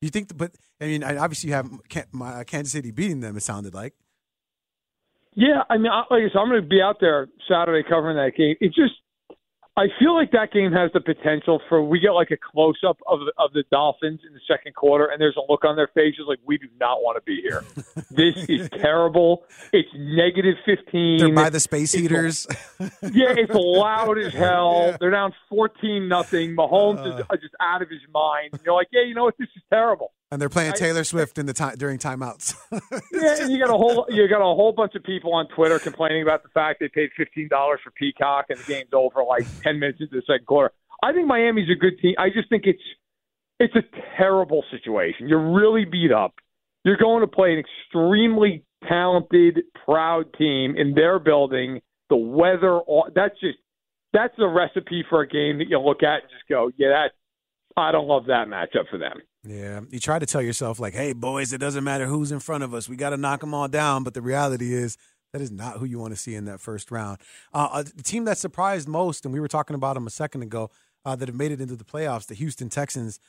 You 0.00 0.08
think, 0.08 0.36
but 0.36 0.52
I 0.80 0.86
mean, 0.86 1.04
obviously 1.04 1.48
you 1.48 1.54
have 1.54 1.70
my- 2.12 2.40
uh, 2.40 2.44
Kansas 2.44 2.72
City 2.72 2.90
beating 2.90 3.20
them. 3.20 3.36
It 3.36 3.42
sounded 3.42 3.74
like. 3.74 3.94
Yeah, 5.34 5.62
I 5.68 5.76
mean, 5.76 5.92
like 6.10 6.22
I 6.22 6.28
said, 6.32 6.38
I'm 6.38 6.48
going 6.48 6.62
to 6.62 6.68
be 6.68 6.80
out 6.82 6.96
there 7.00 7.28
Saturday 7.48 7.86
covering 7.88 8.16
that 8.16 8.36
game. 8.36 8.56
It 8.60 8.68
just, 8.74 8.94
I 9.76 9.86
feel 9.98 10.14
like 10.14 10.32
that 10.32 10.52
game 10.52 10.72
has 10.72 10.90
the 10.92 11.00
potential 11.00 11.62
for 11.68 11.82
we 11.82 12.00
get 12.00 12.10
like 12.10 12.30
a 12.32 12.36
close 12.36 12.78
up 12.86 12.98
of 13.06 13.20
the- 13.20 13.32
of 13.38 13.52
the 13.52 13.62
Dolphins 13.70 14.20
in 14.26 14.34
the 14.34 14.40
second 14.46 14.74
quarter, 14.74 15.06
and 15.06 15.20
there's 15.20 15.36
a 15.36 15.50
look 15.50 15.64
on 15.64 15.76
their 15.76 15.86
faces 15.94 16.24
like 16.26 16.38
we 16.44 16.58
do 16.58 16.66
not 16.78 17.02
want 17.02 17.16
to 17.16 17.22
be 17.22 17.40
here. 17.40 17.62
this 18.10 18.36
is 18.48 18.68
terrible. 18.70 19.44
It's 19.72 19.88
negative 19.94 20.56
15. 20.66 21.18
They're 21.18 21.32
by 21.32 21.50
the 21.50 21.60
space 21.60 21.94
It's- 21.94 22.02
heaters. 22.02 22.46
yeah, 23.02 23.32
it's 23.36 23.54
loud 23.54 24.18
as 24.18 24.34
hell. 24.34 24.96
They're 25.00 25.10
down 25.12 25.32
14 25.48 26.08
nothing. 26.08 26.56
Mahomes 26.56 27.06
is 27.06 27.24
uh, 27.30 27.36
just 27.36 27.54
out 27.60 27.80
of 27.80 27.88
his 27.88 28.00
mind. 28.12 28.60
You're 28.64 28.74
like, 28.74 28.88
yeah, 28.92 29.02
you 29.02 29.14
know 29.14 29.24
what? 29.24 29.38
This 29.38 29.48
is 29.56 29.62
terrible. 29.72 30.12
And 30.32 30.40
they're 30.40 30.48
playing 30.48 30.72
I- 30.72 30.76
Taylor 30.76 31.04
Swift 31.04 31.38
in 31.38 31.46
the 31.46 31.52
time 31.52 31.76
during 31.76 31.98
timeouts. 31.98 32.54
Yeah, 33.12 33.42
and 33.42 33.52
you 33.52 33.58
got 33.58 33.68
a 33.70 33.76
whole 33.76 34.06
you 34.08 34.26
got 34.28 34.40
a 34.40 34.54
whole 34.54 34.72
bunch 34.72 34.94
of 34.94 35.02
people 35.02 35.34
on 35.34 35.46
Twitter 35.48 35.78
complaining 35.78 36.22
about 36.22 36.42
the 36.42 36.48
fact 36.50 36.80
they 36.80 36.88
paid 36.88 37.10
fifteen 37.16 37.48
dollars 37.48 37.80
for 37.84 37.90
Peacock 37.90 38.46
and 38.48 38.58
the 38.58 38.64
game's 38.64 38.88
over 38.92 39.22
like 39.24 39.44
ten 39.62 39.78
minutes 39.78 40.00
into 40.00 40.16
the 40.16 40.22
second 40.26 40.46
quarter. 40.46 40.72
I 41.02 41.12
think 41.12 41.26
Miami's 41.26 41.68
a 41.70 41.78
good 41.78 41.98
team. 42.00 42.14
I 42.18 42.28
just 42.30 42.48
think 42.48 42.64
it's 42.66 42.82
it's 43.58 43.74
a 43.76 43.82
terrible 44.16 44.64
situation. 44.70 45.28
You're 45.28 45.52
really 45.52 45.84
beat 45.84 46.12
up. 46.12 46.34
You're 46.84 46.96
going 46.96 47.20
to 47.20 47.26
play 47.26 47.52
an 47.52 47.58
extremely 47.58 48.64
talented, 48.88 49.60
proud 49.84 50.32
team 50.38 50.76
in 50.76 50.94
their 50.94 51.18
building. 51.18 51.80
The 52.08 52.16
weather, 52.16 52.80
that's 53.14 53.38
just 53.40 53.58
that's 54.12 54.34
the 54.38 54.48
recipe 54.48 55.04
for 55.08 55.20
a 55.20 55.28
game 55.28 55.58
that 55.58 55.68
you 55.68 55.78
look 55.78 56.02
at 56.02 56.22
and 56.22 56.30
just 56.30 56.48
go, 56.48 56.70
yeah, 56.76 56.88
that 56.88 57.10
I 57.76 57.92
don't 57.92 58.08
love 58.08 58.26
that 58.26 58.48
matchup 58.48 58.88
for 58.90 58.98
them. 58.98 59.20
Yeah, 59.42 59.80
you 59.90 60.00
try 60.00 60.18
to 60.18 60.26
tell 60.26 60.42
yourself 60.42 60.78
like, 60.78 60.92
"Hey, 60.92 61.12
boys, 61.14 61.52
it 61.52 61.58
doesn't 61.58 61.82
matter 61.82 62.06
who's 62.06 62.30
in 62.30 62.40
front 62.40 62.62
of 62.62 62.74
us. 62.74 62.88
We 62.88 62.96
got 62.96 63.10
to 63.10 63.16
knock 63.16 63.40
them 63.40 63.54
all 63.54 63.68
down." 63.68 64.04
But 64.04 64.14
the 64.14 64.20
reality 64.20 64.74
is 64.74 64.98
that 65.32 65.40
is 65.40 65.50
not 65.50 65.78
who 65.78 65.86
you 65.86 65.98
want 65.98 66.12
to 66.12 66.20
see 66.20 66.34
in 66.34 66.44
that 66.46 66.60
first 66.60 66.90
round. 66.90 67.18
Uh, 67.52 67.82
the 67.82 68.02
team 68.02 68.24
that 68.26 68.36
surprised 68.36 68.88
most, 68.88 69.24
and 69.24 69.32
we 69.32 69.40
were 69.40 69.48
talking 69.48 69.74
about 69.74 69.94
them 69.94 70.06
a 70.06 70.10
second 70.10 70.42
ago, 70.42 70.70
uh, 71.04 71.16
that 71.16 71.28
have 71.28 71.36
made 71.36 71.52
it 71.52 71.60
into 71.60 71.76
the 71.76 71.84
playoffs, 71.84 72.26
the 72.26 72.34
Houston 72.34 72.68
Texans. 72.68 73.20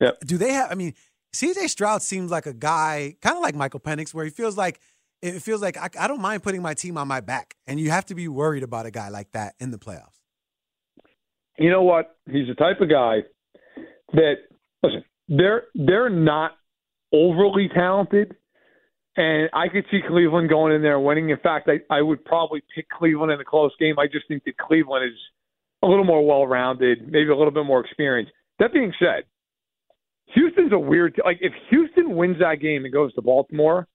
Yep. 0.00 0.20
Do 0.20 0.38
they 0.38 0.52
have? 0.52 0.70
I 0.70 0.74
mean, 0.74 0.94
C.J. 1.32 1.68
Stroud 1.68 2.02
seems 2.02 2.30
like 2.30 2.46
a 2.46 2.54
guy, 2.54 3.16
kind 3.20 3.36
of 3.36 3.42
like 3.42 3.54
Michael 3.54 3.80
Penix, 3.80 4.14
where 4.14 4.24
he 4.24 4.30
feels 4.30 4.56
like 4.56 4.80
it 5.22 5.40
feels 5.40 5.60
like 5.62 5.76
I, 5.76 5.88
I 5.98 6.08
don't 6.08 6.20
mind 6.20 6.42
putting 6.42 6.62
my 6.62 6.74
team 6.74 6.96
on 6.96 7.08
my 7.08 7.20
back, 7.20 7.56
and 7.66 7.80
you 7.80 7.90
have 7.90 8.06
to 8.06 8.14
be 8.14 8.28
worried 8.28 8.62
about 8.62 8.86
a 8.86 8.90
guy 8.90 9.08
like 9.08 9.32
that 9.32 9.54
in 9.58 9.70
the 9.70 9.78
playoffs. 9.78 10.22
You 11.58 11.70
know 11.70 11.82
what? 11.82 12.16
He's 12.30 12.46
the 12.48 12.54
type 12.54 12.80
of 12.80 12.88
guy 12.88 13.18
that 14.12 14.34
listen. 14.82 15.04
They're 15.28 15.64
they're 15.74 16.10
not 16.10 16.52
overly 17.12 17.68
talented, 17.74 18.36
and 19.16 19.48
I 19.52 19.68
could 19.68 19.84
see 19.90 20.00
Cleveland 20.06 20.48
going 20.48 20.74
in 20.74 20.82
there 20.82 20.96
and 20.96 21.04
winning. 21.04 21.30
In 21.30 21.38
fact, 21.38 21.68
I, 21.68 21.80
I 21.94 22.02
would 22.02 22.24
probably 22.24 22.62
pick 22.74 22.88
Cleveland 22.88 23.32
in 23.32 23.40
a 23.40 23.44
close 23.44 23.72
game. 23.78 23.98
I 23.98 24.06
just 24.06 24.28
think 24.28 24.44
that 24.44 24.56
Cleveland 24.58 25.12
is 25.12 25.18
a 25.82 25.86
little 25.86 26.04
more 26.04 26.24
well 26.24 26.46
rounded, 26.46 27.06
maybe 27.06 27.30
a 27.30 27.36
little 27.36 27.52
bit 27.52 27.64
more 27.64 27.80
experienced. 27.80 28.32
That 28.58 28.72
being 28.72 28.92
said, 28.98 29.24
Houston's 30.34 30.72
a 30.72 30.78
weird 30.78 31.20
like 31.24 31.38
if 31.40 31.52
Houston 31.70 32.16
wins 32.16 32.38
that 32.40 32.56
game 32.60 32.84
and 32.84 32.92
goes 32.92 33.14
to 33.14 33.22
Baltimore, 33.22 33.86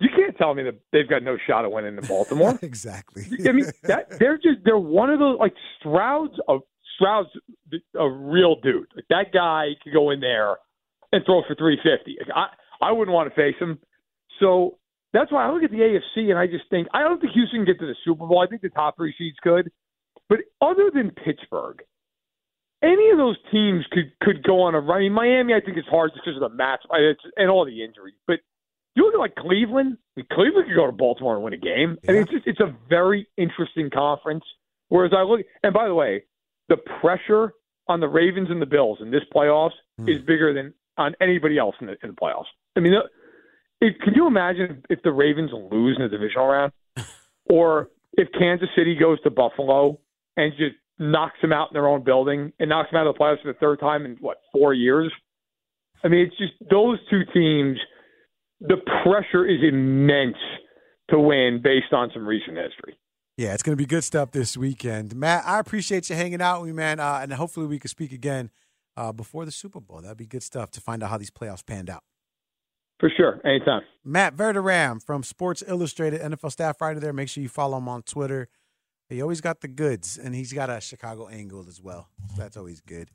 you 0.00 0.08
can't 0.14 0.36
tell 0.36 0.54
me 0.54 0.62
that 0.64 0.74
they've 0.92 1.08
got 1.08 1.22
no 1.22 1.36
shot 1.46 1.64
of 1.64 1.72
winning 1.72 1.96
in 1.96 2.06
Baltimore. 2.06 2.58
exactly. 2.62 3.24
I 3.46 3.52
mean, 3.52 3.66
that 3.84 4.18
they're 4.18 4.36
just 4.36 4.58
they're 4.64 4.78
one 4.78 5.10
of 5.10 5.18
those 5.18 5.38
like 5.38 5.54
Stroud's 5.78 6.34
a 6.48 6.58
Stroud's 6.96 7.30
a 7.98 8.08
real 8.08 8.56
dude. 8.60 8.86
Like 8.94 9.06
that 9.10 9.32
guy 9.32 9.68
could 9.82 9.92
go 9.92 10.10
in 10.10 10.20
there 10.20 10.56
and 11.14 11.24
throw 11.24 11.42
for 11.46 11.54
350. 11.54 12.18
I 12.34 12.46
I 12.82 12.92
wouldn't 12.92 13.14
want 13.14 13.30
to 13.30 13.34
face 13.34 13.54
him. 13.60 13.78
So 14.40 14.78
that's 15.12 15.30
why 15.30 15.46
I 15.46 15.52
look 15.52 15.62
at 15.62 15.70
the 15.70 15.78
AFC 15.78 16.30
and 16.30 16.38
I 16.38 16.46
just 16.46 16.64
think 16.68 16.88
I 16.92 17.02
don't 17.02 17.20
think 17.20 17.32
Houston 17.32 17.60
can 17.60 17.66
get 17.66 17.78
to 17.78 17.86
the 17.86 17.94
Super 18.04 18.26
Bowl. 18.26 18.42
I 18.44 18.48
think 18.48 18.62
the 18.62 18.68
top 18.68 18.96
three 18.96 19.14
seeds 19.16 19.36
could, 19.42 19.70
but 20.28 20.40
other 20.60 20.90
than 20.92 21.12
Pittsburgh, 21.12 21.82
any 22.82 23.10
of 23.10 23.16
those 23.16 23.36
teams 23.52 23.84
could 23.92 24.12
could 24.20 24.42
go 24.42 24.62
on 24.62 24.74
a 24.74 24.80
run. 24.80 24.98
I 24.98 25.00
mean, 25.02 25.12
Miami, 25.12 25.54
I 25.54 25.60
think 25.60 25.78
it's 25.78 25.88
hard 25.88 26.10
just 26.12 26.24
because 26.24 26.42
of 26.42 26.50
the 26.50 26.56
match 26.56 26.82
and 26.90 27.48
all 27.48 27.64
the 27.64 27.84
injuries. 27.84 28.16
But 28.26 28.40
you 28.96 29.04
look 29.04 29.14
at 29.14 29.20
like 29.20 29.36
Cleveland. 29.36 29.96
I 30.16 30.20
mean, 30.20 30.26
Cleveland 30.32 30.66
could 30.66 30.76
go 30.76 30.86
to 30.86 30.92
Baltimore 30.92 31.36
and 31.36 31.44
win 31.44 31.54
a 31.54 31.58
game. 31.58 31.96
Yeah. 32.02 32.10
I 32.10 32.14
mean, 32.14 32.22
it's 32.22 32.32
just 32.32 32.46
it's 32.46 32.60
a 32.60 32.74
very 32.88 33.28
interesting 33.36 33.88
conference. 33.90 34.44
Whereas 34.88 35.12
I 35.16 35.22
look, 35.22 35.40
and 35.62 35.72
by 35.72 35.86
the 35.86 35.94
way, 35.94 36.24
the 36.68 36.76
pressure 37.00 37.54
on 37.86 38.00
the 38.00 38.08
Ravens 38.08 38.50
and 38.50 38.60
the 38.60 38.66
Bills 38.66 38.98
in 39.00 39.10
this 39.10 39.22
playoffs 39.34 39.78
mm. 40.00 40.08
is 40.08 40.20
bigger 40.22 40.52
than 40.52 40.74
on 40.96 41.14
anybody 41.20 41.58
else 41.58 41.74
in 41.80 41.86
the, 41.86 41.96
in 42.02 42.10
the 42.10 42.16
playoffs. 42.16 42.44
I 42.76 42.80
mean, 42.80 42.94
if, 43.80 43.94
can 44.02 44.14
you 44.14 44.26
imagine 44.26 44.82
if 44.90 45.02
the 45.02 45.12
Ravens 45.12 45.50
lose 45.52 45.96
in 45.96 46.02
the 46.02 46.08
divisional 46.08 46.46
round, 46.46 46.72
or 47.46 47.90
if 48.14 48.28
Kansas 48.38 48.68
City 48.76 48.96
goes 48.98 49.20
to 49.22 49.30
Buffalo 49.30 49.98
and 50.36 50.52
just 50.56 50.76
knocks 50.98 51.36
them 51.42 51.52
out 51.52 51.70
in 51.70 51.74
their 51.74 51.88
own 51.88 52.04
building 52.04 52.52
and 52.58 52.68
knocks 52.68 52.90
them 52.90 53.00
out 53.00 53.06
of 53.06 53.14
the 53.14 53.18
playoffs 53.18 53.42
for 53.42 53.52
the 53.52 53.58
third 53.58 53.80
time 53.80 54.04
in 54.04 54.16
what 54.20 54.38
four 54.52 54.74
years? 54.74 55.12
I 56.04 56.08
mean, 56.08 56.20
it's 56.26 56.36
just 56.36 56.52
those 56.70 56.98
two 57.10 57.22
teams. 57.32 57.78
The 58.60 58.76
pressure 59.02 59.44
is 59.44 59.58
immense 59.62 60.36
to 61.10 61.18
win 61.18 61.60
based 61.62 61.92
on 61.92 62.10
some 62.14 62.26
recent 62.26 62.56
history. 62.56 62.96
Yeah, 63.36 63.52
it's 63.52 63.64
going 63.64 63.76
to 63.76 63.82
be 63.82 63.86
good 63.86 64.04
stuff 64.04 64.30
this 64.30 64.56
weekend. 64.56 65.16
Matt, 65.16 65.42
I 65.44 65.58
appreciate 65.58 66.08
you 66.08 66.14
hanging 66.14 66.40
out 66.40 66.60
with 66.60 66.70
me, 66.70 66.76
man, 66.76 67.00
uh, 67.00 67.18
and 67.20 67.32
hopefully 67.32 67.66
we 67.66 67.80
can 67.80 67.88
speak 67.88 68.12
again 68.12 68.50
uh, 68.96 69.12
before 69.12 69.44
the 69.44 69.50
Super 69.50 69.80
Bowl. 69.80 70.00
That'd 70.00 70.16
be 70.16 70.26
good 70.26 70.42
stuff 70.42 70.70
to 70.72 70.80
find 70.80 71.02
out 71.02 71.10
how 71.10 71.18
these 71.18 71.30
playoffs 71.30 71.64
panned 71.64 71.90
out. 71.90 72.02
For 73.00 73.10
sure, 73.16 73.40
anytime. 73.44 73.82
Matt 74.04 74.36
Verderame 74.36 75.02
from 75.02 75.22
Sports 75.22 75.62
Illustrated, 75.66 76.20
NFL 76.20 76.52
staff 76.52 76.80
writer 76.80 77.00
there. 77.00 77.12
Make 77.12 77.28
sure 77.28 77.42
you 77.42 77.48
follow 77.48 77.78
him 77.78 77.88
on 77.88 78.02
Twitter. 78.02 78.48
He 79.08 79.20
always 79.20 79.40
got 79.40 79.60
the 79.60 79.68
goods, 79.68 80.16
and 80.16 80.34
he's 80.34 80.52
got 80.52 80.70
a 80.70 80.80
Chicago 80.80 81.28
angle 81.28 81.66
as 81.68 81.82
well. 81.82 82.08
So 82.30 82.42
that's 82.42 82.56
always 82.56 82.80
good. 82.80 83.10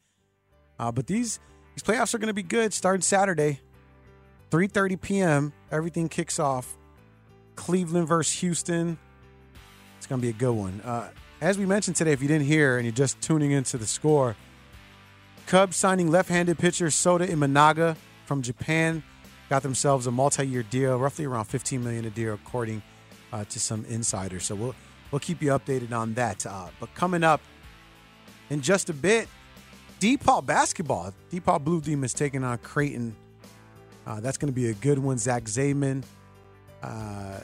Uh, 0.78 0.92
but 0.92 1.08
these 1.08 1.39
these 1.76 1.84
playoffs 1.84 2.13
are 2.13 2.18
going 2.18 2.28
to 2.28 2.34
be 2.34 2.44
good. 2.44 2.74
Starting 2.74 3.02
Saturday, 3.02 3.62
3:30 4.52 5.02
p.m. 5.02 5.54
Everything 5.72 6.10
kicks 6.10 6.39
off. 6.39 6.78
Cleveland 7.56 8.08
versus 8.08 8.39
Houston. 8.39 8.98
It's 9.98 10.08
going 10.08 10.22
to 10.22 10.26
be 10.26 10.30
a 10.30 10.34
good 10.34 10.54
one. 10.54 10.82
Uh, 10.82 11.10
as 11.42 11.58
we 11.58 11.65
mentioned 11.65 11.96
today, 11.96 12.12
if 12.12 12.22
you 12.22 12.28
didn't 12.28 12.48
hear 12.48 12.78
and 12.78 12.86
you're 12.86 12.94
just 12.94 13.20
tuning 13.22 13.52
into 13.52 13.78
the 13.78 13.88
score, 13.88 14.36
Cubs 15.50 15.78
signing 15.78 16.12
left-handed 16.12 16.60
pitcher 16.60 16.90
Shota 16.90 17.28
Imanaga 17.28 17.98
from 18.26 18.44
Japan 18.44 19.02
got 19.50 19.64
themselves 19.64 20.06
a 20.06 20.12
multi-year 20.12 20.62
deal, 20.62 21.00
roughly 21.00 21.26
around 21.26 21.46
15 21.46 21.84
million 21.84 22.06
a 22.06 22.10
year, 22.10 22.34
according 22.34 22.84
uh, 23.34 23.44
to 23.46 23.60
some 23.60 23.84
insiders. 23.86 24.46
So 24.46 24.54
we'll 24.54 24.76
we'll 25.10 25.20
keep 25.20 25.42
you 25.42 25.50
updated 25.50 25.92
on 25.92 26.14
that. 26.14 26.46
Uh, 26.46 26.68
but 26.80 26.94
coming 26.94 27.24
up 27.24 27.42
in 28.52 28.62
just 28.62 28.92
a 28.92 28.94
bit, 28.94 29.28
DePaul 30.00 30.46
basketball. 30.46 31.16
DePaul 31.32 31.64
Blue 31.64 31.82
Demons 31.82 32.14
taking 32.14 32.44
on 32.44 32.60
Creighton. 32.60 33.16
Uh, 34.06 34.20
that's 34.20 34.38
going 34.38 34.54
to 34.54 34.56
be 34.56 34.70
a 34.70 34.74
good 34.76 35.00
one. 35.00 35.18
Zach 35.18 35.46
Zaidman. 35.46 36.04
Uh, 36.84 37.40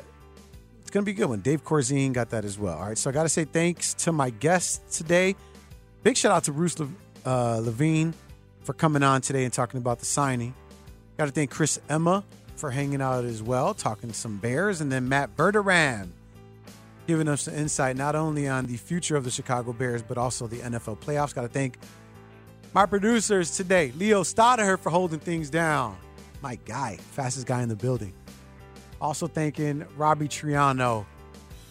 it's 0.80 0.92
going 0.92 1.04
to 1.04 1.12
be 1.12 1.14
a 1.14 1.16
good 1.16 1.30
one. 1.30 1.40
Dave 1.40 1.64
Corzine 1.64 2.14
got 2.14 2.30
that 2.30 2.46
as 2.46 2.60
well. 2.60 2.78
All 2.78 2.86
right, 2.86 3.00
so 3.00 3.10
I 3.10 3.14
got 3.14 3.24
to 3.24 3.30
say 3.30 3.46
thanks 3.46 3.96
to 3.96 4.12
my 4.12 4.30
guests 4.30 4.96
today. 4.96 5.36
Big 6.04 6.16
shout 6.16 6.32
out 6.32 6.44
to 6.44 6.52
Bruce 6.52 6.78
Le- 6.78 6.88
uh, 7.26 7.60
Levine 7.64 8.14
for 8.64 8.74
coming 8.74 9.04
on 9.04 9.22
today 9.22 9.44
and 9.44 9.54
talking 9.54 9.80
about 9.80 10.00
the 10.00 10.06
signing. 10.06 10.54
Got 11.18 11.26
to 11.26 11.32
thank 11.32 11.52
Chris 11.52 11.80
Emma 11.90 12.24
for 12.56 12.72
hanging 12.72 13.02
out 13.02 13.26
as 13.26 13.42
well, 13.42 13.74
talking 13.74 14.12
some 14.14 14.38
Bears, 14.38 14.82
and 14.82 14.92
then 14.92 15.08
Matt 15.10 15.36
Verderame 15.36 16.10
giving 17.08 17.28
us 17.28 17.44
some 17.44 17.54
insight 17.54 17.96
not 17.96 18.16
only 18.16 18.48
on 18.48 18.66
the 18.66 18.78
future 18.78 19.16
of 19.16 19.24
the 19.24 19.32
Chicago 19.32 19.74
Bears, 19.74 20.02
but 20.02 20.18
also 20.18 20.48
the 20.48 20.58
NFL 20.58 20.98
playoffs. 21.00 21.34
Got 21.34 21.44
to 21.44 21.48
thank 21.48 21.78
my 22.74 22.86
producers 22.86 23.56
today, 23.56 23.94
Leo 23.96 24.24
Stoddard, 24.24 24.80
for 24.80 24.90
holding 24.90 25.20
things 25.20 25.50
down. 25.50 25.98
My 26.42 26.56
guy, 26.66 26.98
fastest 27.12 27.48
guy 27.48 27.62
in 27.62 27.70
the 27.70 27.76
building. 27.76 28.14
Also 29.00 29.28
thanking 29.28 29.86
Robbie 29.98 30.28
Triano 30.28 31.06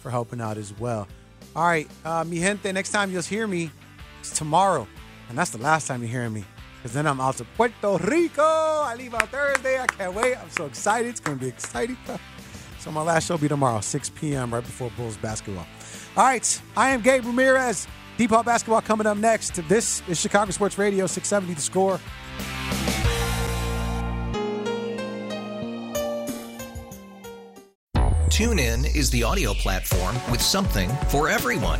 for 0.01 0.09
helping 0.09 0.41
out 0.41 0.57
as 0.57 0.77
well. 0.79 1.07
All 1.55 1.65
right, 1.65 1.89
uh, 2.03 2.23
mi 2.23 2.39
gente, 2.39 2.71
next 2.71 2.89
time 2.89 3.11
you'll 3.11 3.21
hear 3.21 3.47
me, 3.47 3.71
it's 4.19 4.31
tomorrow. 4.31 4.87
And 5.29 5.37
that's 5.37 5.51
the 5.51 5.57
last 5.57 5.87
time 5.87 6.01
you're 6.01 6.11
hearing 6.11 6.33
me. 6.33 6.43
Because 6.77 6.93
then 6.93 7.07
I'm 7.07 7.19
out 7.19 7.37
to 7.37 7.45
Puerto 7.45 7.97
Rico. 7.97 8.43
I 8.43 8.95
leave 8.97 9.13
on 9.13 9.27
Thursday. 9.27 9.79
I 9.79 9.87
can't 9.87 10.13
wait. 10.13 10.37
I'm 10.37 10.49
so 10.49 10.65
excited. 10.65 11.09
It's 11.09 11.19
going 11.19 11.37
to 11.37 11.43
be 11.43 11.49
exciting. 11.49 11.97
So 12.85 12.91
my 12.91 13.01
last 13.01 13.25
show 13.25 13.33
will 13.33 13.41
be 13.41 13.47
tomorrow, 13.47 13.81
6 13.81 14.09
p.m., 14.11 14.53
right 14.53 14.63
before 14.63 14.91
Bulls 14.95 15.17
basketball. 15.17 15.65
All 16.15 16.23
right, 16.23 16.61
I 16.77 16.91
am 16.91 17.01
Gabe 17.01 17.25
Ramirez. 17.25 17.87
Deep 18.15 18.29
DePaul 18.29 18.45
basketball 18.45 18.81
coming 18.81 19.07
up 19.07 19.17
next. 19.17 19.55
This 19.67 20.03
is 20.07 20.19
Chicago 20.19 20.51
Sports 20.51 20.77
Radio, 20.77 21.07
670 21.07 21.55
The 21.55 21.61
Score. 21.61 21.99
TuneIn 28.29 28.95
is 28.95 29.09
the 29.09 29.23
audio 29.23 29.53
platform 29.55 30.15
with 30.29 30.41
something 30.41 30.89
for 31.07 31.27
everyone. 31.27 31.79